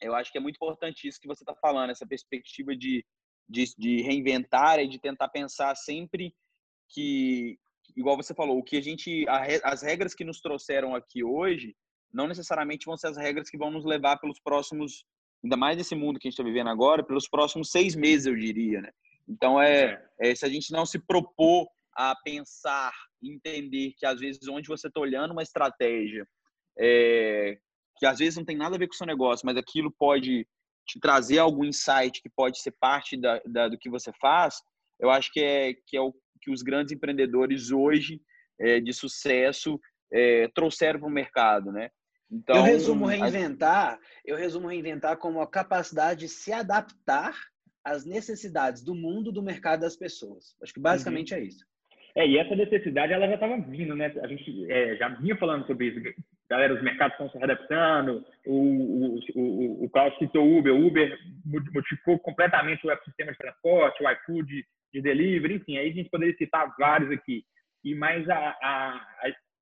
eu 0.00 0.14
acho 0.14 0.30
que 0.30 0.38
é 0.38 0.40
muito 0.40 0.56
importante 0.56 1.08
isso 1.08 1.20
que 1.20 1.28
você 1.28 1.42
está 1.42 1.54
falando, 1.54 1.90
essa 1.90 2.06
perspectiva 2.06 2.76
de, 2.76 3.04
de, 3.48 3.64
de 3.78 4.02
reinventar 4.02 4.80
e 4.80 4.88
de 4.88 4.98
tentar 4.98 5.28
pensar 5.28 5.74
sempre 5.76 6.34
que, 6.94 7.58
igual 7.96 8.16
você 8.16 8.34
falou, 8.34 8.58
o 8.58 8.62
que 8.62 8.76
a 8.76 8.80
gente, 8.80 9.24
as 9.62 9.82
regras 9.82 10.14
que 10.14 10.24
nos 10.24 10.40
trouxeram 10.40 10.94
aqui 10.94 11.24
hoje, 11.24 11.74
não 12.12 12.28
necessariamente 12.28 12.86
vão 12.86 12.96
ser 12.96 13.08
as 13.08 13.16
regras 13.16 13.50
que 13.50 13.58
vão 13.58 13.70
nos 13.70 13.84
levar 13.84 14.18
pelos 14.18 14.38
próximos 14.40 15.04
ainda 15.44 15.56
mais 15.56 15.76
nesse 15.76 15.94
mundo 15.94 16.18
que 16.18 16.26
a 16.26 16.30
gente 16.30 16.38
está 16.38 16.42
vivendo 16.42 16.70
agora, 16.70 17.04
pelos 17.04 17.28
próximos 17.28 17.70
seis 17.70 17.94
meses, 17.94 18.26
eu 18.26 18.34
diria, 18.34 18.80
né? 18.80 18.90
Então, 19.28 19.60
é, 19.60 20.02
é. 20.18 20.34
se 20.34 20.44
a 20.44 20.48
gente 20.48 20.72
não 20.72 20.86
se 20.86 20.98
propor 20.98 21.66
a 21.94 22.14
pensar, 22.24 22.92
entender 23.22 23.92
que 23.98 24.06
às 24.06 24.18
vezes 24.18 24.48
onde 24.48 24.68
você 24.68 24.88
está 24.88 25.00
olhando 25.00 25.32
uma 25.32 25.42
estratégia, 25.42 26.26
é, 26.78 27.58
que 27.98 28.06
às 28.06 28.18
vezes 28.18 28.36
não 28.36 28.44
tem 28.44 28.56
nada 28.56 28.74
a 28.74 28.78
ver 28.78 28.88
com 28.88 28.94
o 28.94 28.96
seu 28.96 29.06
negócio, 29.06 29.46
mas 29.46 29.56
aquilo 29.56 29.92
pode 29.98 30.46
te 30.86 30.98
trazer 30.98 31.38
algum 31.38 31.64
insight 31.64 32.20
que 32.20 32.28
pode 32.34 32.60
ser 32.60 32.74
parte 32.80 33.16
da, 33.16 33.40
da 33.46 33.68
do 33.68 33.78
que 33.78 33.88
você 33.88 34.12
faz, 34.20 34.56
eu 34.98 35.10
acho 35.10 35.30
que 35.32 35.40
é, 35.40 35.74
que 35.86 35.96
é 35.96 36.00
o 36.00 36.14
que 36.44 36.50
os 36.50 36.62
grandes 36.62 36.92
empreendedores 36.92 37.70
hoje 37.70 38.20
é, 38.60 38.78
de 38.78 38.92
sucesso 38.92 39.80
é, 40.12 40.48
trouxeram 40.54 41.00
para 41.00 41.08
o 41.08 41.12
mercado, 41.12 41.72
né? 41.72 41.88
Então, 42.30 42.56
eu 42.56 42.62
resumo 42.62 43.06
reinventar, 43.06 43.98
eu 44.24 44.36
resumo 44.36 44.68
reinventar 44.68 45.16
como 45.16 45.40
a 45.40 45.50
capacidade 45.50 46.20
de 46.20 46.28
se 46.28 46.52
adaptar 46.52 47.34
às 47.84 48.04
necessidades 48.04 48.82
do 48.82 48.94
mundo, 48.94 49.30
do 49.30 49.42
mercado 49.42 49.80
das 49.80 49.96
pessoas. 49.96 50.56
Acho 50.62 50.72
que 50.72 50.80
basicamente 50.80 51.32
uhum. 51.32 51.40
é 51.40 51.44
isso. 51.44 51.64
É, 52.16 52.26
e 52.26 52.38
essa 52.38 52.54
necessidade 52.54 53.12
ela 53.12 53.26
já 53.26 53.34
estava 53.34 53.56
vindo, 53.60 53.96
né? 53.96 54.12
A 54.22 54.26
gente 54.26 54.70
é, 54.70 54.96
já 54.96 55.08
vinha 55.08 55.36
falando 55.36 55.66
sobre 55.66 55.88
isso. 55.88 56.00
Galera, 56.48 56.74
os 56.74 56.82
mercados 56.82 57.14
estão 57.14 57.30
se 57.30 57.42
adaptando. 57.42 58.24
O, 58.46 58.54
o, 58.54 59.20
o, 59.34 59.84
o 59.84 59.90
Carlos 59.90 60.16
citou 60.18 60.44
o 60.46 60.58
Uber. 60.58 60.72
O 60.72 60.86
Uber 60.86 61.18
modificou 61.44 62.18
completamente 62.20 62.86
o 62.86 62.90
ecossistema 62.90 63.32
de 63.32 63.38
transporte, 63.38 64.02
o 64.02 64.10
iFood 64.10 64.64
de 64.94 65.02
delivery, 65.02 65.56
enfim. 65.56 65.76
Aí 65.76 65.90
a 65.90 65.92
gente 65.92 66.08
poderia 66.08 66.36
citar 66.36 66.72
vários 66.78 67.10
aqui. 67.10 67.44
E 67.84 67.94
mais 67.94 68.26
a, 68.30 68.56
a, 68.62 69.06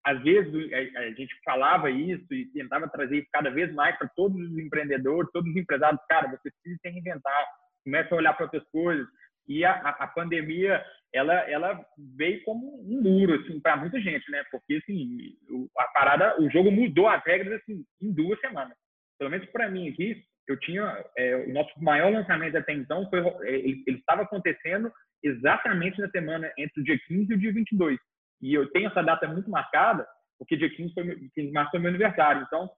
às 0.04 0.22
vezes 0.22 0.52
a 0.72 1.10
gente 1.12 1.34
falava 1.44 1.90
isso 1.90 2.26
e 2.30 2.46
tentava 2.52 2.88
trazer 2.88 3.18
isso 3.18 3.28
cada 3.32 3.50
vez 3.50 3.72
mais 3.72 3.96
para 3.96 4.08
todos 4.14 4.38
os 4.38 4.58
empreendedores, 4.58 5.30
todos 5.32 5.50
os 5.50 5.56
empresários. 5.56 6.00
Cara, 6.08 6.28
você 6.28 6.50
precisa 6.50 6.78
se 6.82 6.88
reinventar, 6.88 7.46
começa 7.82 8.14
a 8.14 8.18
olhar 8.18 8.34
para 8.34 8.44
outras 8.44 8.64
coisas. 8.70 9.06
E 9.48 9.64
a, 9.64 9.72
a, 9.72 10.06
pandemia, 10.06 10.84
ela, 11.12 11.34
ela 11.50 11.84
veio 12.16 12.44
como 12.44 12.80
um 12.82 13.02
muro, 13.02 13.34
assim, 13.34 13.58
para 13.60 13.76
muita 13.76 14.00
gente, 14.00 14.30
né? 14.30 14.44
Porque, 14.52 14.74
assim, 14.74 15.36
a 15.78 15.84
parada, 15.88 16.40
o 16.40 16.48
jogo 16.48 16.70
mudou 16.70 17.08
as 17.08 17.24
regras, 17.24 17.60
assim, 17.60 17.84
em 18.00 18.12
duas 18.12 18.38
semanas. 18.38 18.76
Pelo 19.18 19.30
menos 19.30 19.48
para 19.50 19.68
mim 19.68 19.88
aqui, 19.88 20.22
eu 20.46 20.56
tinha, 20.60 21.04
é, 21.18 21.36
o 21.36 21.52
nosso 21.52 21.72
maior 21.82 22.12
lançamento 22.12 22.56
até 22.56 22.72
então, 22.72 23.08
foi, 23.10 23.20
é, 23.48 23.56
ele 23.56 23.98
estava 23.98 24.22
acontecendo 24.22 24.92
exatamente 25.22 26.00
na 26.00 26.08
semana 26.10 26.52
entre 26.58 26.80
o 26.80 26.84
dia 26.84 26.98
15 27.06 27.32
e 27.32 27.34
o 27.34 27.38
dia 27.38 27.52
22 27.52 27.98
e 28.42 28.52
eu 28.52 28.68
tenho 28.72 28.88
essa 28.88 29.02
data 29.02 29.28
muito 29.28 29.48
marcada, 29.48 30.06
porque 30.36 30.56
dia 30.56 30.68
15, 30.68 30.92
foi, 30.92 31.04
15 31.04 31.30
de 31.34 31.52
março 31.52 31.70
foi 31.70 31.78
meu 31.80 31.90
aniversário. 31.90 32.42
Então, 32.42 32.68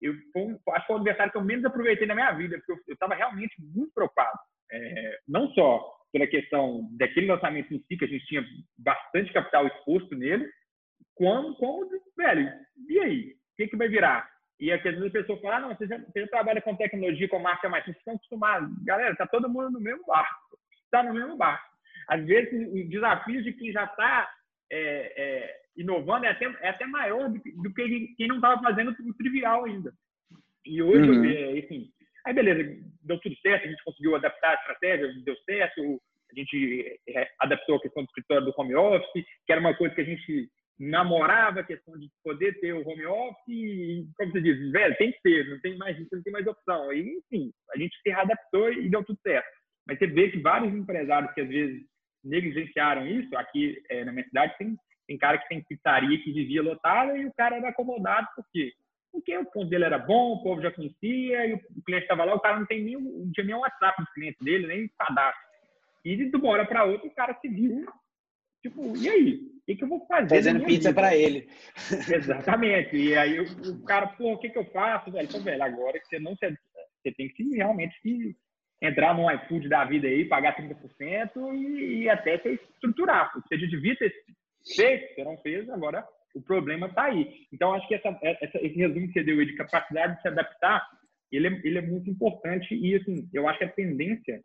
eu 0.00 0.14
foi, 0.32 0.56
acho 0.74 0.80
que 0.82 0.86
foi 0.86 0.94
o 0.94 0.98
aniversário 0.98 1.32
que 1.32 1.38
eu 1.38 1.44
menos 1.44 1.64
aproveitei 1.64 2.06
na 2.06 2.14
minha 2.14 2.30
vida, 2.32 2.56
porque 2.64 2.92
eu 2.92 2.94
estava 2.94 3.16
realmente 3.16 3.54
muito 3.58 3.92
preocupado. 3.92 4.38
É, 4.70 5.18
não 5.28 5.50
só 5.50 5.92
pela 6.12 6.26
questão 6.26 6.88
daquele 6.92 7.26
lançamento 7.26 7.74
em 7.74 7.78
si, 7.80 7.96
que 7.96 8.04
a 8.04 8.08
gente 8.08 8.24
tinha 8.26 8.44
bastante 8.78 9.32
capital 9.32 9.66
exposto 9.66 10.14
nele, 10.14 10.48
como, 11.16 11.54
como 11.56 11.90
velho, 12.16 12.52
e 12.88 12.98
aí? 13.00 13.32
O 13.32 13.56
que, 13.56 13.68
que 13.68 13.76
vai 13.76 13.88
virar? 13.88 14.30
E 14.60 14.70
às 14.70 14.82
vezes 14.82 15.02
a 15.02 15.10
pessoa 15.10 15.40
fala, 15.40 15.56
ah, 15.56 15.60
não, 15.60 15.74
você 15.74 15.86
já, 15.86 15.98
você 15.98 16.20
já 16.20 16.28
trabalha 16.28 16.62
com 16.62 16.76
tecnologia, 16.76 17.28
com 17.28 17.38
marca 17.40 17.68
mais, 17.68 17.84
vocês 17.84 17.96
estão 17.96 18.14
acostumados. 18.14 18.70
Galera, 18.84 19.12
está 19.12 19.26
todo 19.26 19.48
mundo 19.48 19.70
no 19.70 19.80
mesmo 19.80 20.04
barco. 20.06 20.58
Está 20.84 21.02
no 21.02 21.12
mesmo 21.12 21.36
barco. 21.36 21.71
Às 22.08 22.24
vezes, 22.24 22.52
os 22.68 22.88
desafios 22.88 23.44
de 23.44 23.52
quem 23.52 23.72
já 23.72 23.84
está 23.84 24.30
é, 24.70 25.12
é, 25.16 25.56
inovando 25.76 26.26
é 26.26 26.30
até, 26.30 26.46
é 26.60 26.68
até 26.68 26.86
maior 26.86 27.28
do, 27.28 27.40
do 27.62 27.74
que 27.74 28.14
quem 28.16 28.28
não 28.28 28.36
estava 28.36 28.60
fazendo 28.62 28.90
o 28.90 29.14
trivial 29.14 29.64
ainda. 29.64 29.92
E 30.64 30.82
hoje, 30.82 31.10
uhum. 31.10 31.24
eu, 31.24 31.56
enfim, 31.56 31.90
aí 32.26 32.32
beleza, 32.32 32.80
deu 33.02 33.18
tudo 33.20 33.36
certo, 33.40 33.66
a 33.66 33.70
gente 33.70 33.84
conseguiu 33.84 34.14
adaptar 34.14 34.50
a 34.50 34.54
estratégia, 34.54 35.12
deu 35.24 35.36
certo, 35.44 36.00
a 36.30 36.34
gente 36.34 37.00
é, 37.08 37.28
adaptou 37.40 37.76
a 37.76 37.80
questão 37.80 38.02
do 38.02 38.06
escritório 38.06 38.46
do 38.46 38.54
home 38.56 38.74
office, 38.74 39.24
que 39.46 39.52
era 39.52 39.60
uma 39.60 39.74
coisa 39.74 39.94
que 39.94 40.00
a 40.00 40.04
gente 40.04 40.48
namorava 40.78 41.60
a 41.60 41.64
questão 41.64 41.98
de 41.98 42.08
poder 42.24 42.58
ter 42.60 42.72
o 42.72 42.86
home 42.88 43.06
office 43.06 43.48
e, 43.48 44.06
como 44.16 44.32
você 44.32 44.40
diz, 44.40 44.72
velho, 44.72 44.96
tem 44.96 45.12
que 45.12 45.20
ter, 45.22 45.48
não 45.48 45.60
tem 45.60 45.76
mais, 45.76 45.98
não 46.10 46.22
tem 46.22 46.32
mais 46.32 46.46
opção. 46.46 46.90
Aí, 46.90 47.18
enfim, 47.18 47.52
a 47.74 47.78
gente 47.78 47.96
se 48.00 48.10
readaptou 48.10 48.72
e 48.72 48.88
deu 48.88 49.04
tudo 49.04 49.18
certo. 49.22 49.48
Mas 49.86 49.98
você 49.98 50.06
vê 50.06 50.30
que 50.30 50.38
vários 50.38 50.72
empresários 50.74 51.32
que 51.34 51.40
às 51.40 51.48
vezes 51.48 51.82
negligenciaram 52.24 53.06
isso. 53.06 53.36
Aqui 53.36 53.82
é, 53.90 54.04
na 54.04 54.12
minha 54.12 54.24
cidade 54.24 54.56
tem, 54.58 54.76
tem 55.06 55.18
cara 55.18 55.38
que 55.38 55.48
tem 55.48 55.64
pizzaria 55.64 56.22
que 56.22 56.32
vivia 56.32 56.62
lotada 56.62 57.16
e 57.16 57.26
o 57.26 57.32
cara 57.34 57.56
era 57.56 57.68
acomodado 57.68 58.26
por 58.34 58.44
quê? 58.52 58.72
Porque 59.10 59.36
o 59.36 59.44
ponto 59.44 59.68
dele 59.68 59.84
era 59.84 59.98
bom, 59.98 60.32
o 60.32 60.42
povo 60.42 60.62
já 60.62 60.70
conhecia 60.70 61.46
e 61.46 61.54
o 61.54 61.82
cliente 61.84 62.04
estava 62.04 62.24
lá, 62.24 62.34
o 62.34 62.40
cara 62.40 62.58
não, 62.58 62.66
tem 62.66 62.82
nem, 62.82 62.98
não 62.98 63.30
tinha 63.30 63.46
nem 63.46 63.54
o 63.54 63.60
WhatsApp 63.60 64.02
dos 64.02 64.12
clientes 64.14 64.40
dele, 64.42 64.66
nem 64.66 64.90
cadastro. 64.98 65.42
E 66.04 66.16
de 66.16 66.36
uma 66.36 66.48
hora 66.48 66.66
para 66.66 66.84
outra 66.84 67.06
o 67.06 67.14
cara 67.14 67.38
se 67.40 67.48
viu 67.48 67.86
tipo, 68.62 68.96
e 68.96 69.08
aí? 69.08 69.34
O 69.34 69.64
que, 69.66 69.76
que 69.76 69.84
eu 69.84 69.88
vou 69.88 70.06
fazer? 70.06 70.28
Fazendo 70.28 70.64
pizza 70.64 70.92
para 70.92 71.14
ele. 71.16 71.48
Exatamente. 71.90 72.96
E 72.96 73.14
aí 73.14 73.38
o, 73.38 73.44
o 73.44 73.84
cara, 73.84 74.08
pô, 74.08 74.32
o 74.32 74.38
que, 74.38 74.48
que 74.48 74.58
eu 74.58 74.64
faço? 74.66 75.10
Velho, 75.10 75.24
então, 75.28 75.40
velho, 75.40 75.62
agora 75.62 76.00
que 76.00 76.06
você 76.06 76.18
não 76.18 76.34
você, 76.34 76.56
você 77.02 77.12
tem 77.12 77.28
que 77.28 77.56
realmente 77.56 78.00
que 78.00 78.34
entrar 78.82 79.16
no 79.16 79.30
iFood 79.30 79.68
da 79.68 79.84
vida 79.84 80.08
aí, 80.08 80.24
pagar 80.24 80.56
30% 80.56 81.30
e, 81.54 82.02
e 82.02 82.08
até 82.10 82.36
se 82.38 82.60
estruturar. 82.74 83.32
Porque 83.32 83.56
você 83.56 83.66
devia 83.68 83.96
ter 83.96 84.12
feito, 84.74 85.14
você 85.14 85.24
não 85.24 85.38
fez, 85.38 85.70
agora 85.70 86.04
o 86.34 86.42
problema 86.42 86.88
está 86.88 87.04
aí. 87.04 87.46
Então, 87.52 87.72
acho 87.72 87.86
que 87.86 87.94
essa, 87.94 88.18
essa, 88.22 88.58
esse 88.58 88.76
resumo 88.76 89.06
que 89.06 89.12
você 89.12 89.22
deu 89.22 89.38
aí 89.38 89.46
de 89.46 89.54
capacidade 89.54 90.16
de 90.16 90.22
se 90.22 90.28
adaptar, 90.28 90.84
ele 91.30 91.46
é, 91.46 91.60
ele 91.64 91.78
é 91.78 91.82
muito 91.82 92.10
importante 92.10 92.74
e, 92.74 92.96
assim, 92.96 93.28
eu 93.32 93.48
acho 93.48 93.58
que 93.58 93.64
a 93.64 93.72
tendência 93.72 94.40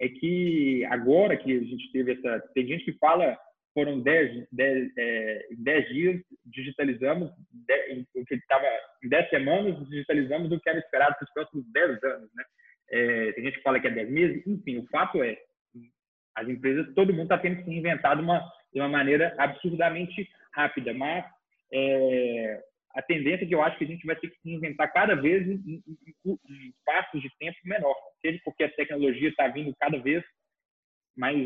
é 0.00 0.08
que 0.08 0.84
agora 0.90 1.36
que 1.36 1.50
a 1.50 1.60
gente 1.60 1.90
teve 1.90 2.12
essa... 2.12 2.40
Tem 2.54 2.66
gente 2.66 2.84
que 2.84 2.92
fala 2.98 3.38
foram 3.74 4.00
10, 4.00 4.48
10, 4.50 4.90
é, 4.98 5.46
10 5.56 5.88
dias, 5.88 6.20
digitalizamos, 6.46 7.30
o 7.30 8.24
que 8.24 8.34
estava 8.34 8.64
em 9.04 9.08
10 9.08 9.30
semanas, 9.30 9.88
digitalizamos 9.88 10.50
o 10.50 10.58
que 10.58 10.68
era 10.68 10.78
esperado 10.80 11.14
para 11.14 11.24
os 11.24 11.32
próximos 11.32 11.64
10 11.72 12.02
anos, 12.02 12.30
né? 12.34 12.44
É, 12.90 13.32
tem 13.32 13.44
gente 13.44 13.58
que 13.58 13.62
fala 13.62 13.80
que 13.80 13.86
é 13.86 13.90
10 13.90 14.10
meses, 14.10 14.46
enfim, 14.46 14.78
o 14.78 14.86
fato 14.88 15.22
é, 15.22 15.36
as 16.34 16.48
empresas, 16.48 16.94
todo 16.94 17.12
mundo 17.12 17.24
está 17.24 17.38
tendo 17.38 17.56
que 17.56 17.64
se 17.64 17.70
reinventar 17.70 18.16
de 18.16 18.22
uma, 18.22 18.38
de 18.72 18.80
uma 18.80 18.88
maneira 18.88 19.34
absurdamente 19.38 20.28
rápida, 20.54 20.94
mas 20.94 21.24
é, 21.72 22.62
a 22.94 23.02
tendência 23.02 23.44
é 23.44 23.48
que 23.48 23.54
eu 23.54 23.62
acho 23.62 23.76
que 23.76 23.84
a 23.84 23.88
gente 23.88 24.06
vai 24.06 24.16
ter 24.16 24.28
que 24.28 24.40
se 24.40 24.50
reinventar 24.50 24.92
cada 24.92 25.14
vez 25.14 25.46
em, 25.46 25.60
em, 25.66 25.82
em, 26.26 26.72
passos 26.84 27.20
de 27.20 27.30
tempo 27.38 27.56
menor, 27.64 27.94
seja 28.20 28.40
porque 28.44 28.64
a 28.64 28.72
tecnologia 28.72 29.28
está 29.28 29.48
vindo 29.48 29.74
cada 29.78 29.98
vez 29.98 30.24
mais 31.16 31.36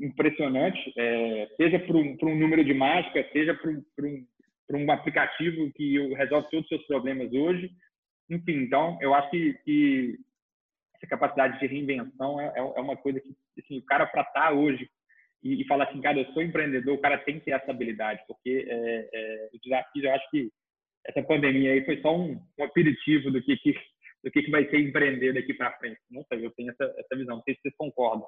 impressionante, 0.00 0.92
é, 0.96 1.48
seja 1.56 1.80
para 1.80 1.96
um, 1.96 2.16
um, 2.22 2.36
número 2.38 2.64
de 2.64 2.72
mágica, 2.72 3.28
seja 3.32 3.54
para 3.54 3.70
um, 3.70 4.26
um, 4.70 4.92
aplicativo 4.92 5.70
que 5.72 5.98
resolve 6.14 6.48
todos 6.48 6.64
os 6.64 6.68
seus 6.68 6.86
problemas 6.86 7.32
hoje. 7.32 7.70
Enfim, 8.30 8.62
então, 8.62 8.96
eu 9.00 9.12
acho 9.14 9.28
que, 9.30 9.54
que 9.64 10.16
essa 10.96 11.06
capacidade 11.06 11.58
de 11.58 11.66
reinvenção 11.66 12.40
é, 12.40 12.46
é, 12.46 12.58
é 12.58 12.80
uma 12.80 12.96
coisa 12.96 13.20
que 13.20 13.34
assim, 13.58 13.78
o 13.78 13.84
cara 13.84 14.06
para 14.06 14.22
estar 14.22 14.48
tá 14.48 14.52
hoje 14.52 14.88
e, 15.42 15.62
e, 15.62 15.66
falar 15.66 15.84
assim, 15.84 16.00
cara, 16.00 16.18
eu 16.18 16.32
sou 16.32 16.42
empreendedor, 16.42 16.94
o 16.94 17.00
cara 17.00 17.18
tem 17.18 17.38
que 17.38 17.44
ter 17.44 17.52
essa 17.52 17.70
habilidade, 17.70 18.20
porque 18.26 18.66
é, 18.68 19.08
é, 19.12 19.50
o 19.52 19.58
desafio, 19.62 20.04
eu 20.04 20.12
acho 20.12 20.30
que 20.30 20.50
essa 21.06 21.22
pandemia 21.22 21.72
aí 21.72 21.84
foi 21.84 22.00
só 22.00 22.16
um, 22.16 22.40
um 22.58 22.64
aperitivo 22.64 23.30
do 23.30 23.40
que, 23.42 23.56
que 23.58 23.74
do 24.24 24.30
que, 24.30 24.42
que 24.42 24.50
vai 24.50 24.68
ser 24.68 24.80
empreender 24.80 25.34
daqui 25.34 25.54
para 25.54 25.76
frente. 25.78 26.00
Não 26.10 26.24
sei, 26.24 26.44
eu 26.44 26.50
tenho 26.50 26.70
essa, 26.72 26.84
essa 26.98 27.16
visão, 27.16 27.36
não 27.36 27.42
sei 27.44 27.54
se 27.54 27.60
vocês 27.60 27.74
concordam. 27.76 28.26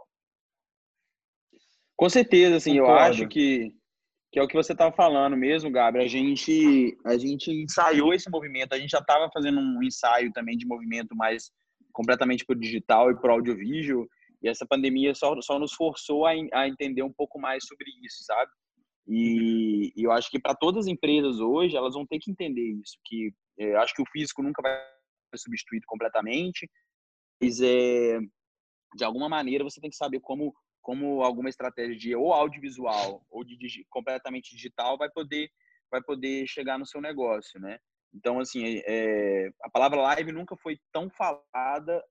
Com 1.97 2.09
certeza, 2.09 2.57
assim, 2.57 2.79
Concordo. 2.79 2.93
eu 2.93 2.99
acho 2.99 3.29
que, 3.29 3.73
que 4.31 4.39
é 4.39 4.43
o 4.43 4.47
que 4.47 4.55
você 4.55 4.73
estava 4.73 4.95
falando 4.95 5.37
mesmo, 5.37 5.73
Gabriel. 5.73 6.05
A 6.05 6.09
gente, 6.09 6.97
a 7.05 7.19
gente 7.19 7.51
ensaiou 7.51 8.15
esse 8.15 8.31
movimento, 8.31 8.73
a 8.73 8.79
gente 8.79 8.91
já 8.91 9.01
estava 9.01 9.29
fazendo 9.33 9.59
um 9.59 9.83
ensaio 9.83 10.31
também 10.33 10.57
de 10.57 10.65
movimento 10.65 11.17
mais 11.17 11.51
completamente 11.99 12.47
para 12.47 12.55
o 12.55 12.61
digital 12.61 13.11
e 13.11 13.21
para 13.21 13.33
o 13.33 13.35
audiovisual, 13.35 14.07
e 14.41 14.49
essa 14.49 14.65
pandemia 14.65 15.13
só, 15.17 15.35
só 15.41 15.59
nos 15.59 15.73
forçou 15.73 16.27
a, 16.27 16.31
a 16.53 16.69
entender 16.69 17.03
um 17.03 17.13
pouco 17.13 17.41
mais 17.41 17.67
sobre 17.67 17.87
isso, 18.05 18.23
sabe? 18.23 18.53
E, 19.05 19.93
e 19.97 20.05
eu 20.05 20.13
acho 20.13 20.31
que 20.31 20.39
para 20.39 20.55
todas 20.55 20.85
as 20.85 20.87
empresas 20.87 21.41
hoje, 21.41 21.77
elas 21.77 21.95
vão 21.95 22.07
ter 22.07 22.21
que 22.21 22.31
entender 22.31 22.71
isso, 22.81 22.97
que 23.05 23.33
é, 23.59 23.73
eu 23.73 23.81
acho 23.81 23.95
que 23.95 24.03
o 24.03 24.11
físico 24.13 24.45
nunca 24.45 24.63
vai 24.63 24.73
ser 25.35 25.43
substituído 25.43 25.85
completamente, 25.89 26.71
mas 27.43 27.61
é, 27.61 28.21
de 28.95 29.03
alguma 29.03 29.29
maneira 29.29 29.65
você 29.65 29.81
tem 29.81 29.91
que 29.91 29.97
saber 29.97 30.21
como 30.21 30.55
como 30.81 31.23
alguma 31.23 31.51
estratégia 31.51 31.97
de 31.97 32.15
ou 32.15 32.33
audiovisual 32.33 33.23
ou 33.29 33.45
de 33.45 33.59
digi 33.59 33.85
completamente 33.91 34.55
digital 34.55 34.97
vai 34.97 35.11
poder 35.11 35.51
vai 35.91 36.01
poder 36.03 36.47
chegar 36.47 36.79
no 36.79 36.87
seu 36.87 37.01
negócio, 37.01 37.61
né? 37.61 37.79
Então, 38.15 38.41
assim, 38.41 38.81
é, 38.87 39.51
a 39.63 39.71
palavra 39.71 40.01
live 40.01 40.33
nunca 40.33 40.57
foi 40.57 40.79
tão 40.93 41.11
falada. 41.11 42.03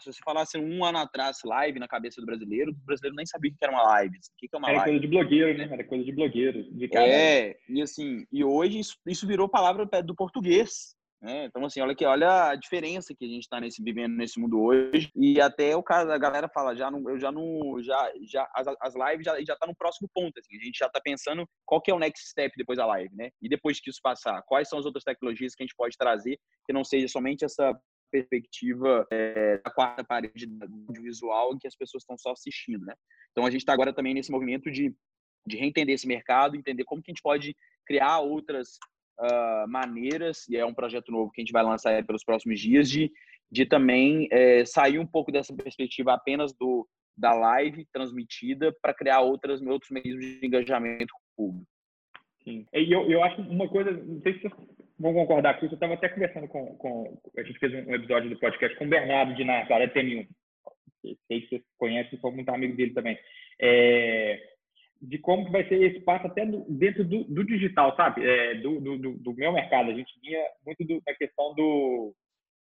Se 0.00 0.12
você 0.12 0.20
falasse 0.24 0.58
um 0.58 0.84
ano 0.84 0.98
atrás 0.98 1.38
live 1.44 1.78
na 1.78 1.86
cabeça 1.86 2.20
do 2.20 2.26
brasileiro, 2.26 2.72
o 2.72 2.86
brasileiro 2.86 3.14
nem 3.14 3.24
sabia 3.24 3.52
o 3.52 3.54
que 3.54 3.64
era 3.64 3.72
uma 3.72 3.84
live. 3.84 4.16
O 4.16 4.20
que 4.36 4.48
é 4.52 4.58
uma 4.58 4.68
era 4.68 4.78
live? 4.78 4.90
coisa 4.90 5.00
de 5.00 5.08
blogueiro, 5.08 5.58
né? 5.58 5.68
Era 5.70 5.84
coisa 5.84 6.04
de 6.04 6.12
blogueiro. 6.12 6.64
De 6.72 6.96
É, 6.96 7.56
e 7.68 7.80
assim, 7.80 8.26
e 8.32 8.42
hoje 8.42 8.80
isso, 8.80 8.96
isso 9.06 9.26
virou 9.26 9.48
palavra 9.48 9.86
do 10.02 10.14
português. 10.14 10.95
É, 11.22 11.46
então, 11.46 11.64
assim, 11.64 11.80
olha 11.80 11.94
que 11.94 12.04
olha 12.04 12.50
a 12.50 12.54
diferença 12.54 13.14
que 13.14 13.24
a 13.24 13.28
gente 13.28 13.42
está 13.42 13.58
nesse, 13.58 13.82
vivendo 13.82 14.14
nesse 14.14 14.38
mundo 14.38 14.60
hoje. 14.60 15.10
E 15.16 15.40
até 15.40 15.74
o 15.74 15.82
caso, 15.82 16.10
a 16.10 16.18
galera 16.18 16.48
fala, 16.48 16.76
já 16.76 16.90
não, 16.90 17.08
eu 17.08 17.18
já 17.18 17.32
não. 17.32 17.82
Já, 17.82 18.12
já, 18.22 18.48
as, 18.54 18.66
as 18.80 18.94
lives 18.94 19.24
já, 19.24 19.42
já 19.42 19.56
tá 19.56 19.66
no 19.66 19.74
próximo 19.74 20.08
ponto. 20.14 20.38
Assim, 20.38 20.56
a 20.56 20.64
gente 20.64 20.78
já 20.78 20.86
está 20.86 21.00
pensando 21.00 21.48
qual 21.64 21.80
que 21.80 21.90
é 21.90 21.94
o 21.94 21.98
next 21.98 22.28
step 22.28 22.52
depois 22.56 22.76
da 22.76 22.86
live, 22.86 23.14
né? 23.16 23.30
E 23.40 23.48
depois 23.48 23.80
que 23.80 23.88
isso 23.88 24.00
passar, 24.02 24.42
quais 24.42 24.68
são 24.68 24.78
as 24.78 24.84
outras 24.84 25.04
tecnologias 25.04 25.54
que 25.54 25.62
a 25.62 25.66
gente 25.66 25.76
pode 25.76 25.96
trazer 25.96 26.38
que 26.66 26.72
não 26.72 26.84
seja 26.84 27.08
somente 27.08 27.44
essa 27.44 27.74
perspectiva 28.10 29.06
é, 29.10 29.58
da 29.58 29.70
quarta 29.70 30.04
parede 30.04 30.46
visual 31.02 31.58
que 31.58 31.66
as 31.66 31.74
pessoas 31.74 32.02
estão 32.02 32.16
só 32.18 32.32
assistindo, 32.32 32.84
né? 32.84 32.94
Então 33.32 33.46
a 33.46 33.50
gente 33.50 33.62
está 33.62 33.72
agora 33.72 33.92
também 33.92 34.14
nesse 34.14 34.30
movimento 34.30 34.70
de, 34.70 34.94
de 35.46 35.56
reentender 35.56 35.94
esse 35.94 36.06
mercado, 36.06 36.56
entender 36.56 36.84
como 36.84 37.02
que 37.02 37.10
a 37.10 37.12
gente 37.12 37.22
pode 37.22 37.56
criar 37.86 38.20
outras 38.20 38.78
uh, 39.20 39.68
maneiras, 39.68 40.48
e 40.48 40.56
é 40.56 40.64
um 40.64 40.74
projeto 40.74 41.10
novo 41.10 41.30
que 41.30 41.40
a 41.40 41.44
gente 41.44 41.52
vai 41.52 41.62
lançar 41.62 42.04
pelos 42.04 42.24
próximos 42.24 42.60
dias, 42.60 42.90
de, 42.90 43.10
de 43.50 43.66
também 43.66 44.28
é, 44.30 44.64
sair 44.64 44.98
um 44.98 45.06
pouco 45.06 45.32
dessa 45.32 45.54
perspectiva 45.54 46.14
apenas 46.14 46.52
do 46.52 46.86
da 47.16 47.32
live 47.32 47.86
transmitida 47.92 48.74
para 48.82 48.92
criar 48.92 49.20
outras, 49.20 49.62
outros 49.62 49.90
mecanismos 49.90 50.38
de 50.38 50.46
engajamento 50.46 51.14
público. 51.34 51.66
Sim. 52.44 52.66
E 52.72 52.92
eu, 52.92 53.10
eu 53.10 53.22
acho 53.24 53.40
uma 53.40 53.68
coisa, 53.68 53.90
não 53.90 54.20
sei 54.20 54.34
se 54.34 54.40
vocês 54.40 54.52
vão 54.98 55.14
concordar 55.14 55.58
com 55.58 55.66
isso, 55.66 55.74
eu 55.74 55.76
estava 55.76 55.94
até 55.94 56.08
conversando 56.08 56.46
com, 56.46 56.76
com, 56.76 57.18
A 57.36 57.42
gente 57.42 57.58
fez 57.58 57.72
um 57.72 57.94
episódio 57.94 58.30
do 58.30 58.38
podcast 58.38 58.76
com 58.78 58.84
o 58.84 58.88
Bernardo 58.88 59.34
de 59.34 59.44
da 59.44 59.88
TM1. 59.88 60.28
Sei 61.02 61.40
que 61.40 61.48
vocês 61.48 61.62
conhecem, 61.78 62.18
sou 62.20 62.32
muito 62.32 62.48
amigo 62.50 62.76
dele 62.76 62.92
também. 62.92 63.18
É, 63.60 64.55
de 65.00 65.18
como 65.18 65.44
que 65.44 65.52
vai 65.52 65.66
ser 65.68 65.82
esse 65.82 66.00
passo 66.00 66.26
até 66.26 66.44
dentro 66.44 67.04
do, 67.04 67.24
do, 67.24 67.44
digital, 67.44 67.94
sabe? 67.96 68.26
É, 68.26 68.54
do, 68.56 68.80
do, 68.80 69.34
meu 69.34 69.52
mercado. 69.52 69.90
A 69.90 69.94
gente 69.94 70.12
vinha 70.22 70.40
muito 70.64 70.84
da 71.04 71.14
questão 71.14 71.54
do, 71.54 72.14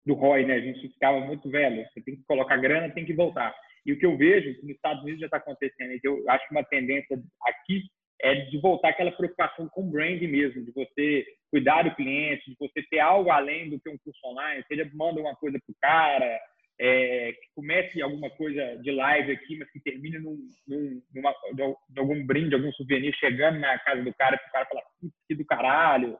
do 0.04 0.14
ROI, 0.14 0.44
né? 0.44 0.54
A 0.54 0.60
gente 0.60 0.88
ficava 0.88 1.20
muito 1.20 1.48
velho. 1.48 1.86
Você 1.92 2.00
tem 2.02 2.16
que 2.16 2.24
colocar 2.24 2.56
grana, 2.56 2.92
tem 2.92 3.04
que 3.04 3.14
voltar. 3.14 3.54
E 3.86 3.92
o 3.92 3.98
que 3.98 4.06
eu 4.06 4.16
vejo, 4.16 4.54
que 4.54 4.66
nos 4.66 4.76
Estados 4.76 5.02
Unidos 5.02 5.20
já 5.20 5.26
está 5.26 5.36
acontecendo, 5.36 5.92
e 5.92 6.00
que 6.00 6.08
eu 6.08 6.24
acho 6.28 6.48
que 6.48 6.54
uma 6.54 6.64
tendência 6.64 7.18
aqui 7.42 7.82
é 8.20 8.34
de 8.34 8.58
voltar 8.58 8.88
aquela 8.88 9.12
preocupação 9.12 9.68
com 9.68 9.82
o 9.82 9.90
brand 9.90 10.20
mesmo, 10.22 10.64
de 10.64 10.72
você 10.72 11.26
cuidar 11.50 11.82
do 11.82 11.94
cliente, 11.94 12.50
de 12.50 12.56
você 12.58 12.82
ter 12.90 13.00
algo 13.00 13.30
além 13.30 13.68
do 13.68 13.78
que 13.78 13.90
um 13.90 13.98
curso 13.98 14.26
online. 14.26 14.64
Seja 14.66 14.90
manda 14.94 15.20
uma 15.20 15.36
coisa 15.36 15.58
para 15.58 15.72
o 15.72 15.76
cara, 15.80 16.40
é, 16.80 17.32
que 17.32 17.48
comece 17.54 18.02
alguma 18.02 18.30
coisa 18.30 18.76
de 18.76 18.90
live 18.90 19.32
aqui, 19.32 19.56
mas 19.56 19.70
que 19.70 19.80
termine 19.80 20.18
num, 20.18 20.38
num, 20.66 21.02
numa, 21.14 21.34
de 21.52 22.00
algum 22.00 22.24
brinde, 22.26 22.54
algum 22.54 22.72
souvenir 22.72 23.14
chegando 23.14 23.60
na 23.60 23.78
casa 23.78 24.02
do 24.02 24.14
cara, 24.14 24.36
que 24.38 24.48
o 24.48 24.52
cara 24.52 24.66
fala, 24.66 24.82
que 25.28 25.34
do 25.34 25.44
caralho. 25.44 26.18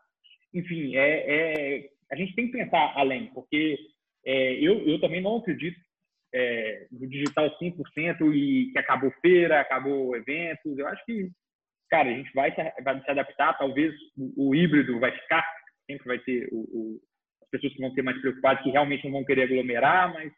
Enfim, 0.52 0.96
é, 0.96 1.08
é, 1.26 1.88
a 2.10 2.16
gente 2.16 2.34
tem 2.34 2.46
que 2.46 2.52
pensar 2.52 2.92
além, 2.96 3.26
porque 3.34 3.76
é, 4.24 4.54
eu, 4.54 4.86
eu 4.86 5.00
também 5.00 5.20
não 5.20 5.36
acredito 5.36 5.78
é, 6.32 6.86
no 6.90 7.08
digital 7.08 7.56
100% 7.58 8.34
e 8.34 8.70
que 8.72 8.78
acabou 8.78 9.10
feira, 9.20 9.60
acabou 9.60 10.16
eventos. 10.16 10.78
Eu 10.78 10.86
acho 10.88 11.04
que, 11.04 11.30
cara, 11.90 12.08
a 12.08 12.12
gente 12.12 12.32
vai 12.32 12.54
se, 12.54 12.82
vai 12.82 13.00
se 13.00 13.10
adaptar. 13.10 13.58
Talvez 13.58 13.92
o, 14.16 14.50
o 14.50 14.54
híbrido 14.54 14.98
vai 15.00 15.12
ficar, 15.12 15.44
sempre 15.86 16.06
vai 16.06 16.18
ter 16.20 16.48
o, 16.52 16.58
o, 16.58 17.00
as 17.42 17.48
pessoas 17.50 17.72
que 17.72 17.80
vão 17.80 17.92
ser 17.92 18.02
mais 18.02 18.20
preocupadas, 18.20 18.62
que 18.62 18.70
realmente 18.70 19.04
não 19.04 19.12
vão 19.12 19.24
querer 19.24 19.44
aglomerar, 19.44 20.12
mas 20.12 20.32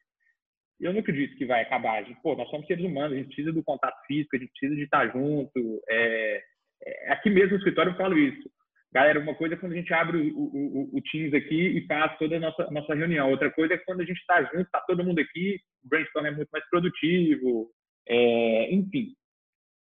eu 0.80 0.92
não 0.92 1.00
acredito 1.00 1.36
que 1.36 1.46
vai 1.46 1.62
acabar. 1.62 1.98
A 1.98 2.02
gente, 2.02 2.20
pô, 2.22 2.34
nós 2.36 2.48
somos 2.50 2.66
seres 2.66 2.84
humanos, 2.84 3.12
a 3.12 3.16
gente 3.16 3.28
precisa 3.28 3.52
do 3.52 3.62
contato 3.62 3.96
físico, 4.06 4.36
a 4.36 4.38
gente 4.38 4.50
precisa 4.50 4.74
de 4.74 4.82
estar 4.82 5.08
junto. 5.12 5.82
É, 5.88 6.42
é, 6.84 7.12
aqui 7.12 7.30
mesmo 7.30 7.52
no 7.52 7.56
escritório 7.56 7.92
eu 7.92 7.96
falo 7.96 8.18
isso. 8.18 8.50
Galera, 8.92 9.20
uma 9.20 9.34
coisa 9.34 9.54
é 9.54 9.58
quando 9.58 9.72
a 9.72 9.76
gente 9.76 9.92
abre 9.92 10.16
o, 10.30 10.38
o, 10.38 10.96
o 10.96 11.02
Teams 11.02 11.34
aqui 11.34 11.78
e 11.78 11.86
faz 11.86 12.16
toda 12.18 12.36
a 12.36 12.40
nossa, 12.40 12.70
nossa 12.70 12.94
reunião. 12.94 13.30
Outra 13.30 13.50
coisa 13.50 13.74
é 13.74 13.78
quando 13.78 14.00
a 14.00 14.04
gente 14.04 14.18
está 14.18 14.42
junto, 14.44 14.62
está 14.62 14.80
todo 14.86 15.04
mundo 15.04 15.18
aqui, 15.18 15.58
o 15.84 15.88
brainstorm 15.88 16.26
é 16.26 16.30
muito 16.30 16.48
mais 16.50 16.66
produtivo, 16.70 17.70
é, 18.08 18.72
enfim. 18.72 19.14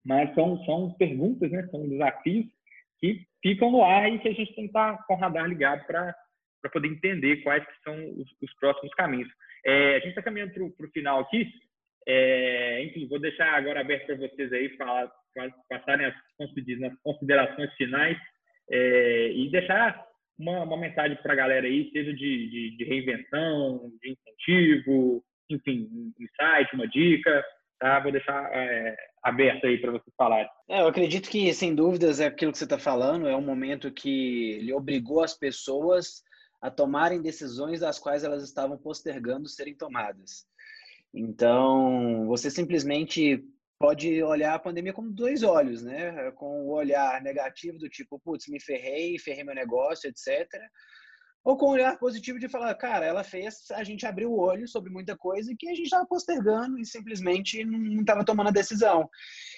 Mas 0.06 0.34
são, 0.36 0.64
são 0.66 0.94
perguntas, 0.94 1.52
né? 1.52 1.68
são 1.72 1.88
desafios 1.88 2.46
que 3.00 3.26
ficam 3.42 3.72
no 3.72 3.84
ar 3.84 4.12
e 4.12 4.20
que 4.20 4.28
a 4.28 4.34
gente 4.34 4.54
tem 4.54 4.66
que 4.66 4.70
estar 4.70 5.04
com 5.06 5.14
o 5.14 5.18
radar 5.18 5.48
ligado 5.48 5.86
para 5.88 6.16
poder 6.72 6.90
entender 6.90 7.38
quais 7.38 7.64
são 7.84 7.96
os, 8.12 8.30
os 8.42 8.54
próximos 8.60 8.94
caminhos. 8.94 9.30
É, 9.66 9.96
a 9.96 10.00
gente 10.00 10.10
está 10.10 10.22
caminhando 10.22 10.54
para 10.54 10.64
o 10.64 10.92
final 10.92 11.20
aqui. 11.20 11.48
É, 12.08 12.84
enfim, 12.86 13.08
vou 13.08 13.20
deixar 13.20 13.54
agora 13.54 13.82
aberto 13.82 14.08
para 14.08 14.16
vocês 14.16 14.52
aí 14.52 14.70
falar, 14.78 15.12
passarem 15.70 16.08
as, 16.08 16.16
considerações 17.04 17.72
finais 17.76 18.18
é, 18.72 19.32
e 19.32 19.50
deixar 19.52 20.04
uma, 20.38 20.64
uma 20.64 20.78
mensagem 20.78 21.18
para 21.22 21.34
a 21.34 21.36
galera 21.36 21.68
aí, 21.68 21.90
seja 21.92 22.14
de, 22.14 22.50
de, 22.50 22.78
de, 22.78 22.84
reinvenção, 22.86 23.92
de 24.02 24.12
incentivo, 24.12 25.24
enfim, 25.50 25.88
um 25.92 26.14
insight, 26.20 26.74
uma 26.74 26.88
dica. 26.88 27.44
Tá? 27.80 28.00
Vou 28.00 28.12
deixar 28.12 28.50
é, 28.54 28.96
aberto 29.24 29.66
aí 29.66 29.78
para 29.78 29.92
você 29.92 30.12
falar. 30.18 30.50
É, 30.70 30.82
eu 30.82 30.88
acredito 30.88 31.30
que, 31.30 31.54
sem 31.54 31.74
dúvidas, 31.74 32.20
é 32.20 32.26
aquilo 32.26 32.52
que 32.52 32.58
você 32.58 32.66
está 32.66 32.78
falando, 32.78 33.28
é 33.28 33.36
um 33.36 33.42
momento 33.42 33.92
que 33.92 34.54
ele 34.60 34.74
obrigou 34.74 35.24
as 35.24 35.38
pessoas 35.38 36.24
a 36.62 36.70
tomarem 36.70 37.22
decisões 37.22 37.80
das 37.80 38.00
quais 38.00 38.24
elas 38.24 38.44
estavam 38.44 38.78
postergando 38.78 39.48
serem 39.48 39.76
tomadas. 39.76 40.46
Então, 41.14 42.28
você 42.28 42.52
simplesmente 42.52 43.44
pode 43.80 44.22
olhar 44.22 44.56
a 44.56 44.60
pandemia 44.60 44.92
com 44.92 45.10
dois 45.10 45.42
olhos, 45.42 45.82
né? 45.82 46.32
Com 46.32 46.66
o 46.66 46.72
olhar 46.72 47.22
negativo 47.22 47.80
do 47.80 47.90
tipo, 47.90 48.20
putz, 48.20 48.48
me 48.48 48.60
ferrei, 48.60 49.18
ferrei 49.18 49.44
meu 49.44 49.56
negócio, 49.56 50.10
etc. 50.10 50.48
Ou 51.44 51.58
com 51.58 51.68
o 51.68 51.72
olhar 51.72 51.98
positivo 51.98 52.38
de 52.38 52.50
falar, 52.50 52.76
cara, 52.76 53.06
ela 53.06 53.24
fez 53.24 53.72
a 53.72 53.84
gente 53.84 54.06
abrir 54.06 54.26
o 54.26 54.38
olho 54.38 54.68
sobre 54.68 54.92
muita 54.92 55.16
coisa 55.18 55.56
que 55.58 55.70
a 55.70 55.74
gente 55.74 55.86
estava 55.86 56.06
postergando 56.06 56.78
e 56.78 56.86
simplesmente 56.86 57.64
não 57.64 58.02
estava 58.02 58.26
tomando 58.26 58.50
a 58.50 58.52
decisão. 58.52 59.10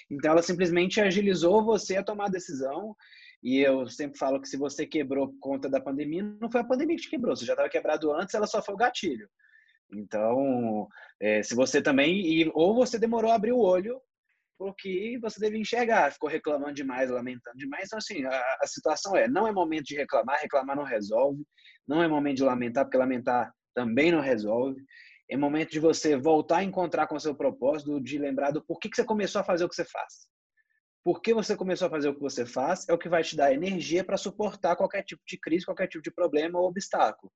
Então, 0.08 0.30
ela 0.30 0.42
simplesmente 0.42 1.00
agilizou 1.00 1.64
você 1.64 1.96
a 1.96 2.04
tomar 2.04 2.26
a 2.26 2.30
decisão. 2.30 2.96
E 3.42 3.58
eu 3.58 3.88
sempre 3.88 4.18
falo 4.18 4.40
que 4.40 4.48
se 4.48 4.56
você 4.56 4.86
quebrou 4.86 5.28
por 5.28 5.38
conta 5.40 5.68
da 5.68 5.80
pandemia, 5.80 6.22
não 6.40 6.50
foi 6.50 6.60
a 6.60 6.64
pandemia 6.64 6.96
que 6.96 7.02
te 7.02 7.10
quebrou, 7.10 7.34
você 7.34 7.44
já 7.44 7.54
estava 7.54 7.68
quebrado 7.68 8.12
antes, 8.12 8.34
ela 8.34 8.46
só 8.46 8.62
foi 8.62 8.74
o 8.74 8.78
gatilho. 8.78 9.28
Então, 9.92 10.88
é, 11.20 11.42
se 11.42 11.54
você 11.54 11.82
também, 11.82 12.50
ou 12.54 12.74
você 12.74 12.98
demorou 12.98 13.30
a 13.30 13.34
abrir 13.34 13.52
o 13.52 13.58
olho 13.58 14.00
porque 14.62 15.18
você 15.20 15.40
deve 15.40 15.58
enxergar, 15.58 16.12
ficou 16.12 16.28
reclamando 16.28 16.74
demais, 16.74 17.10
lamentando 17.10 17.56
demais. 17.56 17.86
Então, 17.86 17.98
assim, 17.98 18.24
a, 18.24 18.58
a, 18.60 18.66
situação 18.66 19.16
é: 19.16 19.26
não 19.26 19.46
é 19.46 19.50
momento 19.50 19.86
de 19.86 19.96
reclamar, 19.96 20.40
reclamar 20.40 20.76
não 20.76 20.84
resolve, 20.84 21.44
não 21.86 22.00
é 22.00 22.06
momento 22.06 22.36
de 22.36 22.44
lamentar, 22.44 22.84
porque 22.84 22.96
lamentar 22.96 23.52
também 23.74 24.12
não 24.12 24.20
resolve. 24.20 24.80
É 25.28 25.36
momento 25.36 25.70
de 25.70 25.80
você 25.80 26.16
voltar 26.16 26.58
a 26.58 26.64
encontrar 26.64 27.08
com 27.08 27.16
o 27.16 27.20
seu 27.20 27.34
propósito, 27.34 28.00
de 28.00 28.18
lembrar 28.18 28.52
do 28.52 28.64
porquê 28.64 28.88
que 28.88 28.96
você 28.96 29.04
começou 29.04 29.40
a 29.40 29.44
fazer 29.44 29.64
o 29.64 29.68
que 29.68 29.74
você 29.74 29.84
faz. 29.84 30.28
Por 31.04 31.20
que 31.20 31.34
você 31.34 31.56
começou 31.56 31.88
a 31.88 31.90
fazer 31.90 32.08
o 32.08 32.14
que 32.14 32.20
você 32.20 32.46
faz 32.46 32.88
é 32.88 32.92
o 32.92 32.98
que 32.98 33.08
vai 33.08 33.22
te 33.22 33.36
dar 33.36 33.52
energia 33.52 34.04
para 34.04 34.16
suportar 34.16 34.76
qualquer 34.76 35.02
tipo 35.02 35.22
de 35.26 35.36
crise, 35.38 35.64
qualquer 35.64 35.88
tipo 35.88 36.02
de 36.02 36.12
problema 36.12 36.60
ou 36.60 36.68
obstáculo. 36.68 37.32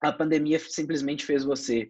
A 0.00 0.12
pandemia 0.12 0.58
simplesmente 0.58 1.24
fez 1.24 1.42
você 1.42 1.88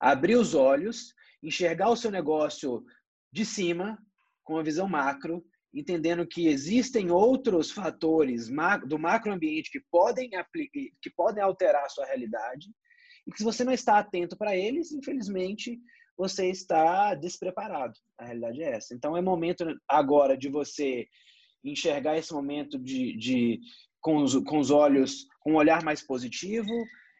abrir 0.00 0.36
os 0.36 0.54
olhos, 0.54 1.14
enxergar 1.42 1.88
o 1.88 1.96
seu 1.96 2.10
negócio 2.10 2.84
de 3.32 3.44
cima, 3.44 3.98
com 4.42 4.58
a 4.58 4.62
visão 4.62 4.86
macro, 4.86 5.42
entendendo 5.72 6.26
que 6.26 6.46
existem 6.46 7.10
outros 7.10 7.70
fatores 7.70 8.48
do 8.86 8.98
macroambiente 8.98 9.70
que 9.70 9.80
podem, 9.90 10.30
que 11.00 11.10
podem 11.16 11.42
alterar 11.42 11.84
a 11.84 11.88
sua 11.88 12.04
realidade 12.04 12.68
e 13.26 13.32
que 13.32 13.38
se 13.38 13.44
você 13.44 13.64
não 13.64 13.72
está 13.72 13.98
atento 13.98 14.36
para 14.36 14.54
eles, 14.54 14.92
infelizmente, 14.92 15.80
você 16.16 16.48
está 16.48 17.14
despreparado. 17.14 17.94
A 18.18 18.24
realidade 18.24 18.62
é 18.62 18.72
essa. 18.72 18.94
Então, 18.94 19.16
é 19.16 19.20
momento 19.20 19.64
agora 19.88 20.36
de 20.36 20.48
você 20.48 21.06
enxergar 21.64 22.16
esse 22.18 22.32
momento 22.32 22.78
de, 22.78 23.16
de 23.16 23.60
com, 24.00 24.18
os, 24.18 24.34
com 24.44 24.58
os 24.58 24.70
olhos, 24.70 25.26
com 25.40 25.52
um 25.52 25.56
olhar 25.56 25.82
mais 25.82 26.02
positivo, 26.02 26.70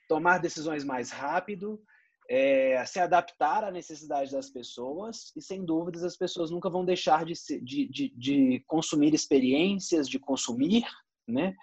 tomar 0.09 0.39
decisões 0.39 0.85
mais 0.85 1.11
rápido, 1.11 1.81
é, 2.29 2.85
se 2.87 2.99
adaptar 2.99 3.65
à 3.65 3.71
necessidade 3.71 4.31
das 4.31 4.51
pessoas 4.51 5.33
e, 5.37 5.43
sem 5.43 5.65
dúvidas, 5.65 6.05
as 6.05 6.17
pessoas 6.17 6.51
nunca 6.51 6.71
vão 6.71 6.85
deixar 6.85 7.25
de, 7.25 7.35
de, 7.63 7.89
de, 7.89 8.15
de, 8.17 8.65
consumir 8.67 9.15
experiências, 9.15 10.09
de 10.09 10.19
consumir, 10.19 10.85
né? 11.27 11.55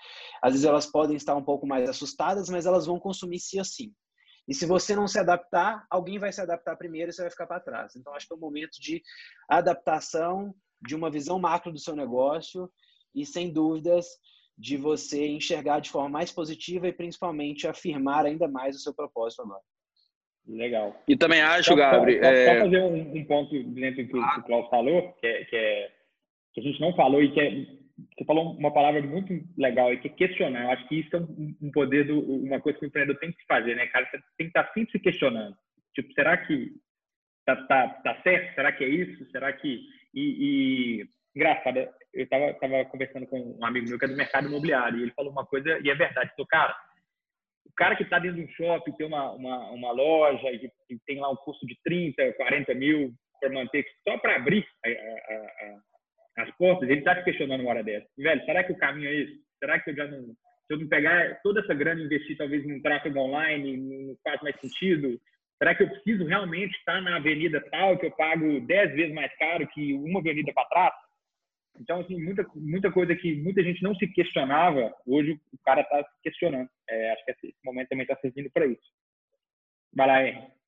Às 0.41 0.53
vezes 0.53 0.65
elas 0.65 0.85
podem 0.85 1.15
estar 1.15 1.35
um 1.35 1.43
pouco 1.43 1.65
mais 1.65 1.89
assustadas, 1.89 2.49
mas 2.49 2.65
elas 2.65 2.85
vão 2.85 2.99
consumir 2.99 3.39
sim 3.39 3.59
assim. 3.59 3.93
E 4.47 4.53
se 4.53 4.65
você 4.65 4.95
não 4.95 5.07
se 5.07 5.19
adaptar, 5.19 5.85
alguém 5.89 6.19
vai 6.19 6.31
se 6.31 6.41
adaptar 6.41 6.75
primeiro 6.75 7.09
e 7.09 7.13
você 7.13 7.21
vai 7.21 7.31
ficar 7.31 7.47
para 7.47 7.59
trás. 7.59 7.95
Então, 7.95 8.13
acho 8.13 8.27
que 8.27 8.33
é 8.33 8.35
um 8.35 8.39
momento 8.39 8.79
de 8.79 9.01
adaptação, 9.47 10.53
de 10.81 10.95
uma 10.95 11.11
visão 11.11 11.39
macro 11.39 11.71
do 11.71 11.79
seu 11.79 11.95
negócio 11.95 12.69
e, 13.13 13.25
sem 13.25 13.51
dúvidas, 13.51 14.07
de 14.57 14.77
você 14.77 15.27
enxergar 15.27 15.79
de 15.79 15.89
forma 15.89 16.09
mais 16.09 16.31
positiva 16.31 16.87
e, 16.87 16.93
principalmente, 16.93 17.67
afirmar 17.67 18.25
ainda 18.25 18.47
mais 18.47 18.75
o 18.75 18.79
seu 18.79 18.93
propósito 18.93 19.43
agora. 19.43 19.61
Legal. 20.47 20.99
E 21.07 21.15
também 21.15 21.41
acho, 21.41 21.75
Gabriel. 21.75 22.23
Só, 22.23 22.29
é... 22.29 22.45
só, 22.45 22.65
fazer 22.65 22.81
um, 22.81 23.15
um, 23.15 23.25
ponto 23.25 23.63
dentro 23.63 24.03
do 24.03 24.09
que, 24.09 24.17
ah. 24.17 24.39
o 24.39 24.43
Klaus 24.43 24.69
falou, 24.69 25.13
que, 25.13 25.27
é, 25.27 25.45
que, 25.45 25.55
é, 25.55 25.91
que 26.53 26.59
a 26.59 26.63
gente 26.63 26.81
não 26.81 26.95
falou 26.95 27.21
e 27.21 27.31
que 27.31 27.39
é, 27.39 27.65
você 28.17 28.25
falou 28.25 28.53
uma 28.57 28.73
palavra 28.73 29.01
muito 29.01 29.33
legal, 29.57 29.95
que 29.97 30.07
é 30.07 30.11
questionar. 30.11 30.63
Eu 30.63 30.71
acho 30.71 30.87
que 30.87 30.99
isso 30.99 31.15
é 31.15 31.19
um, 31.19 31.55
um 31.61 31.71
poder, 31.71 32.05
do, 32.05 32.19
uma 32.19 32.59
coisa 32.59 32.77
que 32.77 32.85
o 32.85 32.87
empreendedor 32.87 33.19
tem 33.19 33.31
que 33.31 33.45
fazer, 33.47 33.75
né, 33.75 33.87
cara? 33.87 34.05
Você 34.05 34.17
tem 34.37 34.49
que 34.49 34.57
estar 34.57 34.71
sempre 34.73 34.91
se 34.91 34.99
questionando. 34.99 35.55
Tipo, 35.93 36.13
será 36.13 36.37
que 36.37 36.71
tá, 37.45 37.55
tá, 37.67 37.87
tá 37.87 38.21
certo? 38.21 38.55
Será 38.55 38.71
que 38.71 38.83
é 38.83 38.87
isso? 38.87 39.29
Será 39.31 39.51
que. 39.53 39.81
E, 40.13 41.01
e 41.03 41.09
engraçado, 41.35 41.77
eu 42.13 42.23
estava 42.23 42.53
tava 42.55 42.85
conversando 42.85 43.25
com 43.27 43.39
um 43.39 43.65
amigo 43.65 43.87
meu 43.87 43.97
que 43.97 44.05
é 44.05 44.07
do 44.07 44.17
mercado 44.17 44.47
imobiliário 44.47 44.99
e 44.99 45.03
ele 45.03 45.13
falou 45.13 45.31
uma 45.31 45.45
coisa, 45.45 45.79
e 45.83 45.89
é 45.89 45.95
verdade. 45.95 46.31
Falou, 46.31 46.47
cara, 46.47 46.75
o 47.65 47.71
cara 47.75 47.95
que 47.95 48.03
está 48.03 48.19
dentro 48.19 48.37
de 48.37 48.43
um 48.43 48.49
shopping, 48.49 48.91
tem 48.93 49.07
uma, 49.07 49.31
uma, 49.31 49.69
uma 49.71 49.91
loja 49.91 50.49
e, 50.51 50.69
tem 51.05 51.19
lá 51.19 51.29
um 51.29 51.37
custo 51.37 51.65
de 51.65 51.77
30, 51.83 52.33
40 52.33 52.73
mil 52.73 53.13
para 53.39 53.49
manter, 53.49 53.85
só 54.07 54.17
para 54.17 54.35
abrir 54.35 54.67
a, 54.85 54.89
a, 54.89 55.81
as 56.37 56.49
portas, 56.57 56.89
ele 56.89 56.99
está 56.99 57.15
se 57.15 57.23
questionando 57.23 57.61
uma 57.61 57.71
hora 57.71 57.83
dessa. 57.83 58.07
Velho, 58.17 58.45
será 58.45 58.63
que 58.63 58.71
o 58.71 58.77
caminho 58.77 59.09
é 59.09 59.15
esse? 59.15 59.41
Será 59.59 59.79
que 59.79 59.91
eu 59.91 59.95
já 59.95 60.07
não. 60.07 60.21
Se 60.23 60.73
eu 60.75 60.79
não 60.79 60.87
pegar 60.87 61.39
toda 61.43 61.59
essa 61.59 61.73
grana 61.73 62.01
e 62.01 62.05
investir 62.05 62.37
talvez 62.37 62.65
num 62.65 62.81
tráfego 62.81 63.19
online, 63.19 63.77
não 63.77 64.15
faz 64.23 64.41
mais 64.41 64.57
sentido? 64.61 65.19
Será 65.57 65.75
que 65.75 65.83
eu 65.83 65.89
preciso 65.89 66.25
realmente 66.25 66.75
estar 66.77 67.01
na 67.01 67.17
avenida 67.17 67.61
tal 67.69 67.97
que 67.97 68.05
eu 68.05 68.11
pago 68.11 68.61
10 68.61 68.93
vezes 68.93 69.13
mais 69.13 69.35
caro 69.37 69.67
que 69.67 69.93
uma 69.93 70.19
avenida 70.19 70.51
para 70.53 70.69
trás? 70.69 70.93
Então, 71.79 71.99
assim, 71.99 72.19
muita, 72.21 72.45
muita 72.55 72.91
coisa 72.91 73.15
que 73.15 73.35
muita 73.35 73.61
gente 73.63 73.83
não 73.83 73.93
se 73.95 74.07
questionava, 74.07 74.93
hoje 75.05 75.33
o 75.53 75.57
cara 75.63 75.81
está 75.81 76.03
se 76.03 76.21
questionando. 76.23 76.69
É, 76.89 77.11
acho 77.11 77.25
que 77.25 77.31
esse 77.31 77.55
momento 77.63 77.89
também 77.89 78.03
está 78.03 78.15
servindo 78.17 78.49
para 78.51 78.65
isso. 78.65 78.81
Vai 79.93 80.07
lá, 80.07 80.25
Henrique. 80.25 80.60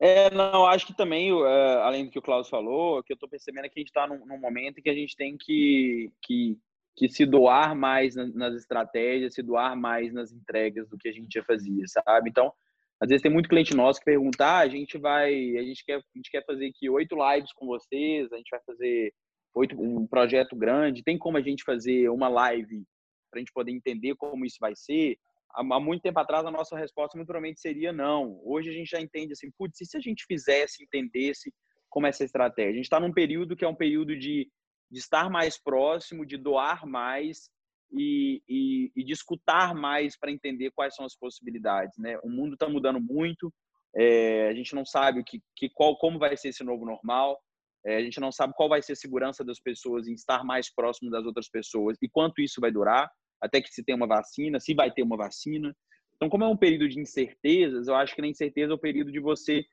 É, 0.00 0.28
não, 0.30 0.66
acho 0.66 0.86
que 0.86 0.96
também, 0.96 1.32
uh, 1.32 1.44
além 1.82 2.04
do 2.04 2.10
que 2.10 2.18
o 2.18 2.22
Klaus 2.22 2.48
falou, 2.48 3.02
que 3.02 3.12
eu 3.12 3.14
estou 3.14 3.28
percebendo 3.28 3.66
é 3.66 3.68
que 3.68 3.78
a 3.78 3.80
gente 3.80 3.88
está 3.88 4.06
num, 4.06 4.26
num, 4.26 4.38
momento 4.38 4.82
que 4.82 4.90
a 4.90 4.94
gente 4.94 5.16
tem 5.16 5.36
que, 5.38 6.10
que, 6.20 6.58
que 6.96 7.08
se 7.08 7.24
doar 7.24 7.76
mais 7.76 8.16
nas, 8.16 8.34
nas, 8.34 8.54
estratégias, 8.54 9.34
se 9.34 9.42
doar 9.42 9.76
mais 9.76 10.12
nas 10.12 10.32
entregas 10.32 10.88
do 10.88 10.98
que 10.98 11.08
a 11.08 11.12
gente 11.12 11.32
já 11.32 11.44
fazia, 11.44 11.84
sabe? 11.86 12.28
Então, 12.28 12.52
às 13.00 13.08
vezes 13.08 13.22
tem 13.22 13.30
muito 13.30 13.48
cliente 13.48 13.74
nosso 13.74 14.00
que 14.00 14.04
pergunta, 14.04 14.44
ah, 14.44 14.58
a 14.58 14.68
gente 14.68 14.98
vai, 14.98 15.56
a 15.56 15.62
gente 15.62 15.84
quer, 15.84 15.96
a 15.98 16.16
gente 16.16 16.30
quer 16.30 16.44
fazer 16.44 16.66
aqui 16.66 16.90
oito 16.90 17.16
lives 17.16 17.52
com 17.52 17.66
vocês, 17.66 18.32
a 18.32 18.36
gente 18.36 18.50
vai 18.50 18.60
fazer 18.66 19.12
oito, 19.54 19.80
um 19.80 20.06
projeto 20.06 20.56
grande, 20.56 21.04
tem 21.04 21.16
como 21.16 21.36
a 21.36 21.42
gente 21.42 21.62
fazer 21.62 22.08
uma 22.08 22.28
live 22.28 22.84
para 23.30 23.38
a 23.38 23.40
gente 23.40 23.52
poder 23.52 23.72
entender 23.72 24.14
como 24.16 24.44
isso 24.44 24.58
vai 24.60 24.74
ser? 24.74 25.18
Há, 25.54 25.80
muito 25.80 26.02
tempo 26.02 26.18
atrás, 26.18 26.44
a 26.44 26.50
nossa 26.50 26.76
resposta 26.76 27.16
muito 27.16 27.28
provavelmente 27.28 27.60
seria 27.60 27.92
não. 27.92 28.40
Hoje 28.44 28.70
a 28.70 28.72
gente 28.72 28.90
já 28.90 29.00
entende 29.00 29.32
assim, 29.32 29.50
putz, 29.56 29.80
e 29.80 29.86
se 29.86 29.96
a 29.96 30.00
gente 30.00 30.24
fizesse, 30.26 30.82
entendesse 30.82 31.52
como 31.88 32.06
é 32.06 32.08
essa 32.08 32.24
estratégia? 32.24 32.72
A 32.72 32.76
gente 32.76 32.84
está 32.86 32.98
num 32.98 33.12
período 33.12 33.54
que 33.54 33.64
é 33.64 33.68
um 33.68 33.74
período 33.74 34.16
de, 34.16 34.50
de 34.90 34.98
estar 34.98 35.30
mais 35.30 35.56
próximo, 35.56 36.26
de 36.26 36.36
doar 36.36 36.84
mais 36.84 37.48
e, 37.92 38.42
e, 38.48 38.92
e 38.96 39.04
de 39.04 39.12
escutar 39.12 39.74
mais 39.74 40.18
para 40.18 40.32
entender 40.32 40.72
quais 40.72 40.96
são 40.96 41.04
as 41.04 41.16
possibilidades. 41.16 41.96
Né? 41.98 42.18
O 42.24 42.28
mundo 42.28 42.54
está 42.54 42.68
mudando 42.68 43.00
muito, 43.00 43.52
é, 43.96 44.48
a 44.48 44.54
gente 44.54 44.74
não 44.74 44.84
sabe 44.84 45.22
que, 45.22 45.40
que, 45.56 45.68
qual, 45.70 45.96
como 45.96 46.18
vai 46.18 46.36
ser 46.36 46.48
esse 46.48 46.64
novo 46.64 46.84
normal. 46.84 47.40
É, 47.86 47.96
a 47.96 48.00
gente 48.00 48.18
não 48.18 48.32
sabe 48.32 48.54
qual 48.56 48.68
vai 48.68 48.82
ser 48.82 48.92
a 48.92 48.96
segurança 48.96 49.44
das 49.44 49.60
pessoas 49.60 50.08
em 50.08 50.14
estar 50.14 50.42
mais 50.42 50.72
próximo 50.74 51.10
das 51.10 51.24
outras 51.24 51.48
pessoas 51.48 51.98
e 52.00 52.08
quanto 52.08 52.40
isso 52.40 52.60
vai 52.60 52.72
durar, 52.72 53.10
até 53.44 53.60
que 53.60 53.68
se 53.68 53.84
tenha 53.84 53.96
uma 53.96 54.06
vacina, 54.06 54.58
se 54.58 54.74
vai 54.74 54.90
ter 54.90 55.02
uma 55.02 55.16
vacina. 55.16 55.76
Então, 56.16 56.30
como 56.30 56.44
é 56.44 56.48
um 56.48 56.56
período 56.56 56.88
de 56.88 56.98
incertezas, 56.98 57.86
eu 57.86 57.94
acho 57.94 58.14
que 58.14 58.22
na 58.22 58.28
incerteza 58.28 58.72
é 58.72 58.74
o 58.74 58.78
período 58.78 59.12
de 59.12 59.20
você 59.20 59.64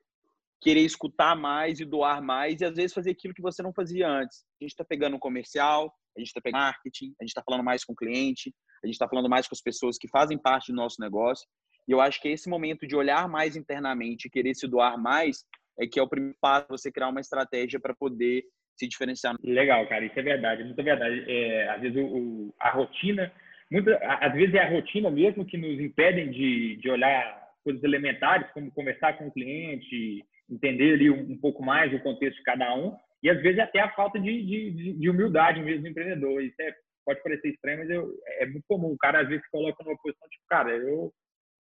querer 0.60 0.82
escutar 0.82 1.34
mais 1.34 1.80
e 1.80 1.84
doar 1.84 2.22
mais 2.22 2.60
e 2.60 2.64
às 2.64 2.76
vezes 2.76 2.92
fazer 2.92 3.10
aquilo 3.10 3.34
que 3.34 3.42
você 3.42 3.62
não 3.62 3.72
fazia 3.72 4.06
antes. 4.06 4.44
A 4.60 4.64
gente 4.64 4.72
está 4.72 4.84
pegando 4.84 5.16
um 5.16 5.18
comercial, 5.18 5.92
a 6.16 6.20
gente 6.20 6.28
está 6.28 6.40
pegando 6.40 6.60
marketing, 6.60 7.14
a 7.18 7.24
gente 7.24 7.30
está 7.30 7.42
falando 7.42 7.64
mais 7.64 7.82
com 7.84 7.94
o 7.94 7.96
cliente, 7.96 8.54
a 8.84 8.86
gente 8.86 8.94
está 8.94 9.08
falando 9.08 9.28
mais 9.28 9.48
com 9.48 9.54
as 9.54 9.62
pessoas 9.62 9.96
que 9.98 10.08
fazem 10.08 10.38
parte 10.38 10.70
do 10.70 10.76
nosso 10.76 11.00
negócio. 11.00 11.48
E 11.88 11.92
eu 11.92 12.00
acho 12.00 12.20
que 12.20 12.28
esse 12.28 12.48
momento 12.48 12.86
de 12.86 12.94
olhar 12.94 13.28
mais 13.28 13.56
internamente 13.56 14.26
e 14.26 14.30
querer 14.30 14.54
se 14.54 14.68
doar 14.68 14.96
mais 14.96 15.44
é 15.80 15.86
que 15.86 15.98
é 15.98 16.02
o 16.02 16.08
primeiro 16.08 16.36
passo 16.40 16.66
você 16.68 16.92
criar 16.92 17.08
uma 17.08 17.20
estratégia 17.20 17.80
para 17.80 17.94
poder 17.94 18.44
se 18.76 18.86
diferenciar. 18.86 19.34
Legal, 19.42 19.86
cara, 19.88 20.04
isso 20.04 20.18
é 20.18 20.22
verdade, 20.22 20.64
muita 20.64 20.82
verdade. 20.82 21.24
É, 21.28 21.68
às 21.70 21.80
vezes 21.80 21.96
o, 21.96 22.06
o, 22.06 22.54
a 22.58 22.70
rotina, 22.70 23.32
muita, 23.72 23.96
às 23.96 24.34
vezes 24.34 24.54
é 24.54 24.58
a 24.58 24.68
rotina 24.68 25.10
mesmo 25.10 25.46
que 25.46 25.56
nos 25.56 25.80
impedem 25.80 26.30
de, 26.30 26.76
de 26.76 26.90
olhar 26.90 27.40
coisas 27.64 27.82
elementares, 27.82 28.50
como 28.52 28.70
conversar 28.70 29.16
com 29.16 29.28
o 29.28 29.32
cliente, 29.32 30.22
entender 30.50 30.94
ali 30.94 31.10
um, 31.10 31.32
um 31.32 31.38
pouco 31.38 31.64
mais 31.64 31.92
o 31.94 32.00
contexto 32.00 32.36
de 32.36 32.42
cada 32.42 32.74
um, 32.74 32.94
e 33.22 33.30
às 33.30 33.40
vezes 33.40 33.58
até 33.60 33.80
a 33.80 33.94
falta 33.94 34.20
de, 34.20 34.42
de, 34.42 34.92
de 34.92 35.10
humildade 35.10 35.62
mesmo 35.62 35.82
do 35.82 35.88
empreendedor. 35.88 36.42
Isso 36.42 36.60
é, 36.60 36.74
pode 37.06 37.22
parecer 37.22 37.48
estranho, 37.48 37.78
mas 37.78 37.88
eu, 37.88 38.12
é 38.40 38.46
muito 38.46 38.64
comum. 38.68 38.88
O 38.88 38.98
cara 38.98 39.22
às 39.22 39.28
vezes 39.28 39.42
se 39.44 39.50
coloca 39.50 39.82
numa 39.82 39.96
posição 39.96 40.28
tipo, 40.28 40.44
cara, 40.48 40.70
eu, 40.70 41.10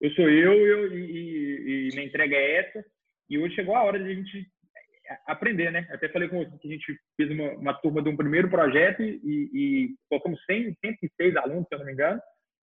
eu 0.00 0.10
sou 0.12 0.28
eu, 0.28 0.52
eu 0.52 0.98
e, 0.98 1.00
e, 1.00 1.88
e 1.88 1.94
minha 1.94 2.06
entrega 2.06 2.34
é 2.34 2.56
essa, 2.56 2.84
e 3.28 3.38
hoje 3.38 3.54
chegou 3.54 3.76
a 3.76 3.84
hora 3.84 3.98
de 3.98 4.10
a 4.10 4.14
gente 4.14 4.46
aprender, 5.26 5.70
né? 5.70 5.86
Até 5.90 6.08
falei 6.08 6.28
com 6.28 6.38
você 6.38 6.58
que 6.58 6.68
a 6.68 6.70
gente 6.70 7.00
fez 7.16 7.30
uma, 7.30 7.52
uma 7.52 7.74
turma 7.74 8.02
de 8.02 8.08
um 8.08 8.16
primeiro 8.16 8.48
projeto 8.48 9.02
e, 9.02 9.50
e 9.52 9.94
colocamos 10.08 10.42
100, 10.44 10.76
106 10.84 11.36
alunos, 11.36 11.66
se 11.68 11.74
eu 11.74 11.78
não 11.78 11.86
me 11.86 11.92
engano. 11.92 12.20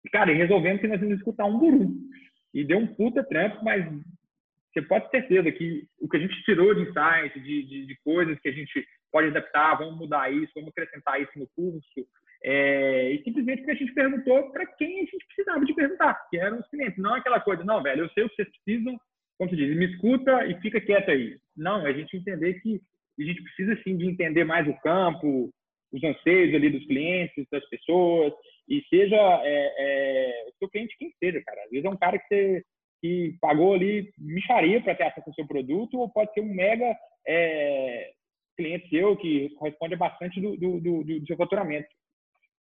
E, 0.05 0.11
cara, 0.11 0.33
resolvemos 0.33 0.80
que 0.80 0.89
nós 0.89 1.01
íamos 1.01 1.18
escutar 1.18 1.45
um 1.45 1.59
por 1.59 1.72
um. 1.74 2.09
E 2.55 2.64
deu 2.64 2.78
um 2.78 2.87
puta 2.87 3.22
trampo, 3.24 3.64
mas 3.64 3.85
você 4.72 4.83
pode 4.83 5.11
ter 5.11 5.20
certeza 5.20 5.53
que 5.53 5.87
o 6.01 6.09
que 6.09 6.16
a 6.16 6.20
gente 6.20 6.43
tirou 6.45 6.74
de 6.74 6.83
insight, 6.83 7.39
de, 7.41 7.62
de, 7.64 7.87
de 7.87 7.99
coisas 8.05 8.39
que 8.41 8.49
a 8.49 8.53
gente 8.53 8.87
pode 9.11 9.28
adaptar, 9.28 9.76
vamos 9.76 9.99
mudar 9.99 10.33
isso, 10.33 10.53
vamos 10.55 10.70
acrescentar 10.70 11.20
isso 11.20 11.39
no 11.39 11.47
curso, 11.55 12.09
é, 12.45 13.12
e 13.12 13.22
simplesmente 13.22 13.59
porque 13.59 13.72
a 13.72 13.76
gente 13.76 13.95
perguntou 13.95 14.51
para 14.51 14.66
quem 14.66 15.01
a 15.01 15.05
gente 15.05 15.26
precisava 15.26 15.64
de 15.64 15.74
perguntar, 15.74 16.14
que 16.28 16.39
eram 16.39 16.59
os 16.59 16.68
clientes. 16.68 16.99
Não 16.99 17.14
aquela 17.14 17.41
coisa, 17.41 17.62
não, 17.62 17.83
velho, 17.83 18.05
eu 18.05 18.11
sei 18.11 18.24
o 18.24 18.28
que 18.30 18.37
vocês 18.37 18.49
precisam, 18.49 18.99
como 19.43 19.51
se 19.51 19.57
diz, 19.57 19.76
me 19.76 19.86
escuta 19.86 20.47
e 20.47 20.55
fica 20.61 20.80
quieto 20.80 21.11
aí. 21.11 21.36
Não, 21.57 21.84
é 21.84 21.90
a 21.90 21.93
gente 21.93 22.16
entender 22.16 22.61
que 22.61 22.80
a 23.18 23.22
gente 23.24 23.43
precisa 23.43 23.76
sim 23.82 23.97
de 23.97 24.07
entender 24.07 24.45
mais 24.45 24.68
o 24.68 24.80
campo, 24.80 25.51
os 25.93 26.05
anseios 26.05 26.55
ali 26.55 26.70
dos 26.70 26.86
clientes, 26.86 27.45
das 27.51 27.68
pessoas, 27.68 28.32
e 28.68 28.80
seja 28.88 29.16
é, 29.16 29.74
é, 29.78 30.49
o 30.49 30.59
seu 30.59 30.68
cliente 30.70 30.97
quem 30.97 31.12
seja, 31.18 31.43
cara. 31.45 31.61
Às 31.64 31.70
vezes 31.70 31.84
é 31.84 31.88
um 31.88 31.97
cara 31.97 32.18
que 32.18 32.26
você 32.28 32.64
que 33.01 33.36
pagou 33.40 33.74
ali 33.74 34.12
micharia 34.16 34.80
para 34.80 34.95
ter 34.95 35.03
acesso 35.03 35.28
ao 35.28 35.34
seu 35.34 35.47
produto, 35.47 35.99
ou 35.99 36.09
pode 36.09 36.32
ser 36.34 36.40
um 36.40 36.55
mega 36.55 36.97
é, 37.26 38.12
cliente 38.57 38.88
seu 38.90 39.16
que 39.16 39.51
corresponde 39.57 39.95
a 39.95 39.99
bastante 39.99 40.40
do, 40.40 40.57
do, 40.57 40.80
do, 40.80 41.03
do 41.03 41.26
seu 41.26 41.36
faturamento. 41.36 41.88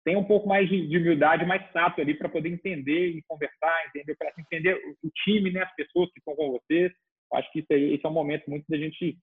Tem 0.09 0.17
um 0.17 0.25
pouco 0.25 0.49
mais 0.49 0.67
de, 0.71 0.87
de 0.87 0.97
humildade, 0.97 1.45
mais 1.45 1.71
tato 1.71 2.01
ali 2.01 2.15
para 2.15 2.31
poder 2.31 2.49
entender 2.49 3.09
e 3.09 3.23
conversar, 3.29 3.87
entender, 3.89 4.17
para 4.17 4.33
entender 4.39 4.75
o, 4.75 5.07
o, 5.07 5.11
time, 5.23 5.51
né, 5.51 5.61
as 5.61 5.75
pessoas 5.75 6.11
que 6.13 6.19
estão 6.19 6.35
com 6.35 6.51
vocês. 6.53 6.91
Acho 7.35 7.53
que 7.53 7.59
isso 7.59 7.71
aí, 7.71 7.93
esse 7.93 8.07
é 8.07 8.09
um 8.09 8.15
momento 8.15 8.49
muito 8.49 8.65
da 8.71 8.79
gente 8.79 9.19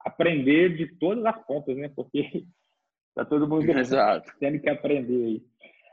aprender 0.00 0.76
de 0.76 0.88
todas 0.98 1.24
as 1.24 1.46
pontas, 1.46 1.76
né? 1.76 1.92
Porque 1.94 2.42
tá 3.14 3.24
todo 3.24 3.48
mundo 3.48 3.70
Exato. 3.78 4.28
tendo 4.40 4.58
que 4.58 4.68
aprender 4.68 5.26
aí. 5.26 5.42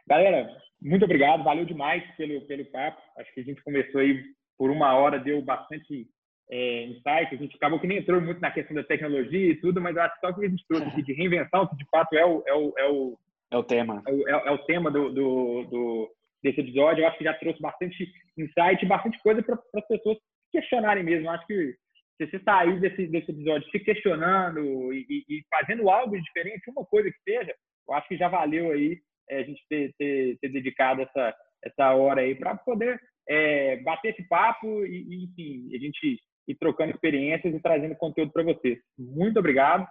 Galera, 0.08 0.50
muito 0.82 1.06
obrigado, 1.06 1.44
valeu 1.44 1.64
demais 1.64 2.04
pelo, 2.18 2.42
pelo 2.48 2.66
papo. 2.72 3.00
Acho 3.20 3.32
que 3.36 3.42
a 3.42 3.44
gente 3.44 3.62
começou 3.62 4.02
aí 4.02 4.20
por 4.58 4.72
uma 4.72 4.96
hora, 4.96 5.20
deu 5.20 5.44
bastante 5.44 6.08
é, 6.50 6.86
insight. 6.86 7.36
A 7.36 7.38
gente 7.38 7.56
acabou 7.56 7.80
que 7.80 7.86
nem 7.86 8.00
entrou 8.00 8.20
muito 8.20 8.42
na 8.42 8.50
questão 8.50 8.76
da 8.76 8.84
tecnologia 8.84 9.52
e 9.52 9.62
tudo, 9.62 9.80
mas 9.80 9.96
acho 9.96 10.16
que 10.16 10.26
só 10.26 10.34
que 10.34 10.44
a 10.44 10.50
gente 10.50 10.66
trouxe 10.68 10.88
aqui 10.88 11.04
de 11.04 11.14
reinvenção, 11.14 11.68
que 11.68 11.76
de 11.76 11.86
fato 11.92 12.16
é 12.16 12.26
o, 12.26 12.44
é 12.48 12.54
o, 12.56 12.74
é 12.80 12.90
o, 12.90 13.20
é 13.54 13.58
o 13.58 13.64
tema, 13.64 14.02
é 14.08 14.12
é, 14.12 14.48
é 14.48 14.52
o 14.52 14.58
tema 14.60 14.90
do, 14.90 15.10
do, 15.14 15.64
do, 15.64 16.12
desse 16.42 16.62
episódio. 16.62 17.04
Eu 17.04 17.08
acho 17.08 17.18
que 17.18 17.24
já 17.24 17.34
trouxe 17.36 17.62
bastante 17.62 18.12
insight, 18.38 18.86
bastante 18.86 19.20
coisa 19.20 19.44
para 19.44 19.60
as 19.76 19.88
pessoas 19.88 20.18
questionarem 20.52 21.04
mesmo. 21.04 21.28
Eu 21.28 21.32
acho 21.32 21.46
que 21.46 21.76
se 22.18 22.28
você 22.28 22.40
sair 22.44 22.80
desse, 22.80 23.08
desse 23.08 23.32
episódio 23.32 23.70
se 23.70 23.80
questionando 23.80 24.94
e, 24.94 25.06
e, 25.10 25.26
e, 25.30 25.44
fazendo 25.50 25.90
algo 25.90 26.20
diferente, 26.20 26.70
uma 26.70 26.86
coisa 26.86 27.10
que 27.10 27.18
seja, 27.24 27.54
eu 27.88 27.94
acho 27.96 28.08
que 28.08 28.18
já 28.18 28.28
valeu 28.28 28.72
aí 28.72 28.98
é, 29.30 29.40
a 29.40 29.44
gente 29.44 29.62
ter, 29.70 29.94
ter, 29.98 30.38
ter 30.40 30.50
dedicado 30.50 31.02
essa, 31.02 31.36
essa 31.64 31.94
hora 31.94 32.22
aí 32.22 32.36
para 32.36 32.56
poder 32.56 33.00
é, 33.28 33.78
bater 33.78 34.14
esse 34.14 34.28
papo 34.28 34.86
e, 34.86 35.06
e, 35.10 35.24
enfim, 35.26 35.76
a 35.76 35.80
gente 35.80 36.20
ir 36.48 36.56
trocando 36.56 36.92
experiências 36.92 37.54
e 37.54 37.62
trazendo 37.62 37.96
conteúdo 37.96 38.32
para 38.32 38.44
vocês. 38.44 38.80
Muito 38.98 39.40
obrigado. 39.40 39.88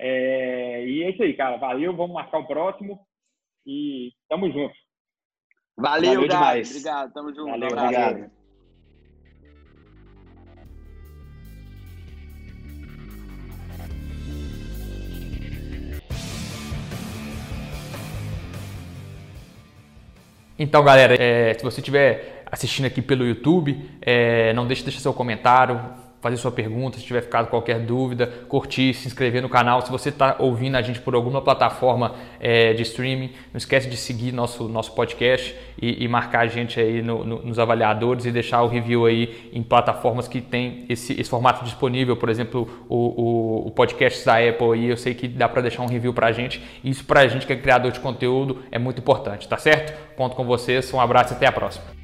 É, 0.00 0.86
e 0.86 1.02
é 1.02 1.10
isso 1.10 1.22
aí, 1.22 1.34
cara. 1.34 1.56
Valeu, 1.56 1.94
vamos 1.94 2.14
marcar 2.14 2.38
o 2.38 2.46
próximo 2.46 3.00
e 3.66 4.12
tamo 4.28 4.50
junto. 4.52 4.74
Valeu, 5.76 6.14
Valeu 6.14 6.28
demais. 6.28 6.70
Obrigado, 6.70 7.12
tamo 7.12 7.34
junto. 7.34 7.50
Valeu, 7.50 7.68
obrigado. 7.68 8.38
Então, 20.58 20.82
galera, 20.82 21.14
é, 21.14 21.54
se 21.54 21.62
você 21.62 21.80
estiver 21.80 22.42
assistindo 22.50 22.86
aqui 22.86 23.00
pelo 23.00 23.24
YouTube, 23.24 23.88
é, 24.00 24.52
não 24.54 24.66
deixe 24.66 24.82
de 24.82 24.86
deixar 24.86 25.00
seu 25.00 25.14
comentário, 25.14 25.80
fazer 26.28 26.36
sua 26.36 26.52
pergunta, 26.52 26.98
se 26.98 27.04
tiver 27.04 27.22
ficado 27.22 27.48
qualquer 27.48 27.80
dúvida, 27.80 28.26
curtir, 28.48 28.92
se 28.94 29.06
inscrever 29.06 29.40
no 29.40 29.48
canal. 29.48 29.80
Se 29.80 29.90
você 29.90 30.10
está 30.10 30.36
ouvindo 30.38 30.76
a 30.76 30.82
gente 30.82 31.00
por 31.00 31.14
alguma 31.14 31.40
plataforma 31.40 32.14
é, 32.38 32.72
de 32.74 32.82
streaming, 32.82 33.30
não 33.52 33.58
esquece 33.58 33.88
de 33.88 33.96
seguir 33.96 34.32
nosso, 34.32 34.68
nosso 34.68 34.92
podcast 34.92 35.54
e, 35.80 36.04
e 36.04 36.08
marcar 36.08 36.40
a 36.40 36.46
gente 36.46 36.78
aí 36.78 37.02
no, 37.02 37.24
no, 37.24 37.42
nos 37.42 37.58
avaliadores 37.58 38.26
e 38.26 38.30
deixar 38.30 38.62
o 38.62 38.68
review 38.68 39.06
aí 39.06 39.50
em 39.52 39.62
plataformas 39.62 40.28
que 40.28 40.40
tem 40.40 40.84
esse, 40.88 41.18
esse 41.18 41.30
formato 41.30 41.64
disponível. 41.64 42.16
Por 42.16 42.28
exemplo, 42.28 42.68
o, 42.88 42.96
o, 42.96 43.68
o 43.68 43.70
podcast 43.70 44.24
da 44.24 44.34
Apple 44.34 44.72
aí, 44.74 44.86
eu 44.86 44.96
sei 44.96 45.14
que 45.14 45.26
dá 45.26 45.48
para 45.48 45.62
deixar 45.62 45.82
um 45.82 45.88
review 45.88 46.12
para 46.12 46.26
a 46.26 46.32
gente. 46.32 46.62
Isso 46.84 47.04
para 47.04 47.20
a 47.20 47.26
gente 47.26 47.46
que 47.46 47.52
é 47.52 47.56
criador 47.56 47.90
de 47.90 48.00
conteúdo 48.00 48.62
é 48.70 48.78
muito 48.78 49.00
importante, 49.00 49.48
tá 49.48 49.56
certo? 49.56 49.96
Conto 50.14 50.36
com 50.36 50.44
vocês, 50.44 50.92
um 50.92 51.00
abraço 51.00 51.32
e 51.32 51.36
até 51.36 51.46
a 51.46 51.52
próxima. 51.52 51.97